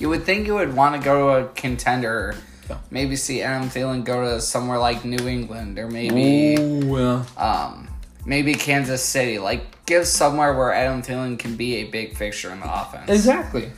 You 0.00 0.08
would 0.10 0.24
think 0.24 0.46
you 0.46 0.54
would 0.54 0.74
want 0.74 0.96
to 0.96 1.00
go 1.00 1.40
to 1.40 1.46
a 1.46 1.48
contender. 1.54 2.34
Yeah. 2.68 2.76
maybe 2.90 3.16
see 3.16 3.40
Adam 3.40 3.70
Thielen 3.70 4.04
go 4.04 4.24
to 4.24 4.42
somewhere 4.42 4.78
like 4.78 5.02
New 5.02 5.26
England 5.26 5.78
or 5.78 5.88
maybe 5.88 6.60
yeah. 6.60 7.24
um, 7.38 7.88
maybe 8.26 8.52
Kansas 8.52 9.02
City. 9.02 9.38
Like, 9.38 9.86
give 9.86 10.06
somewhere 10.06 10.52
where 10.52 10.74
Adam 10.74 11.00
Thielen 11.00 11.38
can 11.38 11.56
be 11.56 11.76
a 11.76 11.84
big 11.84 12.14
fixture 12.14 12.50
in 12.50 12.60
the 12.60 12.70
offense. 12.70 13.08
Exactly. 13.08 13.72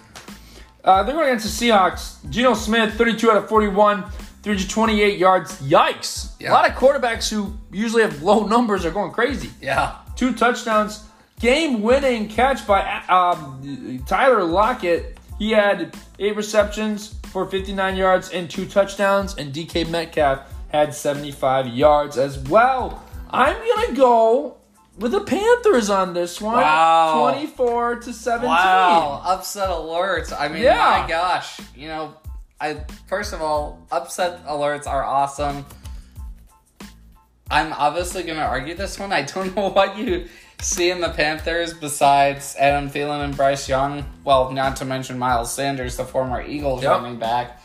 Uh, 0.84 1.02
they're 1.02 1.14
going 1.14 1.28
against 1.28 1.58
the 1.58 1.68
Seahawks. 1.68 2.28
Geno 2.30 2.54
Smith, 2.54 2.94
32 2.94 3.30
out 3.30 3.36
of 3.36 3.48
41, 3.48 4.02
328 4.42 5.18
yards. 5.18 5.60
Yikes. 5.62 6.32
Yeah. 6.40 6.52
A 6.52 6.54
lot 6.54 6.68
of 6.68 6.76
quarterbacks 6.76 7.30
who 7.30 7.56
usually 7.70 8.02
have 8.02 8.22
low 8.22 8.46
numbers 8.54 8.84
are 8.84 8.90
going 8.90 9.12
crazy. 9.12 9.50
Yeah. 9.60 9.96
Two 10.16 10.32
touchdowns. 10.32 11.04
Game 11.38 11.82
winning 11.82 12.28
catch 12.28 12.66
by 12.66 13.02
um, 13.08 14.02
Tyler 14.06 14.44
Lockett. 14.44 15.18
He 15.38 15.52
had 15.52 15.96
eight 16.18 16.36
receptions 16.36 17.14
for 17.32 17.46
59 17.46 17.96
yards 17.96 18.30
and 18.30 18.50
two 18.50 18.66
touchdowns. 18.66 19.36
And 19.36 19.52
DK 19.52 19.88
Metcalf 19.88 20.40
had 20.68 20.94
75 20.94 21.68
yards 21.68 22.18
as 22.18 22.38
well. 22.38 23.02
I'm 23.30 23.56
going 23.56 23.88
to 23.88 23.94
go 23.94 24.56
with 25.00 25.12
the 25.12 25.20
Panthers 25.20 25.90
on 25.90 26.14
this 26.14 26.40
one. 26.40 26.56
Wow. 26.58 27.30
24 27.32 27.96
to 28.00 28.12
17. 28.12 28.48
Wow, 28.48 29.22
upset 29.24 29.68
alerts. 29.70 30.32
I 30.38 30.48
mean, 30.48 30.62
Yeah. 30.62 31.00
my 31.02 31.08
gosh. 31.08 31.58
You 31.74 31.88
know, 31.88 32.14
I 32.60 32.76
first 33.08 33.32
of 33.32 33.40
all, 33.42 33.84
upset 33.90 34.46
alerts 34.46 34.86
are 34.86 35.02
awesome. 35.02 35.64
I'm 37.50 37.72
obviously 37.72 38.22
going 38.22 38.38
to 38.38 38.44
argue 38.44 38.74
this 38.74 38.98
one. 38.98 39.12
I 39.12 39.22
don't 39.22 39.54
know 39.56 39.70
what 39.70 39.98
you 39.98 40.28
see 40.60 40.90
in 40.90 41.00
the 41.00 41.08
Panthers 41.08 41.72
besides 41.74 42.54
Adam 42.58 42.88
Thielen 42.90 43.24
and 43.24 43.36
Bryce 43.36 43.68
Young. 43.68 44.04
Well, 44.24 44.52
not 44.52 44.76
to 44.76 44.84
mention 44.84 45.18
Miles 45.18 45.52
Sanders, 45.52 45.96
the 45.96 46.04
former 46.04 46.42
Eagles 46.42 46.82
Yep. 46.82 46.90
running 46.92 47.18
back. 47.18 47.60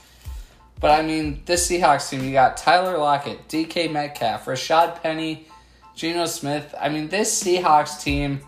But 0.79 0.91
I 0.91 1.03
mean, 1.03 1.43
this 1.45 1.69
Seahawks 1.69 2.09
team, 2.09 2.23
you 2.23 2.31
got 2.31 2.57
Tyler 2.57 2.97
Lockett, 2.97 3.47
DK 3.47 3.91
Metcalf, 3.91 4.45
Rashaad 4.45 5.01
Penny, 5.01 5.47
Geno 5.95 6.25
Smith. 6.25 6.75
I 6.79 6.89
mean, 6.89 7.07
this 7.07 7.41
Seahawks 7.41 8.01
team, 8.01 8.41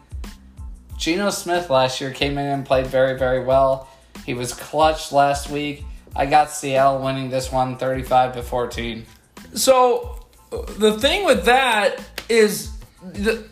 Geno 0.98 1.30
Smith 1.30 1.70
last 1.70 2.02
year 2.02 2.12
came 2.12 2.38
in 2.38 2.46
and 2.46 2.66
played 2.66 2.88
very, 2.88 3.18
very 3.18 3.44
well. 3.44 3.90
He 4.26 4.34
was 4.34 4.54
clutch 4.54 5.12
last 5.12 5.50
week. 5.50 5.86
I 6.16 6.26
got 6.26 6.52
Seattle 6.52 7.02
winning 7.02 7.30
this 7.30 7.52
one 7.52 7.78
35 7.78 8.34
to 8.36 8.44
14. 8.44 9.06
So 9.54 10.26
the 10.50 11.00
thing 11.00 11.26
with 11.26 11.46
that 11.46 12.04
is, 12.28 12.72
the, 13.02 13.48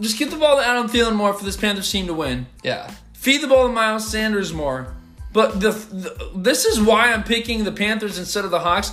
just 0.00 0.18
get 0.18 0.30
the 0.30 0.36
ball 0.36 0.58
to 0.58 0.66
Adam 0.66 0.88
Thielen 0.88 1.16
more 1.16 1.32
for 1.32 1.44
this 1.44 1.56
Panthers 1.56 1.90
team 1.90 2.06
to 2.08 2.14
win. 2.14 2.46
Yeah. 2.62 2.90
Feed 3.14 3.40
the 3.40 3.48
ball 3.48 3.68
to 3.68 3.72
Miles 3.72 4.06
Sanders 4.06 4.52
more. 4.52 4.94
But 5.32 5.60
the, 5.60 5.70
the 5.70 6.30
this 6.34 6.64
is 6.64 6.80
why 6.80 7.12
I'm 7.12 7.22
picking 7.22 7.64
the 7.64 7.72
Panthers 7.72 8.18
instead 8.18 8.44
of 8.44 8.50
the 8.50 8.60
Hawks. 8.60 8.92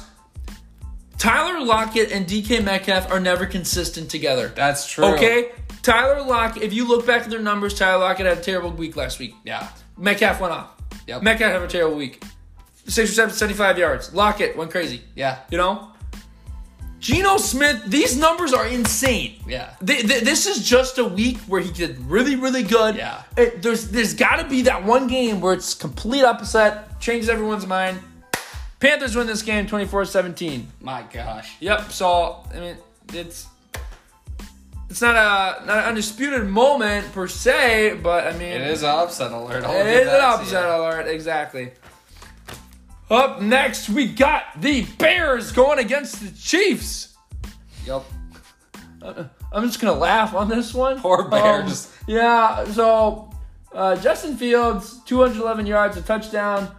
Tyler 1.17 1.63
Lockett 1.63 2.11
and 2.11 2.25
DK 2.25 2.63
Metcalf 2.63 3.11
are 3.11 3.19
never 3.19 3.45
consistent 3.45 4.09
together. 4.09 4.49
That's 4.55 4.89
true. 4.89 5.05
Okay, 5.05 5.51
Tyler 5.81 6.21
Lockett. 6.21 6.63
If 6.63 6.73
you 6.73 6.87
look 6.87 7.05
back 7.05 7.23
at 7.23 7.29
their 7.29 7.41
numbers, 7.41 7.73
Tyler 7.77 7.99
Lockett 7.99 8.25
had 8.25 8.37
a 8.37 8.41
terrible 8.41 8.71
week 8.71 8.95
last 8.95 9.19
week. 9.19 9.35
Yeah. 9.45 9.67
Metcalf 9.97 10.41
went 10.41 10.53
off. 10.53 10.71
Yep. 11.07 11.21
Metcalf 11.23 11.51
had 11.51 11.61
a 11.61 11.67
terrible 11.67 11.97
week. 11.97 12.23
Six 12.87 13.11
or 13.11 13.13
seven, 13.13 13.33
75 13.33 13.77
yards. 13.77 14.13
Lockett 14.13 14.57
went 14.57 14.71
crazy. 14.71 15.01
Yeah. 15.15 15.39
You 15.49 15.57
know? 15.57 15.89
Geno 16.99 17.35
Smith, 17.37 17.83
these 17.85 18.17
numbers 18.17 18.53
are 18.53 18.65
insane. 18.65 19.35
Yeah. 19.45 19.73
Th- 19.85 20.07
th- 20.07 20.23
this 20.23 20.47
is 20.47 20.67
just 20.67 20.97
a 20.97 21.03
week 21.03 21.37
where 21.47 21.59
he 21.59 21.69
did 21.69 21.99
really, 21.99 22.37
really 22.37 22.63
good. 22.63 22.95
Yeah. 22.95 23.23
It- 23.35 23.61
there's 23.61 23.89
there's 23.89 24.13
got 24.13 24.37
to 24.37 24.47
be 24.47 24.61
that 24.63 24.85
one 24.85 25.07
game 25.07 25.41
where 25.41 25.53
it's 25.53 25.73
complete 25.73 26.23
upset, 26.23 26.99
changes 27.01 27.27
everyone's 27.29 27.67
mind. 27.67 27.99
Panthers 28.83 29.15
win 29.15 29.27
this 29.27 29.41
game 29.41 29.65
24-17. 29.65 30.65
My 30.81 31.03
gosh. 31.03 31.55
Yep. 31.61 31.89
So 31.93 32.43
I 32.53 32.59
mean, 32.59 32.77
it's 33.13 33.47
it's 34.89 35.01
not 35.01 35.15
a 35.15 35.65
not 35.65 35.77
an 35.77 35.83
undisputed 35.85 36.45
moment 36.49 37.09
per 37.13 37.29
se, 37.29 38.01
but 38.03 38.27
I 38.27 38.33
mean, 38.33 38.49
It 38.49 38.61
is 38.63 38.83
an 38.83 38.89
upset 38.89 39.31
alert. 39.31 39.63
I'll 39.63 39.73
it 39.73 39.87
is 39.87 40.09
an 40.09 40.19
upset 40.19 40.65
alert, 40.65 41.07
exactly. 41.07 41.71
Up 43.09 43.41
next, 43.41 43.89
we 43.89 44.05
got 44.05 44.43
the 44.59 44.83
Bears 44.97 45.53
going 45.53 45.79
against 45.79 46.19
the 46.19 46.31
Chiefs. 46.37 47.15
Yep. 47.85 48.03
I'm 49.53 49.65
just 49.65 49.79
gonna 49.79 49.97
laugh 49.97 50.33
on 50.33 50.49
this 50.49 50.73
one. 50.73 50.99
Poor 50.99 51.29
Bears. 51.29 51.85
Um, 51.85 51.91
yeah. 52.07 52.65
So 52.65 53.31
uh, 53.71 53.95
Justin 53.95 54.35
Fields, 54.35 54.99
211 55.05 55.67
yards, 55.67 55.95
a 55.95 56.01
touchdown. 56.01 56.75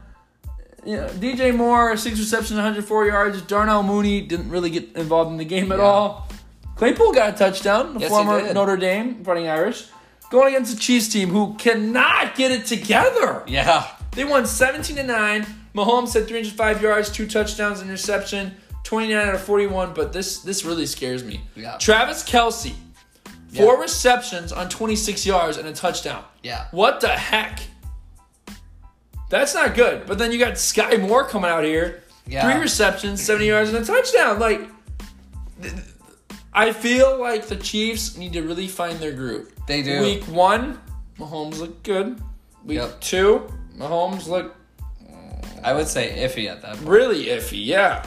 Know, 0.87 1.09
DJ 1.09 1.55
Moore, 1.55 1.97
six 1.97 2.19
receptions, 2.19 2.57
104 2.57 3.07
yards. 3.07 3.41
Darnell 3.43 3.83
Mooney 3.83 4.21
didn't 4.23 4.51
really 4.51 4.71
get 4.71 4.95
involved 4.97 5.31
in 5.31 5.37
the 5.39 5.45
game 5.45 5.73
at 5.73 5.79
Yeah. 5.79 5.85
all. 5.85 6.29
Claypool 6.77 7.13
got 7.13 7.35
a 7.35 7.37
touchdown. 7.39 7.95
The 7.95 8.01
Yes, 8.01 8.09
former. 8.11 8.53
Notre 8.53 8.77
Dame 8.77 9.23
Fighting 9.25 9.49
Irish, 9.49 9.85
going 10.31 10.55
against 10.55 10.75
the 10.75 10.81
Chiefs 10.81 11.09
team 11.09 11.31
who 11.31 11.55
cannot 11.55 12.35
get 12.35 12.51
it 12.51 12.67
together. 12.67 13.43
Yeah. 13.47 13.85
They 14.13 14.25
won 14.25 14.47
17 14.47 14.97
to 14.97 15.03
9. 15.05 15.47
Mahomes 15.75 16.13
had 16.15 16.27
305 16.29 16.83
yards, 16.83 17.11
two 17.11 17.27
touchdowns, 17.27 17.81
interception, 17.81 18.55
29 18.85 19.29
out 19.29 19.35
of 19.35 19.41
41. 19.41 19.93
But 19.95 20.13
this 20.13 20.39
this 20.39 20.65
really 20.65 20.87
scares 20.87 21.25
me. 21.25 21.41
Yeah. 21.57 21.77
Travis 21.79 22.23
Kelce, 22.23 22.75
four 23.53 23.75
Yeah. 23.75 23.81
receptions 23.81 24.53
on 24.53 24.69
26 24.69 25.25
yards 25.25 25.57
and 25.57 25.67
a 25.67 25.73
touchdown. 25.73 26.23
Yeah. 26.43 26.65
What 26.73 27.01
the 27.01 27.09
heck? 27.09 27.61
That's 29.31 29.55
not 29.55 29.75
good. 29.75 30.07
But 30.07 30.19
then 30.19 30.31
you 30.33 30.39
got 30.39 30.55
Skyy 30.55 31.01
Moore 31.01 31.25
coming 31.25 31.51
out 31.51 31.65
here, 31.65 32.03
Yeah. 32.27 32.43
three 32.51 32.61
receptions, 32.61 33.23
70 33.23 33.47
yards, 33.47 33.71
and 33.73 33.79
a 33.79 33.85
touchdown. 33.85 34.39
Like, 34.39 34.61
I 36.53 36.73
feel 36.73 37.19
like 37.21 37.47
the 37.49 37.57
Chiefs 37.57 38.17
need 38.17 38.33
to 38.35 38.43
really 38.43 38.69
find 38.69 38.99
their 39.01 39.13
groove. 39.13 39.53
They 39.67 39.83
do. 39.83 40.01
Week 40.03 40.25
one, 40.25 40.79
Mahomes 41.19 41.59
looked 41.59 41.83
good. 41.83 42.21
Week 42.65 42.79
Yep. 42.79 43.01
two, 43.01 43.53
Mahomes 43.77 44.27
looked 44.29 44.57
I 45.63 45.73
would 45.73 45.89
say 45.89 46.15
iffy 46.19 46.47
at 46.51 46.61
that 46.61 46.77
point. 46.77 46.89
really 46.89 47.25
iffy. 47.27 47.65
Yeah. 47.65 48.05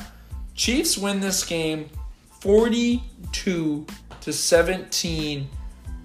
Chiefs 0.53 0.95
win 0.95 1.21
this 1.21 1.43
game 1.43 1.89
42 2.41 3.85
to 4.21 4.31
17. 4.33 5.49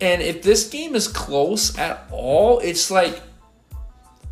And 0.01 0.23
if 0.23 0.43
this 0.43 0.69
game 0.71 0.95
is 0.95 1.07
close 1.09 1.77
at 1.79 2.07
all, 2.11 2.59
it's 2.61 2.91
like 2.91 3.21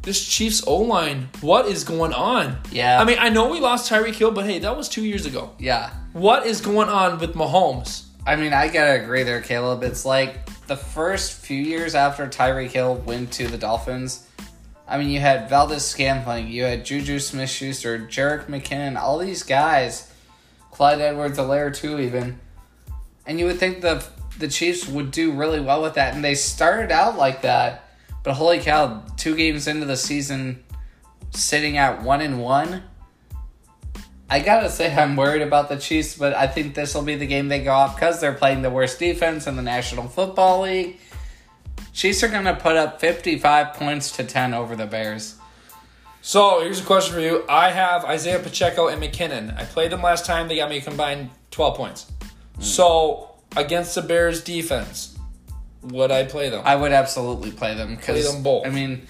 this 0.03 0.25
Chiefs 0.25 0.63
O 0.67 0.77
line, 0.77 1.29
what 1.41 1.67
is 1.67 1.85
going 1.85 2.13
on? 2.13 2.59
Yeah. 2.71 3.01
I 3.01 3.05
mean, 3.05 3.19
I 3.21 3.29
know 3.29 3.51
we 3.51 3.61
lost 3.61 3.91
Tyreek 3.91 4.15
Hill, 4.15 4.31
but 4.31 4.47
hey, 4.47 4.59
that 4.61 4.77
was 4.77 4.89
two 4.89 5.05
years 5.05 5.27
ago. 5.27 5.53
Yeah. 5.59 5.91
What 6.13 6.47
is 6.47 6.61
going 6.61 6.89
on 6.89 7.19
with 7.19 7.35
Mahomes? 7.35 8.05
I 8.27 8.37
mean, 8.37 8.53
I 8.53 8.69
gotta 8.69 9.03
agree 9.03 9.23
there, 9.23 9.41
Caleb. 9.41 9.83
It's 9.83 10.05
like 10.05 10.47
the 10.67 10.77
first 10.77 11.33
few 11.33 11.63
years 11.63 11.95
after 11.95 12.27
Tyreek 12.27 12.71
Hill 12.71 12.97
went 12.97 13.33
to 13.33 13.49
the 13.49 13.59
Dolphins. 13.59 14.27
I 14.87 14.99
mean, 14.99 15.09
you 15.09 15.21
had 15.21 15.49
Valdes-Scantling, 15.49 16.49
you 16.49 16.65
had 16.65 16.85
Juju 16.85 17.21
Smith 17.21 17.49
Schuster, 17.49 17.99
Jerick 17.99 18.47
McKinnon, 18.47 18.99
all 18.99 19.19
these 19.19 19.45
guys, 19.45 20.13
Clyde 20.73 21.01
Edwards-Helaire 21.01 21.75
too, 21.75 22.01
even. 22.01 22.41
And 23.27 23.39
you 23.39 23.47
would 23.47 23.59
think 23.59 23.81
the 23.81 24.05
the 24.41 24.49
Chiefs 24.49 24.89
would 24.89 25.11
do 25.11 25.33
really 25.33 25.61
well 25.61 25.83
with 25.83 25.95
that, 25.95 26.15
and 26.15 26.25
they 26.25 26.35
started 26.35 26.91
out 26.91 27.17
like 27.17 27.43
that. 27.43 27.90
But 28.23 28.35
holy 28.35 28.61
cow, 28.61 29.03
two 29.17 29.35
games 29.35 29.67
into 29.67 29.87
the 29.87 29.97
season, 29.97 30.63
sitting 31.31 31.79
at 31.79 32.03
one 32.03 32.21
and 32.21 32.41
one. 32.41 32.83
I 34.29 34.41
gotta 34.41 34.71
say, 34.71 34.95
I'm 34.95 35.17
worried 35.17 35.43
about 35.43 35.69
the 35.69 35.77
Chiefs, 35.77 36.17
but 36.17 36.35
I 36.35 36.47
think 36.47 36.75
this 36.75 36.95
will 36.95 37.03
be 37.03 37.17
the 37.17 37.27
game 37.27 37.49
they 37.49 37.65
go 37.65 37.73
off 37.73 37.97
because 37.97 38.21
they're 38.21 38.33
playing 38.33 38.63
the 38.63 38.71
worst 38.71 38.99
defense 38.99 39.47
in 39.47 39.57
the 39.57 39.63
National 39.63 40.07
Football 40.07 40.63
League. 40.63 40.99
Chiefs 41.93 42.23
are 42.23 42.29
gonna 42.29 42.55
put 42.55 42.77
up 42.77 43.01
55 43.01 43.75
points 43.75 44.13
to 44.13 44.25
10 44.25 44.55
over 44.55 44.77
the 44.77 44.87
Bears. 44.87 45.37
So 46.23 46.61
here's 46.61 46.81
a 46.81 46.85
question 46.85 47.15
for 47.15 47.21
you. 47.21 47.45
I 47.49 47.71
have 47.71 48.05
Isaiah 48.05 48.39
Pacheco 48.39 48.89
and 48.89 49.03
McKinnon. 49.03 49.59
I 49.59 49.65
played 49.65 49.91
them 49.91 50.03
last 50.03 50.27
time. 50.27 50.49
They 50.49 50.57
got 50.57 50.69
me 50.69 50.77
a 50.77 50.81
combined 50.83 51.31
12 51.51 51.77
points. 51.77 52.13
So 52.61 53.31
against 53.57 53.95
the 53.95 54.03
Bears 54.03 54.45
defense, 54.45 55.19
would 55.83 56.11
I 56.11 56.25
play 56.25 56.51
them? 56.51 56.63
I 56.65 56.77
would 56.77 56.93
absolutely 56.93 57.53
play 57.53 57.75
them 57.75 57.97
because 57.97 58.23
Play 58.23 58.33
them 58.33 58.43
both. 58.43 58.67
I 58.67 58.71
mean, 58.71 59.07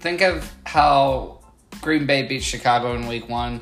think 0.00 0.20
of 0.20 0.52
how 0.64 1.40
Green 1.80 2.06
Bay 2.06 2.22
beat 2.22 2.42
Chicago 2.42 2.94
in 2.94 3.06
Week 3.06 3.28
One, 3.28 3.60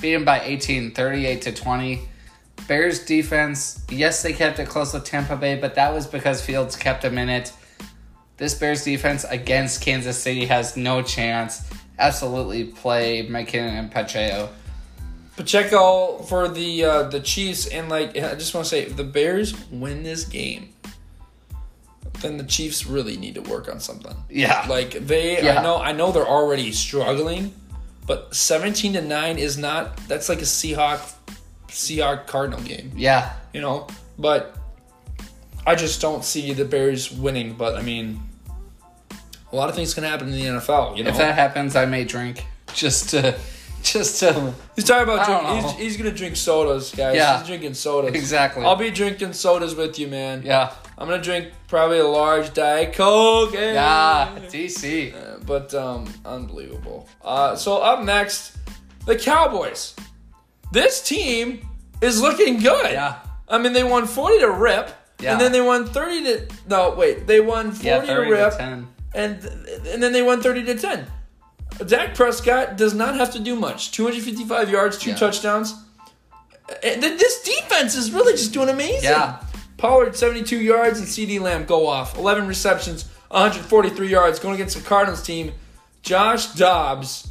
beat 0.00 0.14
them 0.14 0.24
by 0.24 0.40
18, 0.40 0.92
38 0.92 1.42
to 1.42 1.52
20. 1.52 2.08
Bears 2.68 3.04
defense, 3.04 3.84
yes, 3.90 4.22
they 4.22 4.32
kept 4.32 4.58
it 4.58 4.68
close 4.68 4.94
with 4.94 5.04
Tampa 5.04 5.36
Bay, 5.36 5.56
but 5.56 5.74
that 5.74 5.92
was 5.92 6.06
because 6.06 6.40
Fields 6.44 6.76
kept 6.76 7.02
them 7.02 7.18
in 7.18 7.28
it. 7.28 7.52
This 8.36 8.54
Bears 8.54 8.84
defense 8.84 9.24
against 9.24 9.80
Kansas 9.80 10.18
City 10.18 10.46
has 10.46 10.76
no 10.76 11.02
chance. 11.02 11.68
Absolutely 11.98 12.64
play 12.64 13.26
McKinnon 13.26 13.78
and 13.78 13.90
Pacheco. 13.90 14.48
Pacheco 15.36 16.18
for 16.18 16.48
the 16.48 16.84
uh, 16.84 17.02
the 17.04 17.20
Chiefs 17.20 17.66
and 17.66 17.88
like 17.88 18.10
I 18.16 18.34
just 18.34 18.54
want 18.54 18.66
to 18.66 18.70
say 18.70 18.82
if 18.82 18.96
the 18.96 19.04
Bears 19.04 19.54
win 19.70 20.02
this 20.02 20.24
game, 20.24 20.72
then 22.22 22.36
the 22.38 22.44
Chiefs 22.44 22.86
really 22.86 23.16
need 23.16 23.34
to 23.34 23.42
work 23.42 23.68
on 23.68 23.80
something. 23.80 24.14
Yeah. 24.30 24.64
Like 24.68 24.92
they, 24.92 25.42
Yeah. 25.42 25.58
I 25.58 25.62
know, 25.62 25.76
I 25.76 25.92
know 25.92 26.12
they're 26.12 26.26
already 26.26 26.72
struggling, 26.72 27.52
but 28.06 28.34
17 28.34 28.94
to 28.94 29.02
9 29.02 29.38
is 29.38 29.58
not 29.58 29.96
that's 30.08 30.28
like 30.28 30.38
a 30.38 30.44
Seahawk 30.44 31.12
Seahawk 31.68 32.26
Cardinal 32.26 32.60
game, 32.60 32.92
Yeah. 32.96 33.32
you 33.52 33.60
know? 33.60 33.86
But 34.18 34.56
I 35.66 35.74
just 35.74 36.00
don't 36.00 36.24
see 36.24 36.52
the 36.52 36.64
Bears 36.64 37.10
winning, 37.12 37.54
but 37.54 37.76
I 37.76 37.82
mean 37.82 38.22
a 39.52 39.56
lot 39.56 39.68
of 39.68 39.74
things 39.74 39.92
can 39.92 40.04
happen 40.04 40.28
in 40.28 40.34
the 40.34 40.44
NFL, 40.60 40.96
you 40.96 41.04
know. 41.04 41.10
If 41.10 41.18
that 41.18 41.34
happens, 41.34 41.76
I 41.76 41.84
may 41.84 42.04
drink 42.04 42.46
just 42.72 43.10
to, 43.10 43.38
just 43.92 44.20
to. 44.20 44.54
he's 44.76 44.84
talking 44.84 45.12
about 45.12 45.26
drinking. 45.26 45.62
He's, 45.70 45.78
he's 45.78 45.96
gonna 45.96 46.10
drink 46.12 46.36
sodas, 46.36 46.92
guys. 46.94 47.16
Yeah. 47.16 47.38
He's 47.38 47.46
drinking 47.46 47.74
sodas. 47.74 48.14
Exactly. 48.14 48.64
I'll 48.64 48.76
be 48.76 48.90
drinking 48.90 49.32
sodas 49.32 49.74
with 49.74 49.98
you, 49.98 50.08
man. 50.08 50.42
Yeah. 50.44 50.72
I'm 50.98 51.08
gonna 51.08 51.22
drink 51.22 51.48
probably 51.68 51.98
a 51.98 52.06
large 52.06 52.52
Diet 52.54 52.92
Coke. 52.94 53.54
Yeah. 53.54 54.38
DC. 54.48 55.14
Uh, 55.14 55.38
but 55.44 55.74
um, 55.74 56.12
unbelievable. 56.24 57.08
Uh, 57.22 57.56
so 57.56 57.78
up 57.78 58.04
next, 58.04 58.56
the 59.06 59.16
Cowboys. 59.16 59.94
This 60.72 61.02
team 61.06 61.66
is 62.00 62.20
looking 62.22 62.58
good. 62.60 62.92
Yeah. 62.92 63.18
I 63.48 63.58
mean, 63.58 63.72
they 63.72 63.84
won 63.84 64.06
40 64.06 64.38
to 64.38 64.50
rip, 64.50 64.90
Yeah. 65.20 65.32
and 65.32 65.40
then 65.40 65.52
they 65.52 65.60
won 65.60 65.84
30 65.86 66.22
to 66.24 66.46
no, 66.68 66.94
wait, 66.94 67.26
they 67.26 67.40
won 67.40 67.72
40 67.72 67.86
Yeah. 67.86 68.00
to 68.00 68.06
Thirty 68.06 68.30
rip, 68.30 68.52
to 68.52 68.56
ten. 68.58 68.88
and 69.14 69.44
and 69.88 70.02
then 70.02 70.12
they 70.12 70.22
won 70.22 70.40
30 70.40 70.64
to 70.64 70.78
10. 70.78 71.06
Dak 71.86 72.14
Prescott 72.14 72.76
does 72.76 72.94
not 72.94 73.14
have 73.16 73.32
to 73.32 73.38
do 73.38 73.56
much. 73.56 73.90
255 73.92 74.70
yards, 74.70 74.98
two 74.98 75.10
Yeah. 75.10 75.16
touchdowns. 75.16 75.74
And 76.82 77.02
this 77.02 77.42
defense 77.42 77.94
is 77.94 78.12
really 78.12 78.32
just 78.32 78.52
doing 78.52 78.68
amazing. 78.68 79.04
Yeah. 79.10 79.36
Pollard 79.76 80.16
72 80.16 80.58
yards 80.58 80.98
and 81.00 81.08
CeeDee 81.08 81.40
Lamb 81.40 81.64
go 81.64 81.86
off. 81.86 82.16
11 82.16 82.46
receptions, 82.46 83.04
143 83.30 84.08
yards 84.08 84.38
going 84.38 84.54
against 84.54 84.76
the 84.76 84.82
Cardinals 84.82 85.22
team. 85.22 85.52
Josh 86.02 86.46
Dobbs 86.54 87.28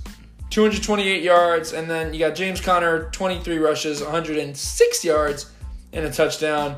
228 0.49 1.23
yards 1.23 1.71
and 1.71 1.89
then 1.89 2.13
you 2.13 2.19
got 2.19 2.35
James 2.35 2.59
Conner 2.59 3.09
23 3.11 3.57
rushes, 3.57 4.01
106 4.01 5.03
yards 5.05 5.45
and 5.93 6.05
a 6.05 6.11
touchdown. 6.11 6.75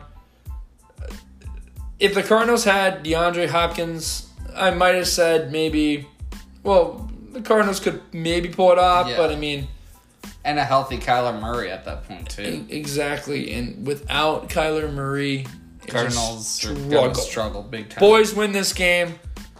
If 2.00 2.14
the 2.14 2.24
Cardinals 2.24 2.64
had 2.64 3.04
DeAndre 3.04 3.48
Hopkins, 3.50 4.28
I 4.56 4.72
might 4.72 4.96
have 4.96 5.08
said 5.08 5.52
maybe 5.52 6.08
well, 6.64 7.10
the 7.34 7.42
Cardinals 7.42 7.80
could 7.80 8.02
maybe 8.14 8.50
pull 8.50 8.72
it 8.72 8.80
off, 8.80 9.08
Yeah. 9.10 9.18
but 9.18 9.32
I 9.32 9.36
mean 9.36 9.68
And 10.46 10.60
a 10.60 10.64
healthy 10.64 10.98
Kyler 10.98 11.40
Murray 11.40 11.72
at 11.72 11.86
that 11.86 12.08
point 12.08 12.30
too. 12.30 12.66
Exactly, 12.70 13.52
and 13.54 13.86
without 13.88 14.50
Kyler 14.50 14.92
Murray, 14.94 15.46
Cardinals 15.88 16.48
struggle. 16.48 17.14
struggle 17.16 17.62
big 17.64 17.90
time. 17.90 18.00
Boys 18.00 18.34
win 18.34 18.52
this 18.52 18.72
game 18.74 19.16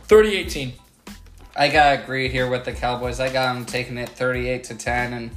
30-18. 0.08 0.74
I 1.56 1.70
gotta 1.70 2.02
agree 2.02 2.30
here 2.30 2.50
with 2.50 2.66
the 2.66 2.74
Cowboys. 2.74 3.20
I 3.20 3.30
got 3.32 3.54
them 3.54 3.66
taking 3.66 3.98
it 3.98 4.10
thirty-eight 4.10 4.64
to 4.66 4.76
ten, 4.76 5.14
and 5.14 5.32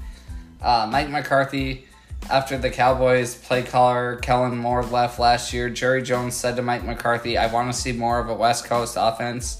uh, 0.63 0.89
Mike 0.91 1.11
McCarthy. 1.11 1.85
After 2.31 2.57
the 2.59 2.71
Cowboys 2.71 3.35
play 3.35 3.63
caller 3.63 4.17
Kellen 4.17 4.57
Moore 4.57 4.83
left 4.83 5.19
last 5.21 5.53
year, 5.53 5.69
Jerry 5.69 6.03
Jones 6.03 6.35
said 6.35 6.57
to 6.57 6.63
Mike 6.63 6.85
McCarthy, 6.85 7.37
"I 7.37 7.47
want 7.49 7.71
to 7.73 7.79
see 7.79 7.93
more 7.93 8.19
of 8.19 8.29
a 8.31 8.35
West 8.35 8.65
Coast 8.65 8.97
offense," 8.99 9.59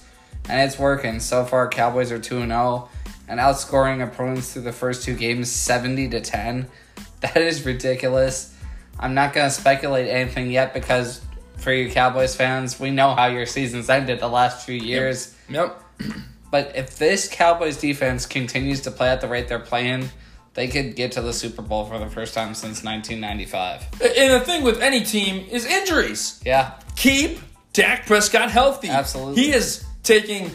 and 0.49 0.61
it's 0.61 0.79
working 0.79 1.21
so 1.21 1.45
far. 1.45 1.69
Cowboys 1.69 2.13
are 2.13 2.19
two 2.19 2.39
and 2.39 2.51
zero, 2.51 2.89
and 3.29 3.41
outscoring 3.41 4.03
opponents 4.03 4.53
through 4.53 4.63
the 4.63 4.73
first 4.73 5.05
two 5.05 5.15
games 5.15 5.51
seventy 5.51 6.09
to 6.09 6.21
ten. 6.21 6.69
That 7.21 7.39
is 7.39 7.65
ridiculous. 7.65 8.55
I'm 9.01 9.15
not 9.15 9.33
gonna 9.33 9.51
speculate 9.51 10.07
anything 10.07 10.51
yet 10.51 10.75
because 10.75 11.23
for 11.57 11.73
you 11.73 11.91
Cowboys 11.91 12.37
fans, 12.37 12.79
we 12.79 12.91
know 12.91 13.15
how 13.15 13.27
your 13.27 13.47
seasons 13.47 13.89
ended 13.89 14.21
the 14.21 14.29
last 14.29 14.67
few 14.67 14.75
years. 14.75 15.35
Yep. 15.49 15.83
But 16.49 16.77
if 16.77 16.97
this 16.97 17.29
Cowboys 17.29 17.77
defense 17.77 18.25
continues 18.25 18.81
to 18.83 18.91
play 18.91 19.09
at 19.09 19.21
the 19.21 19.29
rate 19.29 19.49
they're 19.49 19.59
playing, 19.59 20.09
they 20.55 20.69
could 20.69 20.97
get 20.97 21.13
to 21.13 21.21
the 21.21 21.33
Super 21.33 21.61
Bowl 21.61 21.85
for 21.85 21.99
the 21.99 22.09
first 22.09 22.35
time 22.35 22.55
since 22.55 22.83
1995. 22.83 24.01
And 24.17 24.33
the 24.33 24.41
thing 24.41 24.63
with 24.63 24.81
any 24.81 25.03
team 25.03 25.45
is 25.51 25.67
injuries. 25.67 26.41
Yeah, 26.47 26.79
Keep 26.97 27.41
Dak 27.75 28.07
Prescott 28.07 28.51
healthy. 28.51 28.89
Absolutely. 28.89 29.43
He 29.43 29.53
is 29.53 29.85
taking 30.07 30.51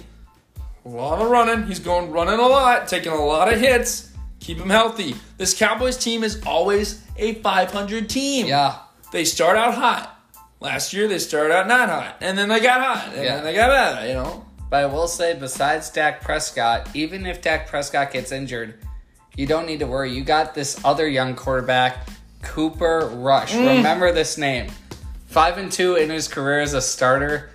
a 0.86 0.90
lot 0.90 1.22
of 1.22 1.30
running. 1.30 1.68
He's 1.68 1.80
going 1.80 2.10
running 2.12 2.40
a 2.40 2.48
lot, 2.48 2.88
taking 2.88 3.12
a 3.12 3.24
lot 3.24 3.52
of 3.54 3.60
hits. 3.60 4.10
Keep 4.40 4.58
him 4.58 4.70
healthy. 4.70 5.16
This 5.38 5.54
Cowboys 5.54 5.98
team 5.98 6.24
is 6.24 6.42
always 6.46 7.04
a 7.18 7.36
500 7.36 8.10
team. 8.10 8.48
yeah, 8.48 8.78
They 9.12 9.24
start 9.26 9.56
out 9.58 9.76
hot. 9.76 10.18
Last 10.60 10.94
year 10.94 11.08
they 11.08 11.20
started 11.20 11.54
out 11.54 11.68
not 11.68 11.90
hot, 11.90 12.18
and 12.22 12.38
then 12.38 12.50
they 12.50 12.60
got 12.60 12.82
hot, 12.82 13.14
and 13.14 13.24
Yeah. 13.24 13.36
then 13.36 13.44
they 13.44 13.54
got 13.54 13.70
better. 13.70 14.08
You 14.08 14.14
know. 14.16 14.46
but 14.70 14.84
I 14.84 14.86
will 14.88 15.08
say, 15.08 15.34
besides 15.36 15.90
Dak 15.90 16.22
Prescott, 16.22 16.88
even 16.96 17.26
if 17.26 17.42
Dak 17.42 17.68
Prescott 17.68 18.12
gets 18.12 18.32
injured, 18.32 18.76
you 19.36 19.46
don't 19.46 19.66
need 19.68 19.80
to 19.80 19.88
worry. 19.88 20.12
You 20.12 20.24
got 20.24 20.56
this 20.56 20.80
other 20.84 21.08
young 21.08 21.36
quarterback, 21.36 22.08
Cooper 22.42 23.10
Rush. 23.14 23.54
Mm. 23.54 23.78
Remember 23.78 24.12
this 24.12 24.38
name. 24.38 24.72
Five 25.28 25.58
and 25.58 25.72
two 25.72 25.96
in 25.98 26.10
his 26.10 26.28
career 26.28 26.62
as 26.62 26.74
a 26.74 26.82
starter. 26.82 27.51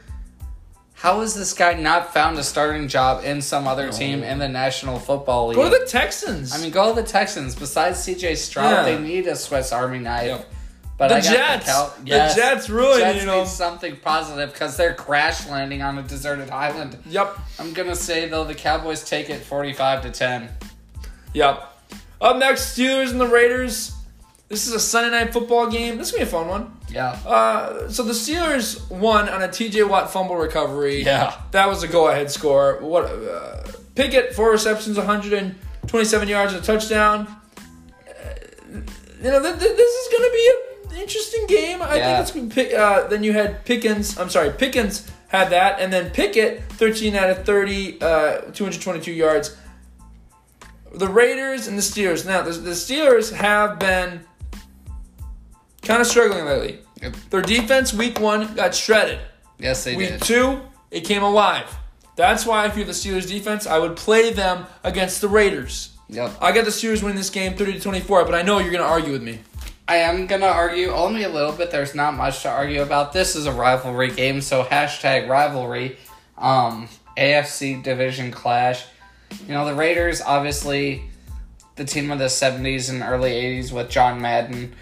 How 0.96 1.20
has 1.20 1.34
this 1.34 1.52
guy 1.52 1.74
not 1.74 2.12
found 2.14 2.38
a 2.38 2.42
starting 2.42 2.88
job 2.88 3.22
in 3.24 3.42
some 3.42 3.66
other 3.68 3.90
team 3.92 4.22
in 4.22 4.38
the 4.38 4.48
National 4.48 4.98
Football 4.98 5.48
League? 5.48 5.56
Go 5.56 5.64
to 5.70 5.78
the 5.78 5.84
Texans. 5.86 6.54
I 6.54 6.58
mean, 6.58 6.70
go 6.70 6.94
to 6.94 7.00
the 7.00 7.06
Texans. 7.06 7.54
Besides 7.54 7.98
CJ 7.98 8.34
Stroud, 8.36 8.70
Yeah. 8.72 8.82
they 8.84 8.98
need 8.98 9.26
a 9.26 9.36
Swiss 9.36 9.72
Army 9.72 9.98
knife. 9.98 10.26
Yep. 10.26 10.52
But 10.98 11.08
The 11.08 11.16
I 11.16 11.20
got 11.20 11.30
Jets. 11.32 11.66
Cal- 11.66 11.94
The 12.02 12.32
Jets 12.34 12.70
really, 12.70 13.00
Jets 13.02 13.20
you 13.20 13.26
know- 13.26 13.40
need 13.42 13.48
something 13.48 13.96
positive 13.96 14.50
because 14.52 14.78
they're 14.78 14.94
crash 14.94 15.46
landing 15.46 15.82
on 15.82 15.98
a 15.98 16.02
deserted 16.02 16.48
island. 16.48 16.96
yep. 17.04 17.36
I'm 17.58 17.74
gonna 17.74 17.94
say 17.94 18.26
though 18.28 18.44
the 18.44 18.54
Cowboys 18.54 19.04
take 19.04 19.28
it 19.28 19.42
45 19.44 20.00
to 20.02 20.10
10. 20.10 20.48
Yep. 21.34 21.62
Up 22.22 22.36
next, 22.38 22.74
Steelers 22.74 23.10
and 23.10 23.20
the 23.20 23.26
Raiders. 23.28 23.92
This 24.48 24.66
is 24.68 24.72
a 24.74 24.80
Sunday 24.80 25.10
night 25.10 25.32
football 25.32 25.68
game. 25.70 25.98
This 25.98 26.08
is 26.08 26.12
gonna 26.12 26.24
be 26.24 26.28
a 26.28 26.30
fun 26.32 26.46
one. 26.48 26.76
Yeah. 26.88 27.18
Uh, 27.26 27.88
so 27.88 28.04
the 28.04 28.12
Steelers 28.12 28.88
won 28.90 29.28
on 29.28 29.42
a 29.42 29.50
T.J. 29.50 29.82
Watt 29.82 30.10
fumble 30.10 30.36
recovery. 30.36 31.02
Yeah. 31.02 31.34
that 31.50 31.68
was 31.68 31.82
a 31.82 31.88
go-ahead 31.88 32.30
score. 32.30 32.78
What? 32.80 33.06
Uh, 33.06 33.64
Pickett 33.96 34.34
four 34.34 34.50
receptions, 34.52 34.96
127 34.98 36.28
yards, 36.28 36.52
and 36.52 36.62
a 36.62 36.66
touchdown. 36.66 37.26
Uh, 37.26 38.12
you 39.20 39.30
know, 39.30 39.42
th- 39.42 39.58
th- 39.58 39.76
this 39.76 39.92
is 39.94 40.12
gonna 40.12 40.30
be 40.30 40.52
an 40.94 41.00
interesting 41.02 41.46
game. 41.48 41.82
I 41.82 41.96
Yeah. 41.96 42.22
think 42.24 42.56
it's. 42.56 42.72
Uh, 42.74 43.06
then 43.08 43.24
you 43.24 43.32
had 43.32 43.64
Pickens. 43.64 44.16
I'm 44.16 44.30
sorry, 44.30 44.50
Pickens 44.50 45.10
had 45.28 45.50
that, 45.50 45.80
and 45.80 45.92
then 45.92 46.10
Pickett 46.10 46.62
13 46.74 47.16
out 47.16 47.30
of 47.30 47.44
30, 47.44 47.98
uh, 48.00 48.42
222 48.52 49.10
yards. 49.12 49.56
The 50.94 51.08
Raiders 51.08 51.66
and 51.66 51.76
the 51.76 51.82
Steelers. 51.82 52.24
Now, 52.24 52.42
the, 52.42 52.52
the 52.52 52.70
Steelers 52.70 53.32
have 53.32 53.78
been 53.80 54.20
kind 55.86 56.00
of 56.00 56.06
struggling 56.06 56.44
lately. 56.44 56.78
Yep. 57.02 57.16
Their 57.30 57.42
defense, 57.42 57.92
week 57.92 58.20
one, 58.20 58.54
got 58.54 58.74
shredded. 58.74 59.18
Yes, 59.58 59.84
they 59.84 59.96
did. 59.96 60.12
Week 60.12 60.20
two, 60.20 60.60
it 60.90 61.02
came 61.02 61.22
alive. 61.22 61.76
That's 62.16 62.46
why 62.46 62.66
if 62.66 62.76
you're 62.76 62.86
the 62.86 62.92
Steelers 62.92 63.28
defense, 63.28 63.66
I 63.66 63.78
would 63.78 63.96
play 63.96 64.32
them 64.32 64.66
against 64.82 65.20
the 65.20 65.28
Raiders. 65.28 65.96
Yep. 66.08 66.32
I 66.40 66.52
got 66.52 66.64
the 66.64 66.70
Steelers 66.70 67.02
winning 67.02 67.16
this 67.16 67.30
game 67.30 67.56
30 67.56 67.74
to 67.74 67.80
24, 67.80 68.24
but 68.24 68.34
I 68.34 68.42
know 68.42 68.58
you're 68.58 68.70
going 68.70 68.82
to 68.82 68.88
argue 68.88 69.12
with 69.12 69.22
me. 69.22 69.40
I 69.88 69.98
am 69.98 70.26
gonna 70.26 70.46
argue 70.46 70.90
only 70.90 71.22
a 71.22 71.28
little 71.28 71.52
bit. 71.52 71.70
There's 71.70 71.94
not 71.94 72.14
much 72.14 72.42
to 72.42 72.50
argue 72.50 72.82
about. 72.82 73.12
This 73.12 73.36
is 73.36 73.46
a 73.46 73.52
rivalry 73.52 74.10
game, 74.10 74.40
so 74.40 74.64
hashtag 74.64 75.28
rivalry. 75.28 75.96
Um, 76.36 76.88
AFC 77.16 77.84
division 77.84 78.32
clash. 78.32 78.84
You 79.46 79.54
know 79.54 79.64
the 79.64 79.74
Raiders, 79.74 80.20
obviously, 80.20 81.04
the 81.76 81.84
team 81.84 82.10
of 82.10 82.18
the 82.18 82.24
'70s 82.24 82.90
and 82.90 83.00
early 83.00 83.30
'80s 83.30 83.70
with 83.70 83.88
John 83.88 84.20
Madden. 84.20 84.74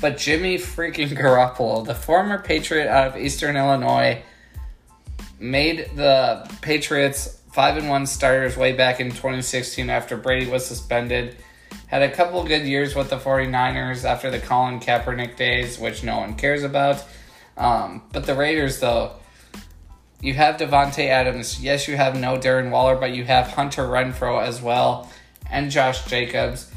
But 0.00 0.16
Jimmy 0.16 0.56
freaking 0.56 1.08
Garoppolo, 1.18 1.84
the 1.84 1.94
former 1.94 2.38
Patriot 2.38 2.88
out 2.88 3.08
of 3.08 3.16
Eastern 3.16 3.56
Illinois, 3.56 4.22
made 5.38 5.90
the 5.96 6.50
Patriots 6.60 7.40
five 7.52 7.76
and 7.76 7.88
one 7.88 8.06
starters 8.06 8.56
way 8.56 8.72
back 8.72 9.00
in 9.00 9.10
2016 9.10 9.90
after 9.90 10.16
Brady 10.16 10.50
was 10.50 10.64
suspended. 10.64 11.36
Had 11.86 12.02
a 12.02 12.10
couple 12.10 12.42
good 12.44 12.62
years 12.62 12.94
with 12.94 13.10
the 13.10 13.16
49ers 13.16 14.04
after 14.04 14.30
the 14.30 14.38
Colin 14.38 14.80
Kaepernick 14.80 15.36
days, 15.36 15.78
which 15.78 16.04
no 16.04 16.18
one 16.18 16.34
cares 16.36 16.62
about. 16.62 17.04
Um, 17.56 18.02
but 18.12 18.26
the 18.26 18.34
Raiders, 18.34 18.80
though, 18.80 19.12
you 20.20 20.34
have 20.34 20.56
Davante 20.56 21.06
Adams. 21.06 21.62
Yes, 21.62 21.88
you 21.88 21.96
have 21.96 22.18
no 22.18 22.36
Darren 22.36 22.70
Waller, 22.70 22.96
but 22.96 23.12
you 23.12 23.24
have 23.24 23.48
Hunter 23.48 23.84
Renfrow 23.84 24.42
as 24.42 24.62
well, 24.62 25.10
and 25.50 25.70
Josh 25.70 26.04
Jacobs. 26.06 26.70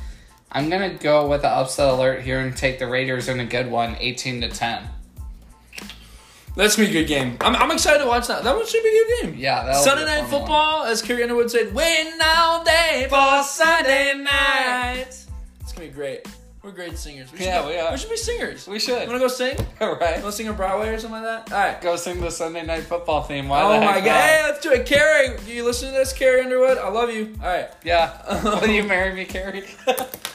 I'm 0.54 0.70
gonna 0.70 0.94
go 0.94 1.28
with 1.28 1.42
the 1.42 1.50
upset 1.50 1.90
alert 1.90 2.22
here 2.22 2.40
and 2.40 2.56
take 2.56 2.80
the 2.80 2.88
Raiders 2.88 3.28
in 3.28 3.40
a 3.40 3.46
good 3.46 3.70
one, 3.72 3.96
18 4.00 4.42
to 4.42 4.50
10. 4.50 4.84
That's 6.56 6.76
going 6.76 6.88
to 6.88 6.94
be 6.94 7.00
a 7.00 7.02
good 7.02 7.08
game. 7.08 7.36
I'm, 7.42 7.56
I'm 7.56 7.72
excited 7.72 8.04
to 8.04 8.06
watch 8.08 8.28
that. 8.28 8.44
That 8.44 8.56
one 8.56 8.68
should 8.68 8.84
be 8.84 8.90
a 8.90 8.92
good 8.92 9.22
game. 9.32 9.40
Yeah, 9.42 9.74
Sunday 9.74 10.06
Night 10.06 10.22
fun 10.22 10.32
one. 10.34 10.42
Football, 10.42 10.84
as 10.84 11.02
Carrie 11.02 11.24
Underwood 11.24 11.50
said, 11.50 11.74
win 11.74 12.14
all 12.24 12.64
day 12.64 13.08
for 13.10 13.42
Sunday 13.44 14.14
night. 14.22 15.08
It's 15.08 15.26
going 15.74 15.74
to 15.74 15.82
be 15.88 15.90
great. 15.90 16.28
We're 16.62 16.70
great 16.72 16.96
singers. 17.00 17.32
We 17.32 17.40
should 17.40 17.48
Yeah, 17.48 17.64
go- 17.64 17.70
we 17.70 17.78
are. 17.80 17.92
We 17.92 17.98
should 17.98 18.12
be 18.12 18.18
singers. 18.18 18.68
We 18.68 18.76
You 18.76 18.80
should. 18.80 19.08
wanna 19.08 19.18
go 19.20 19.28
sing? 19.30 19.58
You 19.82 19.94
right. 19.94 20.20
wanna 20.20 20.32
sing 20.32 20.48
on 20.48 20.56
Broadway 20.56 20.90
or 20.90 21.00
something 21.00 21.24
like 21.24 21.48
that? 21.48 21.52
All 21.54 21.60
right. 21.60 21.82
Go 21.82 21.96
sing 21.96 22.22
the 22.22 22.30
Sunday 22.30 22.64
night 22.64 22.84
football 22.84 23.24
theme. 23.24 23.48
Why 23.50 23.64
Oh 23.64 23.74
the 23.80 23.86
my 23.86 23.96
god! 23.96 24.06
not? 24.06 24.06
Hey, 24.06 24.44
let's 24.44 24.60
do 24.62 24.72
it, 24.74 24.86
Carrie. 24.86 25.36
You 25.48 25.66
listen 25.66 25.90
to 25.90 25.94
this, 25.96 26.14
Carrie 26.14 26.42
Underwood? 26.42 26.78
I 26.78 26.88
love 26.90 27.10
you. 27.12 27.34
All 27.42 27.48
right. 27.50 27.70
Yeah. 27.84 28.44
Will 28.62 28.68
you 28.70 28.84
marry 28.84 29.14
me, 29.16 29.26
Carrie? 29.26 29.66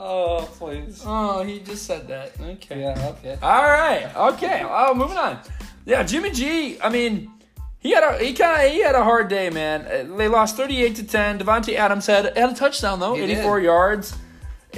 oh, 0.00 0.48
please. 0.58 1.02
Oh, 1.06 1.42
he 1.44 1.60
just 1.60 1.84
said 1.86 2.08
that. 2.08 2.32
Okay. 2.40 2.80
Yeah, 2.80 3.14
okay. 3.18 3.38
All 3.42 3.62
right. 3.62 4.10
Okay. 4.32 4.62
Oh, 4.68 4.94
moving 4.94 5.16
on. 5.18 5.38
Yeah, 5.86 6.02
Jimmy 6.02 6.30
G. 6.32 6.80
I 6.80 6.88
mean, 6.88 7.30
he 7.78 7.92
had 7.92 8.02
a 8.04 8.18
he 8.22 8.32
kind 8.32 8.66
of 8.66 8.72
he 8.72 8.80
had 8.82 8.94
a 8.94 9.04
hard 9.04 9.28
day, 9.28 9.48
man. 9.50 9.82
Uh, 9.86 10.16
They 10.16 10.28
lost 10.28 10.56
thirty 10.56 10.82
eight 10.82 10.96
to 10.96 11.04
ten. 11.04 11.38
Davante 11.38 11.74
Adams 11.74 12.06
had 12.06 12.36
had 12.36 12.50
a 12.50 12.54
touchdown 12.54 12.98
though, 13.00 13.14
He 13.14 13.22
eighty 13.22 13.34
did. 13.36 13.62
yards, 13.62 14.14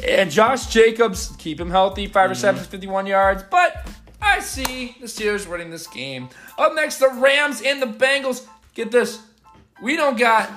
and 0.06 0.30
Josh 0.30 0.66
Jacobs 0.66 1.32
keep 1.38 1.58
him 1.60 1.70
healthy, 1.70 2.06
5 2.06 2.14
Mm-hmm. 2.14 2.30
receptions, 2.30 2.66
fifty 2.68 2.86
one 2.86 3.06
yards. 3.06 3.42
But 3.50 3.86
I 4.20 4.40
see 4.40 4.96
the 5.00 5.06
Steelers 5.06 5.48
winning 5.50 5.70
this 5.70 5.86
game. 5.88 6.28
Up 6.58 6.74
next, 6.74 6.98
the 6.98 7.08
Rams 7.08 7.60
and 7.62 7.82
the 7.82 7.86
Bengals. 7.86 8.46
Get 8.74 8.90
this, 8.92 9.20
we 9.82 9.96
don't 9.96 10.16
got 10.16 10.48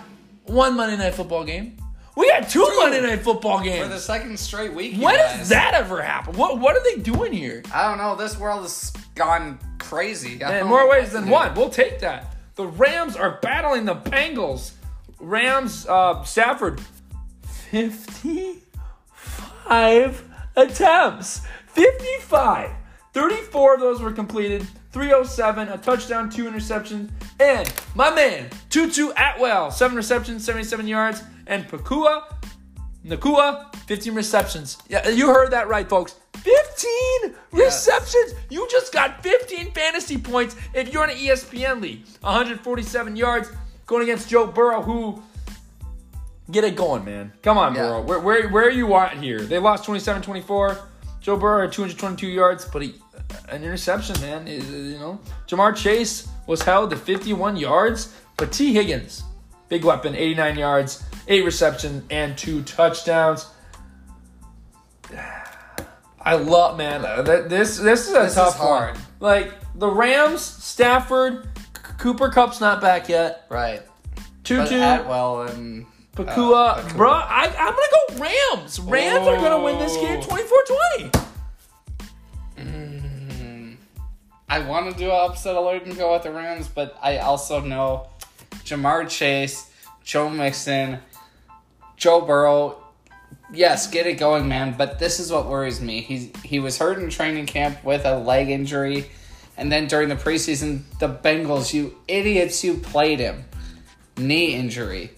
one 0.45 0.77
Monday 0.77 0.95
Night 0.97 1.15
Football 1.15 1.43
game. 1.43 1.75
We 2.15 2.29
got 2.29 2.47
two 2.49 2.65
Monday 2.77 3.01
Night 3.01 3.23
Football 3.23 3.61
games. 3.61 3.83
For 3.83 3.89
the 3.93 3.99
second 3.99 4.39
straight 4.39 4.73
week. 4.73 5.01
when 5.01 5.15
guys. 5.15 5.39
does 5.39 5.49
that 5.49 5.73
ever 5.73 6.01
happen? 6.01 6.35
What 6.35 6.59
what 6.59 6.75
are 6.75 6.83
they 6.83 6.97
doing 7.01 7.33
here? 7.33 7.63
I 7.73 7.87
don't 7.89 7.97
know. 7.97 8.15
This 8.15 8.37
world 8.37 8.61
has 8.61 8.93
gone 9.15 9.59
crazy. 9.79 10.39
In 10.41 10.67
more 10.67 10.87
ways 10.89 11.11
than 11.11 11.27
one. 11.29 11.53
We'll 11.55 11.69
take 11.69 11.99
that. 11.99 12.35
The 12.55 12.67
Rams 12.67 13.15
are 13.17 13.39
battling 13.41 13.85
the 13.85 13.95
Bengals. 13.95 14.71
Rams, 15.19 15.85
uh, 15.87 16.23
Stafford, 16.23 16.79
55 17.43 20.23
attempts. 20.55 21.41
55. 21.67 22.71
34 23.13 23.73
of 23.75 23.79
those 23.81 24.01
were 24.01 24.11
completed. 24.11 24.65
307, 24.91 25.69
a 25.69 25.77
touchdown, 25.77 26.29
two 26.29 26.45
interceptions. 26.45 27.09
And 27.39 27.71
my 27.95 28.13
man, 28.13 28.49
Tutu 28.69 29.11
Atwell, 29.17 29.71
seven 29.71 29.95
receptions, 29.97 30.43
77 30.45 30.87
yards. 30.87 31.23
And 31.47 31.65
Pakua, 31.67 32.23
Nacua, 33.05 33.73
15 33.85 34.15
receptions. 34.15 34.77
Yeah, 34.89 35.07
you 35.09 35.27
heard 35.27 35.51
that 35.51 35.67
right, 35.67 35.87
folks. 35.87 36.15
15 36.33 37.35
receptions. 37.51 38.33
You 38.49 38.67
just 38.69 38.91
got 38.93 39.21
15 39.23 39.71
fantasy 39.71 40.17
points 40.17 40.55
if 40.73 40.91
you're 40.93 41.03
in 41.03 41.11
an 41.11 41.15
ESPN 41.17 41.81
league. 41.81 42.03
147 42.21 43.15
yards 43.15 43.51
going 43.85 44.03
against 44.03 44.29
Joe 44.29 44.47
Burrow, 44.47 44.81
who 44.81 45.21
get 46.51 46.63
it 46.63 46.75
going, 46.75 47.05
man. 47.05 47.31
Come 47.41 47.57
on, 47.57 47.75
Yeah. 47.75 47.81
Burrow. 47.81 48.01
Where, 48.01 48.19
where, 48.19 48.49
where 48.49 48.67
are 48.67 48.71
you 48.71 48.93
at 48.95 49.17
here? 49.17 49.39
They 49.39 49.59
lost 49.59 49.85
27-24. 49.85 50.77
Joe 51.21 51.37
Burrow 51.37 51.61
had 51.61 51.71
222 51.71 52.27
yards, 52.27 52.65
but 52.65 52.81
he, 52.83 52.95
an 53.49 53.63
interception, 53.63 54.19
man. 54.21 54.47
Is 54.47 54.69
you 54.69 54.99
know, 54.99 55.19
Ja'Marr 55.47 55.75
Chase 55.75 56.27
was 56.45 56.61
held 56.61 56.91
to 56.91 56.95
51 56.95 57.57
yards, 57.57 58.15
but 58.37 58.51
Tee 58.51 58.73
Higgins, 58.73 59.23
big 59.69 59.83
weapon, 59.83 60.13
89 60.13 60.57
yards, 60.57 61.03
eight 61.27 61.43
receptions, 61.45 62.03
and 62.09 62.37
two 62.37 62.61
touchdowns. 62.63 63.47
I 66.21 66.35
love 66.35 66.77
man. 66.77 67.05
uh, 67.05 67.21
that- 67.21 67.49
This 67.49 67.77
this 67.77 68.07
is 68.07 68.15
a 68.15 68.19
This 68.21 68.29
is 68.29 68.35
tough 68.35 68.57
hard. 68.57 68.95
one. 68.95 69.03
Like 69.19 69.53
the 69.75 69.87
Rams, 69.89 70.41
Stafford, 70.41 71.47
Cooper 71.99 72.29
Kupp's 72.29 72.59
not 72.59 72.81
back 72.81 73.07
yet. 73.09 73.45
Right. 73.49 73.81
Two 74.43 74.65
two. 74.67 74.81
Atwell 74.81 75.43
and 75.43 75.85
Pakua, 76.15 76.25
uh, 76.77 76.81
Pakua. 76.81 76.97
bro, 76.97 77.11
I, 77.11 77.45
I'm 77.57 77.73
gonna 77.75 77.87
go 78.17 78.23
Rams. 78.23 78.79
Rams 78.79 79.27
are 79.27 79.35
gonna 79.37 79.61
win 79.63 79.77
this 79.79 79.95
game 79.97 80.21
Oh. 80.29 81.05
24-20. 81.07 81.21
I 84.47 84.59
want 84.59 84.91
to 84.91 84.97
do 84.97 85.05
an 85.09 85.29
upset 85.29 85.55
alert 85.55 85.85
and 85.85 85.97
go 85.97 86.13
with 86.13 86.23
the 86.23 86.31
Rams, 86.31 86.67
but 86.67 86.97
I 87.01 87.17
also 87.17 87.59
know 87.59 88.07
Ja'Marr 88.63 89.09
Chase, 89.09 89.69
Joe 90.03 90.29
Mixon, 90.29 90.99
Joe 91.97 92.21
Burrow. 92.21 92.77
Yes, 93.53 93.87
get 93.87 94.07
it 94.07 94.13
going, 94.15 94.47
man. 94.47 94.75
But 94.77 94.99
this 94.99 95.19
is 95.19 95.31
what 95.31 95.47
worries 95.47 95.81
me. 95.81 96.01
He's 96.01 96.29
he 96.43 96.59
was 96.59 96.77
hurt 96.77 96.97
in 96.97 97.09
training 97.09 97.45
camp 97.45 97.83
with 97.83 98.05
a 98.05 98.17
leg 98.17 98.49
injury, 98.49 99.09
and 99.57 99.71
then 99.71 99.87
during 99.87 100.09
the 100.09 100.15
preseason, 100.15 100.81
the 100.99 101.09
Bengals, 101.09 101.73
you 101.73 101.95
idiots, 102.07 102.63
you 102.63 102.75
played 102.75 103.19
him, 103.19 103.45
knee 104.17 104.55
injury. 104.55 105.11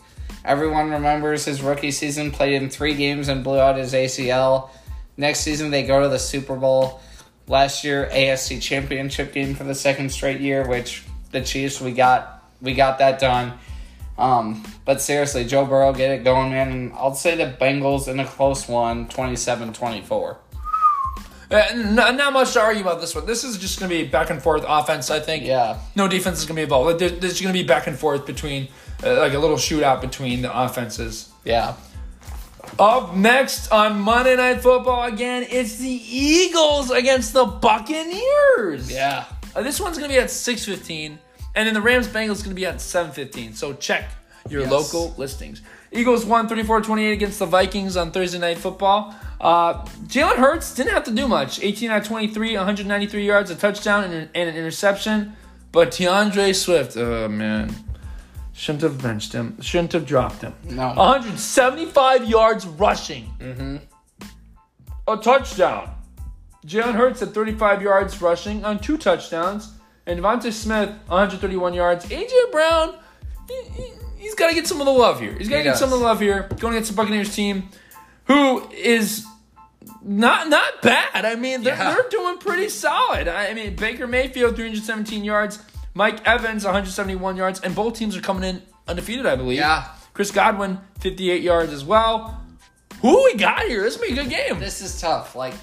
Everyone 0.45 0.91
remembers 0.91 1.45
his 1.45 1.61
rookie 1.61 1.91
season, 1.91 2.31
played 2.31 2.61
in 2.61 2.69
three 2.69 2.93
games 2.93 3.27
and 3.27 3.43
blew 3.43 3.59
out 3.59 3.75
his 3.75 3.93
ACL. 3.93 4.69
Next 5.17 5.39
season, 5.41 5.71
they 5.71 5.83
go 5.83 6.01
to 6.01 6.07
the 6.07 6.19
Super 6.19 6.55
Bowl. 6.55 7.01
Last 7.47 7.83
year, 7.83 8.09
AFC 8.11 8.61
Championship 8.61 9.33
game 9.33 9.55
for 9.55 9.63
the 9.63 9.75
second 9.75 10.09
straight 10.09 10.39
year, 10.39 10.67
which 10.67 11.03
the 11.31 11.41
Chiefs 11.41 11.81
we 11.81 11.91
got 11.91 12.43
we 12.61 12.73
got 12.73 12.99
that 12.99 13.19
done. 13.19 13.57
Um, 14.17 14.63
but 14.83 15.01
seriously, 15.01 15.45
Joe 15.45 15.65
Burrow, 15.65 15.93
get 15.93 16.11
it 16.11 16.23
going, 16.23 16.51
man. 16.51 16.71
And 16.71 16.93
I'll 16.93 17.13
say 17.13 17.35
the 17.35 17.55
Bengals 17.59 18.07
in 18.07 18.19
a 18.19 18.25
close 18.25 18.67
one, 18.67 19.07
27-24. 19.07 20.37
Uh, 21.49 21.63
not 21.75 22.33
much 22.33 22.53
to 22.53 22.61
argue 22.61 22.81
about 22.81 22.99
this 22.99 23.15
one. 23.15 23.25
This 23.25 23.43
is 23.45 23.57
just 23.57 23.79
gonna 23.79 23.89
be 23.89 24.03
back 24.03 24.29
and 24.29 24.41
forth 24.41 24.65
offense. 24.67 25.09
I 25.09 25.19
think. 25.21 25.45
Yeah. 25.45 25.79
No 25.95 26.07
defense 26.07 26.39
is 26.39 26.45
gonna 26.45 26.57
be 26.57 26.63
involved. 26.63 26.99
There's 26.99 27.39
gonna 27.39 27.53
be 27.53 27.63
back 27.63 27.87
and 27.87 27.97
forth 27.97 28.25
between, 28.25 28.67
uh, 29.01 29.17
like 29.19 29.33
a 29.33 29.39
little 29.39 29.55
shootout 29.55 30.01
between 30.01 30.41
the 30.41 30.57
offenses. 30.57 31.29
Yeah. 31.45 31.75
Up 32.77 33.15
next 33.15 33.71
on 33.71 33.97
Monday 33.97 34.35
Night 34.35 34.61
Football 34.61 35.05
again, 35.05 35.47
it's 35.49 35.77
the 35.77 35.87
Eagles 35.89 36.91
against 36.91 37.31
the 37.31 37.45
Buccaneers. 37.45 38.91
Yeah. 38.91 39.23
Uh, 39.55 39.61
this 39.61 39.79
one's 39.79 39.97
gonna 39.97 40.09
be 40.09 40.19
at 40.19 40.29
six 40.29 40.65
fifteen, 40.65 41.17
and 41.57 41.67
then 41.67 41.73
the 41.73 41.81
Rams 41.81 42.07
Bengals 42.07 42.33
is 42.33 42.43
gonna 42.43 42.55
be 42.55 42.65
at 42.65 42.79
seven 42.79 43.11
fifteen. 43.11 43.53
So 43.53 43.73
check 43.73 44.05
your 44.49 44.61
Yes. 44.61 44.71
local 44.71 45.13
listings. 45.17 45.61
Eagles 45.91 46.25
won 46.25 46.47
34-28 46.47 47.11
against 47.13 47.39
the 47.39 47.45
Vikings 47.45 47.97
on 47.97 48.11
Thursday 48.11 48.39
Night 48.39 48.57
Football. 48.57 49.13
Uh, 49.41 49.85
Jalen 50.07 50.35
Hurts 50.37 50.73
didn't 50.73 50.91
have 50.93 51.03
to 51.05 51.11
do 51.11 51.27
much. 51.27 51.61
18 51.61 51.89
out 51.91 52.01
of 52.01 52.07
23, 52.07 52.55
193 52.55 53.25
yards, 53.25 53.49
a 53.51 53.55
touchdown, 53.55 54.03
and 54.03 54.13
an, 54.13 54.29
and 54.35 54.49
an 54.49 54.55
interception. 54.55 55.33
But 55.71 55.91
D'Andre 55.91 56.53
Swift, 56.53 56.95
oh 56.97 57.27
man, 57.29 57.73
shouldn't 58.53 58.83
have 58.83 59.01
benched 59.01 59.33
him. 59.33 59.59
Shouldn't 59.61 59.93
have 59.93 60.05
dropped 60.05 60.41
him. 60.41 60.53
No. 60.69 60.87
175 60.93 62.25
yards 62.25 62.65
rushing. 62.67 63.33
Mm-hmm. 63.39 63.77
A 65.07 65.17
touchdown. 65.17 65.89
Jalen 66.65 66.95
Hurts 66.95 67.21
had 67.21 67.33
35 67.33 67.81
yards 67.81 68.21
rushing 68.21 68.65
on 68.65 68.79
two 68.79 68.97
touchdowns. 68.97 69.71
And 70.07 70.19
DeVonta 70.19 70.51
Smith, 70.53 70.89
131 71.07 71.73
yards. 71.73 72.05
AJ 72.05 72.31
Brown, 72.51 72.95
he, 74.17 74.25
has 74.25 74.33
got 74.35 74.47
to 74.49 74.55
get 74.55 74.65
some 74.65 74.79
of 74.79 74.85
the 74.85 74.91
love 74.93 75.19
here. 75.19 75.33
He's 75.33 75.49
got 75.49 75.55
to 75.55 75.59
He 75.59 75.63
get 75.65 75.71
does. 75.71 75.79
some 75.79 75.91
of 75.93 75.99
the 75.99 76.05
love 76.05 76.19
here. 76.19 76.49
Going 76.59 76.73
against 76.73 76.91
the 76.91 76.95
Buccaneers 76.95 77.35
team, 77.35 77.69
who 78.25 78.67
is 78.71 79.25
not 80.01 80.49
not 80.49 80.81
bad. 80.81 81.25
I 81.25 81.35
mean, 81.35 81.63
they're, 81.63 81.75
Yeah. 81.75 81.93
they're 81.93 82.09
doing 82.09 82.37
pretty 82.37 82.69
solid. 82.69 83.27
I 83.27 83.53
mean, 83.53 83.75
Baker 83.75 84.07
Mayfield, 84.07 84.55
317 84.55 85.23
yards. 85.23 85.59
Mike 85.93 86.25
Evans, 86.27 86.63
171 86.63 87.35
yards. 87.35 87.59
And 87.59 87.75
both 87.75 87.95
teams 87.95 88.15
are 88.15 88.21
coming 88.21 88.43
in 88.43 88.61
undefeated, 88.87 89.25
I 89.25 89.35
believe. 89.35 89.57
Yeah. 89.59 89.87
Chris 90.13 90.31
Godwin, 90.31 90.79
58 90.99 91.41
yards 91.41 91.73
as 91.73 91.83
well. 91.83 92.41
Who 93.01 93.23
we 93.25 93.35
got 93.35 93.63
here? 93.63 93.83
This 93.83 93.97
will 93.99 94.07
be 94.07 94.13
a 94.13 94.23
good 94.23 94.29
game. 94.29 94.59
This 94.59 94.81
is 94.81 94.99
tough. 95.01 95.35
Like, 95.35 95.53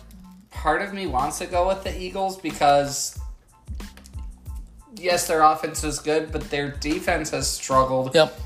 part 0.51 0.83
of 0.83 0.93
me 0.93 1.07
wants 1.07 1.39
to 1.39 1.47
go 1.47 1.67
with 1.67 1.83
the 1.83 1.99
Eagles 1.99 2.37
because, 2.39 3.19
yes, 4.97 5.27
their 5.27 5.43
offense 5.43 5.85
is 5.85 5.99
good, 5.99 6.33
but 6.33 6.51
their 6.51 6.71
defense 6.71 7.31
has 7.31 7.49
struggled. 7.51 8.15
Yep. 8.15 8.41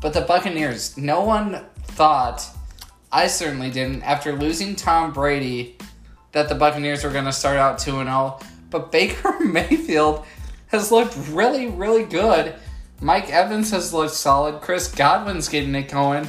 But 0.00 0.14
the 0.14 0.22
Buccaneers, 0.22 0.96
no 0.96 1.22
one 1.24 1.64
thought, 1.82 2.46
I 3.12 3.26
certainly 3.26 3.70
didn't, 3.70 4.02
after 4.02 4.32
losing 4.32 4.76
Tom 4.76 5.12
Brady, 5.12 5.76
that 6.32 6.48
the 6.48 6.54
Buccaneers 6.54 7.04
were 7.04 7.10
going 7.10 7.24
to 7.24 7.32
start 7.32 7.56
out 7.56 7.78
2 7.78 7.92
0. 7.92 8.38
But 8.70 8.92
Baker 8.92 9.38
Mayfield 9.44 10.24
has 10.68 10.92
looked 10.92 11.16
really, 11.30 11.66
really 11.66 12.04
good. 12.04 12.54
Mike 13.00 13.30
Evans 13.30 13.70
has 13.70 13.92
looked 13.92 14.14
solid. 14.14 14.60
Chris 14.60 14.88
Godwin's 14.88 15.48
getting 15.48 15.74
it 15.74 15.90
going. 15.90 16.28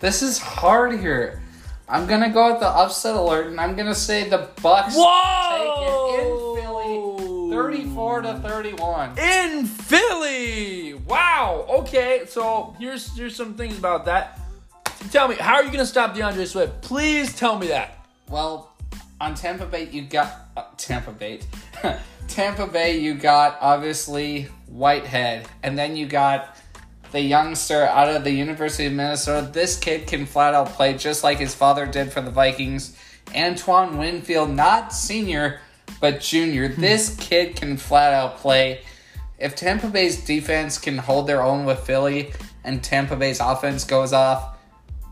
This 0.00 0.22
is 0.22 0.38
hard 0.38 0.98
here. 0.98 1.42
I'm 1.88 2.06
gonna 2.06 2.30
go 2.30 2.52
with 2.52 2.60
the 2.60 2.68
upset 2.68 3.16
alert, 3.16 3.48
and 3.48 3.60
I'm 3.60 3.76
gonna 3.76 3.94
say 3.94 4.28
the 4.28 4.48
Bucks 4.62 4.94
Whoa! 4.96 6.01
34 7.64 8.22
to 8.22 8.34
31. 8.38 9.18
In 9.18 9.66
Philly. 9.66 10.94
Wow. 10.94 11.66
Okay. 11.68 12.22
So 12.26 12.74
here's 12.78 13.16
here's 13.16 13.36
some 13.36 13.54
things 13.54 13.78
about 13.78 14.04
that. 14.06 14.40
Tell 15.10 15.28
me, 15.28 15.34
how 15.34 15.54
are 15.54 15.62
you 15.62 15.68
going 15.68 15.80
to 15.80 15.86
stop 15.86 16.14
D'Andre 16.14 16.44
Swift? 16.44 16.80
Please 16.82 17.34
tell 17.34 17.58
me 17.58 17.68
that. 17.68 18.06
Well, 18.28 18.72
on 19.20 19.34
Tampa 19.34 19.66
Bay, 19.66 19.88
you 19.90 20.02
got 20.02 20.48
uh, 20.56 20.64
Tampa 20.76 21.12
Bay. 21.12 21.40
Tampa 22.28 22.66
Bay, 22.66 22.98
you 22.98 23.14
got 23.14 23.58
obviously 23.60 24.48
Whitehead, 24.66 25.46
and 25.62 25.76
then 25.76 25.96
you 25.96 26.06
got 26.06 26.56
the 27.10 27.20
youngster 27.20 27.82
out 27.82 28.08
of 28.08 28.24
the 28.24 28.30
University 28.30 28.86
of 28.86 28.92
Minnesota. 28.94 29.46
This 29.52 29.76
kid 29.78 30.06
can 30.06 30.24
flat 30.24 30.54
out 30.54 30.68
play 30.68 30.96
just 30.96 31.22
like 31.22 31.38
his 31.38 31.54
father 31.54 31.86
did 31.86 32.12
for 32.12 32.20
the 32.20 32.30
Vikings. 32.30 32.96
Antoine 33.36 33.98
Winfield, 33.98 34.50
not 34.50 34.92
senior, 34.92 35.60
but 36.02 36.20
junior. 36.20 36.66
This 36.68 37.16
kid 37.16 37.54
can 37.54 37.76
flat 37.78 38.12
out 38.12 38.38
play. 38.38 38.80
If 39.38 39.54
Tampa 39.54 39.86
Bay's 39.86 40.22
defense 40.24 40.76
can 40.76 40.98
hold 40.98 41.28
their 41.28 41.40
own 41.40 41.64
with 41.64 41.78
Philly 41.78 42.32
and 42.64 42.82
Tampa 42.82 43.14
Bay's 43.16 43.38
offense 43.38 43.84
goes 43.84 44.12
off, 44.12 44.58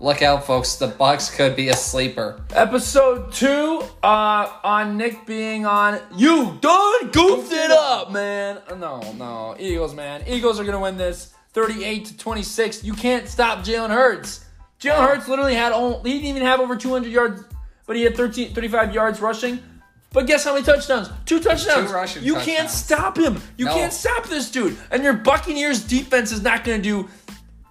look 0.00 0.20
out, 0.20 0.44
folks. 0.44 0.74
The 0.74 0.88
Bucks 0.88 1.34
could 1.34 1.54
be 1.54 1.68
a 1.68 1.76
sleeper. 1.76 2.42
Episode 2.52 3.32
two 3.32 3.84
uh, 4.02 4.52
on 4.64 4.96
Nick 4.96 5.26
being 5.26 5.64
on. 5.64 6.00
You 6.16 6.58
done 6.60 7.10
goofed 7.12 7.52
it 7.52 7.70
up, 7.70 8.10
man. 8.10 8.60
No, 8.76 9.00
no. 9.12 9.54
Eagles, 9.60 9.94
man. 9.94 10.24
Eagles 10.26 10.58
are 10.58 10.64
going 10.64 10.74
to 10.74 10.80
win 10.80 10.96
this 10.96 11.32
38 11.52 12.04
to 12.06 12.16
26. 12.16 12.82
You 12.82 12.94
can't 12.94 13.28
stop 13.28 13.60
Jalen 13.60 13.90
Hurts. 13.90 14.44
Jalen 14.80 15.06
Hurts 15.06 15.28
literally 15.28 15.54
had, 15.54 15.70
only, 15.70 16.10
he 16.10 16.18
didn't 16.18 16.30
even 16.30 16.42
have 16.42 16.58
over 16.58 16.74
200 16.74 17.12
yards, 17.12 17.44
but 17.86 17.94
he 17.94 18.02
had 18.02 18.16
13, 18.16 18.54
35 18.54 18.92
yards 18.92 19.20
rushing. 19.20 19.60
But 20.12 20.26
guess 20.26 20.44
how 20.44 20.54
many 20.54 20.64
touchdowns? 20.64 21.08
Two 21.24 21.38
touchdowns. 21.40 21.88
Two 21.88 21.94
rushing 21.94 22.24
you 22.24 22.34
can't 22.36 22.68
stop 22.68 23.16
him. 23.16 23.40
You 23.56 23.66
No. 23.66 23.74
can't 23.74 23.92
stop 23.92 24.26
this 24.28 24.50
dude. 24.50 24.76
And 24.90 25.04
your 25.04 25.12
Buccaneers 25.12 25.84
defense 25.84 26.32
is 26.32 26.42
not 26.42 26.64
going 26.64 26.82
to 26.82 26.82
do 26.82 27.08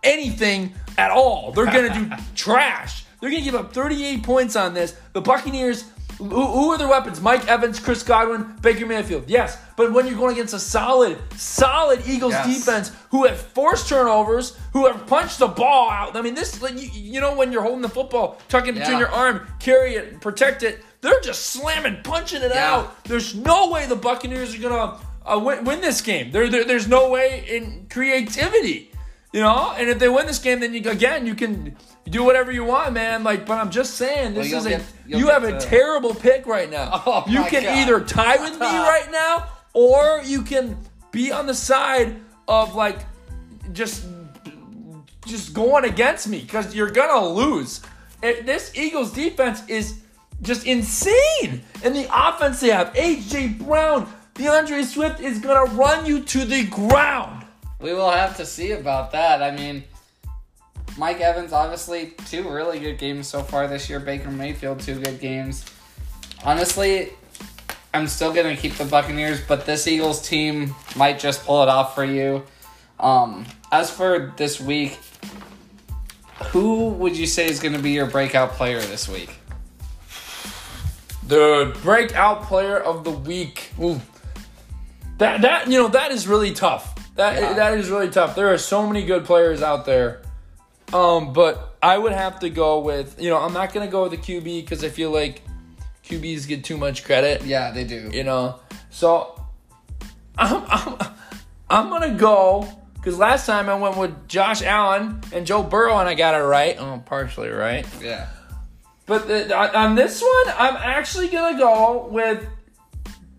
anything 0.04 0.74
at 0.98 1.12
all. 1.12 1.52
They're 1.52 1.66
going 1.66 1.92
to 1.92 2.00
do 2.00 2.16
trash. 2.36 3.04
They're 3.20 3.30
going 3.30 3.44
to 3.44 3.50
give 3.52 3.60
up 3.60 3.74
38 3.74 4.24
points 4.24 4.56
on 4.56 4.74
this. 4.74 4.96
The 5.12 5.20
Buccaneers, 5.22 5.84
who, 6.18 6.26
who 6.30 6.72
are 6.72 6.78
their 6.78 6.88
weapons? 6.88 7.20
Mike 7.20 7.46
Evans, 7.50 7.80
Chris 7.80 8.04
Godwin, 8.04 8.56
Baker 8.62 8.86
Mayfield. 8.86 9.26
Yes, 9.30 9.58
but 9.76 9.92
when 9.92 10.08
you're 10.08 10.18
going 10.18 10.34
against 10.34 10.54
a 10.54 10.60
solid, 10.60 11.18
solid 11.36 12.02
Eagles 12.08 12.32
Yes. 12.34 12.58
defense 12.60 12.92
who 13.12 13.26
have 13.26 13.38
forced 13.38 13.90
turnovers, 13.90 14.58
who 14.72 14.88
have 14.88 15.06
punched 15.08 15.40
the 15.40 15.48
ball 15.48 15.90
out. 15.90 16.16
I 16.16 16.22
mean, 16.22 16.36
this, 16.36 16.58
you, 16.62 16.90
you 16.94 17.20
know, 17.20 17.36
when 17.36 17.52
you're 17.52 17.64
holding 17.64 17.82
the 17.82 17.90
football, 17.90 18.40
tuck 18.48 18.68
it 18.68 18.76
between 18.76 18.94
Yeah. 18.94 19.00
your 19.00 19.10
arm, 19.12 19.46
carry 19.60 19.96
it, 19.96 20.22
protect 20.22 20.64
it, 20.64 20.82
they're 21.02 21.22
just 21.22 21.48
slamming, 21.48 22.00
punching 22.04 22.42
it 22.42 22.52
Yeah. 22.54 22.74
out. 22.76 23.04
There's 23.06 23.34
no 23.36 23.70
way 23.70 23.86
the 23.86 23.96
Buccaneers 23.96 24.56
are 24.56 24.60
going 24.60 24.74
to 24.74 25.32
uh, 25.32 25.40
win, 25.40 25.64
win 25.64 25.82
this 25.82 26.02
game. 26.02 26.32
There, 26.32 26.48
there, 26.50 26.64
there's 26.66 26.88
no 26.88 27.10
way 27.10 27.46
in 27.48 27.88
creativity, 27.90 28.92
you 29.32 29.42
know. 29.42 29.74
And 29.78 29.90
if 29.90 30.00
they 30.00 30.10
win 30.10 30.26
this 30.28 30.40
game, 30.40 30.60
then 30.60 30.74
you 30.74 30.90
again 30.90 31.26
you 31.26 31.36
can 31.36 31.76
do 32.10 32.24
whatever 32.24 32.52
you 32.52 32.64
want, 32.64 32.94
man. 32.94 33.24
Like, 33.24 33.46
but 33.46 33.58
I'm 33.60 33.70
just 33.70 33.96
saying, 33.96 34.34
this 34.34 34.52
Well, 34.52 34.66
is 34.66 34.72
you'll 35.06 35.18
a 35.18 35.20
you 35.20 35.26
get 35.28 35.34
have 35.34 35.44
a 35.44 35.60
terrible 35.60 36.14
pick 36.16 36.46
right 36.48 36.70
now. 36.70 37.02
Oh, 37.06 37.24
you 37.28 37.44
can 37.44 37.64
God. 37.64 37.78
either 37.78 38.00
tie 38.02 38.38
with 38.38 38.54
me 38.60 38.66
right 38.66 39.08
now, 39.12 39.48
or 39.74 40.22
you 40.26 40.42
can 40.42 40.78
be 41.12 41.32
on 41.32 41.46
the 41.48 41.54
side 41.54 42.16
of 42.48 42.76
like 42.76 43.00
just 43.74 44.06
just 45.28 45.54
going 45.54 45.86
against 45.86 46.28
me 46.28 46.40
because 46.42 46.74
you're 46.76 46.90
gonna 46.92 47.28
lose. 47.28 47.82
It- 48.24 48.46
this 48.46 48.72
Eagles 48.76 49.12
defense 49.14 49.62
is 49.68 50.00
just 50.42 50.66
insane, 50.66 51.62
and 51.84 51.96
the 51.96 52.08
offense 52.14 52.60
they 52.60 52.70
have 52.70 52.94
AJ 52.94 53.60
Brown, 53.60 54.12
D'Andre 54.36 54.84
Swift 54.84 55.20
is 55.20 55.40
gonna 55.40 55.72
run 55.74 56.06
you 56.06 56.22
to 56.24 56.46
the 56.46 56.66
ground. 56.66 57.46
We 57.80 57.94
will 57.94 58.12
have 58.12 58.38
to 58.38 58.46
see 58.46 58.72
about 58.72 59.12
that. 59.12 59.42
I 59.42 59.52
mean, 59.52 59.84
Mike 60.98 61.22
Evans, 61.22 61.54
obviously, 61.54 62.14
two 62.28 62.50
really 62.50 62.80
good 62.80 62.98
games 62.98 63.28
so 63.28 63.42
far 63.42 63.68
this 63.68 63.90
year. 63.90 64.00
Baker 64.02 64.30
Mayfield, 64.30 64.82
two 64.82 65.00
good 65.00 65.22
games. 65.22 65.66
Honestly, 66.44 67.10
I'm 67.94 68.08
still 68.08 68.34
going 68.34 68.54
to 68.54 68.62
keep 68.62 68.74
the 68.74 68.86
Buccaneers, 68.86 69.40
but 69.48 69.66
this 69.66 69.88
Eagles 69.88 70.28
team 70.28 70.76
might 70.96 71.18
just 71.18 71.46
pull 71.46 71.64
it 71.64 71.70
off 71.70 71.96
for 71.96 72.04
you. 72.04 72.44
Um, 73.00 73.46
as 73.72 73.90
for 73.90 74.34
this 74.36 74.60
week, 74.60 75.00
who 76.48 76.90
would 76.90 77.18
you 77.18 77.26
say 77.26 77.46
is 77.46 77.60
going 77.60 77.74
to 77.74 77.82
be 77.82 77.92
your 77.92 78.06
breakout 78.06 78.52
player 78.52 78.80
this 78.82 79.08
week? 79.08 79.39
The 81.30 81.78
breakout 81.84 82.44
player 82.44 82.78
of 82.80 83.04
the 83.04 83.12
week. 83.12 83.72
Ooh. 83.80 84.02
That 85.20 85.42
that 85.42 85.68
you 85.68 85.78
know 85.78 85.88
that 85.90 86.12
is 86.12 86.28
really 86.28 86.54
tough. 86.54 86.96
That 87.16 87.40
Yeah. 87.40 87.54
that 87.54 87.78
is 87.78 87.90
really 87.90 88.10
tough. 88.10 88.36
There 88.36 88.52
are 88.52 88.58
so 88.58 88.88
many 88.88 89.06
good 89.06 89.26
players 89.26 89.62
out 89.62 89.86
there. 89.86 90.22
Um, 90.92 91.34
but 91.34 91.78
I 91.84 91.98
would 91.98 92.14
have 92.14 92.40
to 92.40 92.50
go 92.50 92.80
with 92.80 93.22
you 93.22 93.30
know 93.30 93.38
I'm 93.38 93.54
not 93.54 93.74
gonna 93.74 93.88
go 93.88 94.04
with 94.04 94.12
the 94.12 94.18
QB 94.18 94.62
because 94.62 94.84
I 94.84 94.90
feel 94.90 95.12
like 95.12 95.44
QBs 96.04 96.48
get 96.48 96.64
too 96.64 96.78
much 96.78 97.04
credit. 97.04 97.44
Yeah, 97.46 97.70
they 97.72 97.84
do. 97.84 98.10
You 98.12 98.24
know, 98.24 98.60
so 98.90 99.40
I'm 100.38 100.64
I'm, 100.68 100.98
I'm 101.70 101.90
gonna 101.90 102.16
go 102.16 102.68
because 102.96 103.20
last 103.20 103.46
time 103.46 103.70
I 103.70 103.76
went 103.76 103.98
with 103.98 104.28
Josh 104.28 104.64
Allen 104.64 105.22
and 105.32 105.46
Joe 105.46 105.62
Burrow 105.62 106.00
and 106.00 106.10
I 106.10 106.16
got 106.16 106.34
it 106.34 106.44
right. 106.44 106.76
Oh, 106.80 107.04
partially 107.06 107.50
right. 107.50 107.86
Yeah. 108.02 108.28
But 109.10 109.28
the, 109.28 109.58
on 109.76 109.96
this 109.96 110.22
one, 110.22 110.54
I'm 110.56 110.76
actually 110.78 111.30
gonna 111.30 111.58
go 111.58 112.08
with 112.12 112.46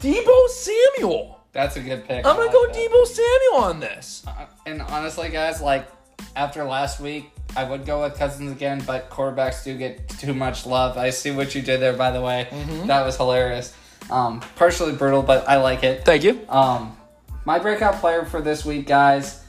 Deebo 0.00 0.48
Samuel. 0.48 1.40
That's 1.52 1.76
a 1.76 1.80
good 1.80 2.06
pick. 2.08 2.26
I'm 2.26 2.34
gonna 2.34 2.46
like 2.46 2.52
go 2.52 2.66
that. 2.66 2.74
Deebo 2.74 3.06
Samuel 3.06 3.64
on 3.64 3.78
this. 3.78 4.24
Uh, 4.26 4.46
And 4.66 4.82
honestly, 4.82 5.28
guys, 5.28 5.62
like 5.62 5.86
after 6.34 6.64
last 6.64 6.98
week, 6.98 7.30
I 7.56 7.62
would 7.62 7.86
go 7.86 8.02
with 8.02 8.16
Cousins 8.16 8.50
again, 8.50 8.82
but 8.84 9.10
quarterbacks 9.10 9.62
do 9.62 9.78
get 9.78 10.08
too 10.08 10.34
much 10.34 10.66
love. 10.66 10.98
I 10.98 11.10
see 11.10 11.30
what 11.30 11.54
you 11.54 11.62
did 11.62 11.80
there, 11.80 11.92
by 11.92 12.10
the 12.10 12.20
way. 12.20 12.48
That 12.86 13.06
was 13.06 13.16
hilarious. 13.16 13.72
Um, 14.10 14.40
partially 14.56 14.92
brutal, 14.92 15.22
but 15.22 15.48
I 15.48 15.58
like 15.58 15.84
it. 15.84 16.04
Thank 16.04 16.24
you. 16.24 16.40
Um, 16.48 16.96
my 17.44 17.60
breakout 17.60 17.94
player 18.00 18.24
for 18.24 18.40
this 18.40 18.64
week, 18.64 18.88
guys. 18.88 19.44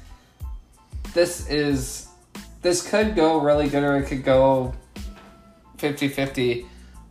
This 1.16 1.50
is 1.50 2.10
this 2.62 2.88
could 2.88 3.16
go 3.16 3.40
really 3.42 3.68
good 3.68 3.84
or 3.84 3.98
it 3.98 4.06
could 4.06 4.24
go 4.24 4.74
50-50. 5.82 6.66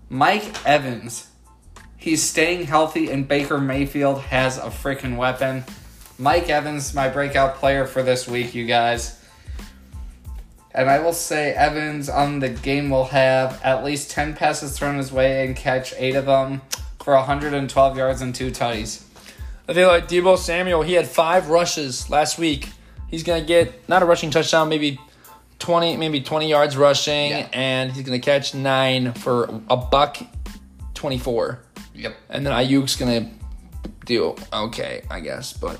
Mike 0.09 0.66
Evans. 0.66 1.29
He's 1.97 2.23
staying 2.23 2.66
healthy 2.66 3.11
and 3.11 3.27
Baker 3.27 3.59
Mayfield 3.59 4.21
has 4.23 4.59
a 4.59 4.71
freaking 4.71 5.16
weapon. 5.16 5.64
Mike 6.18 6.49
Evans, 6.49 6.95
my 6.95 7.09
breakout 7.09 7.57
player 7.57 7.87
for 7.87 8.03
this 8.03 8.29
week, 8.29 8.55
you 8.55 8.66
guys. 8.66 9.23
And 10.73 10.89
I 10.89 11.01
will 11.01 11.12
say 11.12 11.53
Evans 11.53 12.09
on 12.09 12.39
the 12.39 12.49
game 12.49 12.91
will 12.91 13.07
have 13.07 13.61
at 13.62 13.85
least 13.85 14.11
10 14.12 14.35
passes 14.35 14.79
thrown 14.79 14.97
his 14.97 15.11
way 15.11 15.45
and 15.45 15.57
catch 15.57 15.93
8 15.97 16.16
of 16.16 16.27
them 16.27 16.62
for 17.03 17.14
112 17.14 17.97
yards 17.97 18.23
and 18.23 18.35
2 18.35 18.51
tutties. 18.51 19.03
I 19.68 19.75
feel 19.75 19.89
like 19.89 20.09
Deebo 20.09 20.39
Samuel. 20.39 20.83
He 20.83 20.95
had 20.95 21.07
five 21.07 21.49
rushes 21.49 22.09
last 22.11 22.39
week. 22.39 22.71
He's 23.09 23.23
gonna 23.23 23.43
get 23.43 23.89
not 23.89 24.03
a 24.03 24.07
rushing 24.07 24.31
touchdown, 24.31 24.68
maybe 24.68 24.99
twenty, 25.61 25.96
maybe 25.96 26.20
twenty 26.20 26.48
yards 26.48 26.76
rushing, 26.76 27.30
Yeah. 27.30 27.46
and 27.52 27.92
he's 27.92 28.04
gonna 28.04 28.18
catch 28.18 28.54
nine 28.54 29.12
for 29.12 29.44
a 29.68 29.76
buck 29.76 30.16
twenty-four. 30.94 31.61
Yep. 31.94 32.16
And 32.28 32.44
then 32.46 32.52
Aiyuk's 32.52 32.96
gonna 32.96 33.30
do 34.06 34.34
okay, 34.52 35.02
I 35.11 35.20
guess. 35.20 35.52
But 35.52 35.78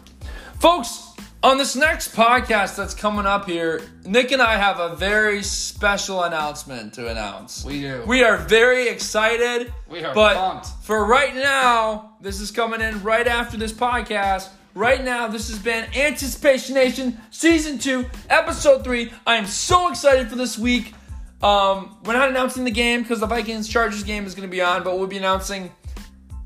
folks, 0.61 1.03
on 1.43 1.57
this 1.59 1.75
next 1.75 2.15
podcast 2.15 2.77
that's 2.77 2.93
coming 2.95 3.25
up 3.27 3.47
here, 3.49 3.81
Nick 4.05 4.31
and 4.33 4.43
I 4.43 4.57
have 4.59 4.79
a 4.79 4.95
very 4.95 5.43
special 5.43 6.23
announcement 6.25 6.93
to 6.95 7.09
announce. 7.09 7.65
We 7.65 7.81
do. 7.81 8.05
We 8.07 8.23
are 8.23 8.37
very 8.37 8.89
excited. 8.89 9.73
We 9.89 10.05
are 10.05 10.15
but 10.15 10.37
pumped. 10.37 10.67
for 10.83 11.05
right 11.07 11.35
now, 11.35 12.17
this 12.21 12.41
is 12.41 12.51
coming 12.51 12.81
in 12.83 13.03
right 13.03 13.27
after 13.27 13.57
this 13.57 13.73
podcast. 13.73 14.49
Right 14.75 15.03
now, 15.05 15.27
this 15.27 15.49
has 15.51 15.59
been 15.59 15.85
Anticipation 15.97 16.75
Nation 16.77 17.21
Season 17.31 17.79
2, 17.79 18.07
Episode 18.29 18.85
3. 18.85 19.13
I 19.27 19.37
am 19.37 19.47
so 19.47 19.89
excited 19.89 20.29
for 20.29 20.37
this 20.37 20.57
week. 20.57 20.95
Um, 21.43 21.97
we're 22.05 22.13
not 22.13 22.29
announcing 22.29 22.65
the 22.65 22.71
game 22.71 23.03
because 23.03 23.19
the 23.21 23.27
Vikings 23.27 23.69
Chargers 23.69 24.05
game 24.05 24.27
is 24.27 24.35
going 24.35 24.49
to 24.49 24.51
be 24.51 24.61
on, 24.63 24.85
but 24.85 24.97
we'll 24.99 25.09
be 25.09 25.17
announcing 25.17 25.73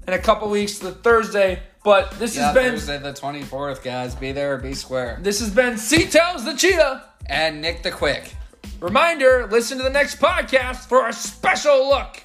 in 0.07 0.14
a 0.14 0.18
couple 0.18 0.49
weeks, 0.49 0.79
the 0.79 0.93
Thursday. 0.93 1.62
But 1.85 2.12
this 2.12 2.35
Yeah, 2.35 2.45
has 2.47 2.55
been 2.55 2.70
Thursday 2.72 2.99
the 2.99 3.12
24th, 3.12 3.83
guys. 3.83 4.14
Be 4.14 4.33
there 4.33 4.55
or 4.55 4.59
be 4.59 4.72
square. 4.72 5.18
this 5.20 5.41
has 5.41 5.51
been 5.51 5.77
C 5.77 6.07
Tells 6.07 6.45
the 6.47 6.55
Cheetah. 6.55 7.05
And 7.27 7.61
Nick 7.61 7.83
the 7.83 7.91
Quick. 7.91 8.35
Reminder: 8.81 9.47
listen 9.51 9.77
to 9.79 9.85
the 9.85 9.91
next 9.91 10.18
podcast 10.18 10.89
for 10.89 11.09
a 11.09 11.12
special 11.12 11.89
look 11.89 12.22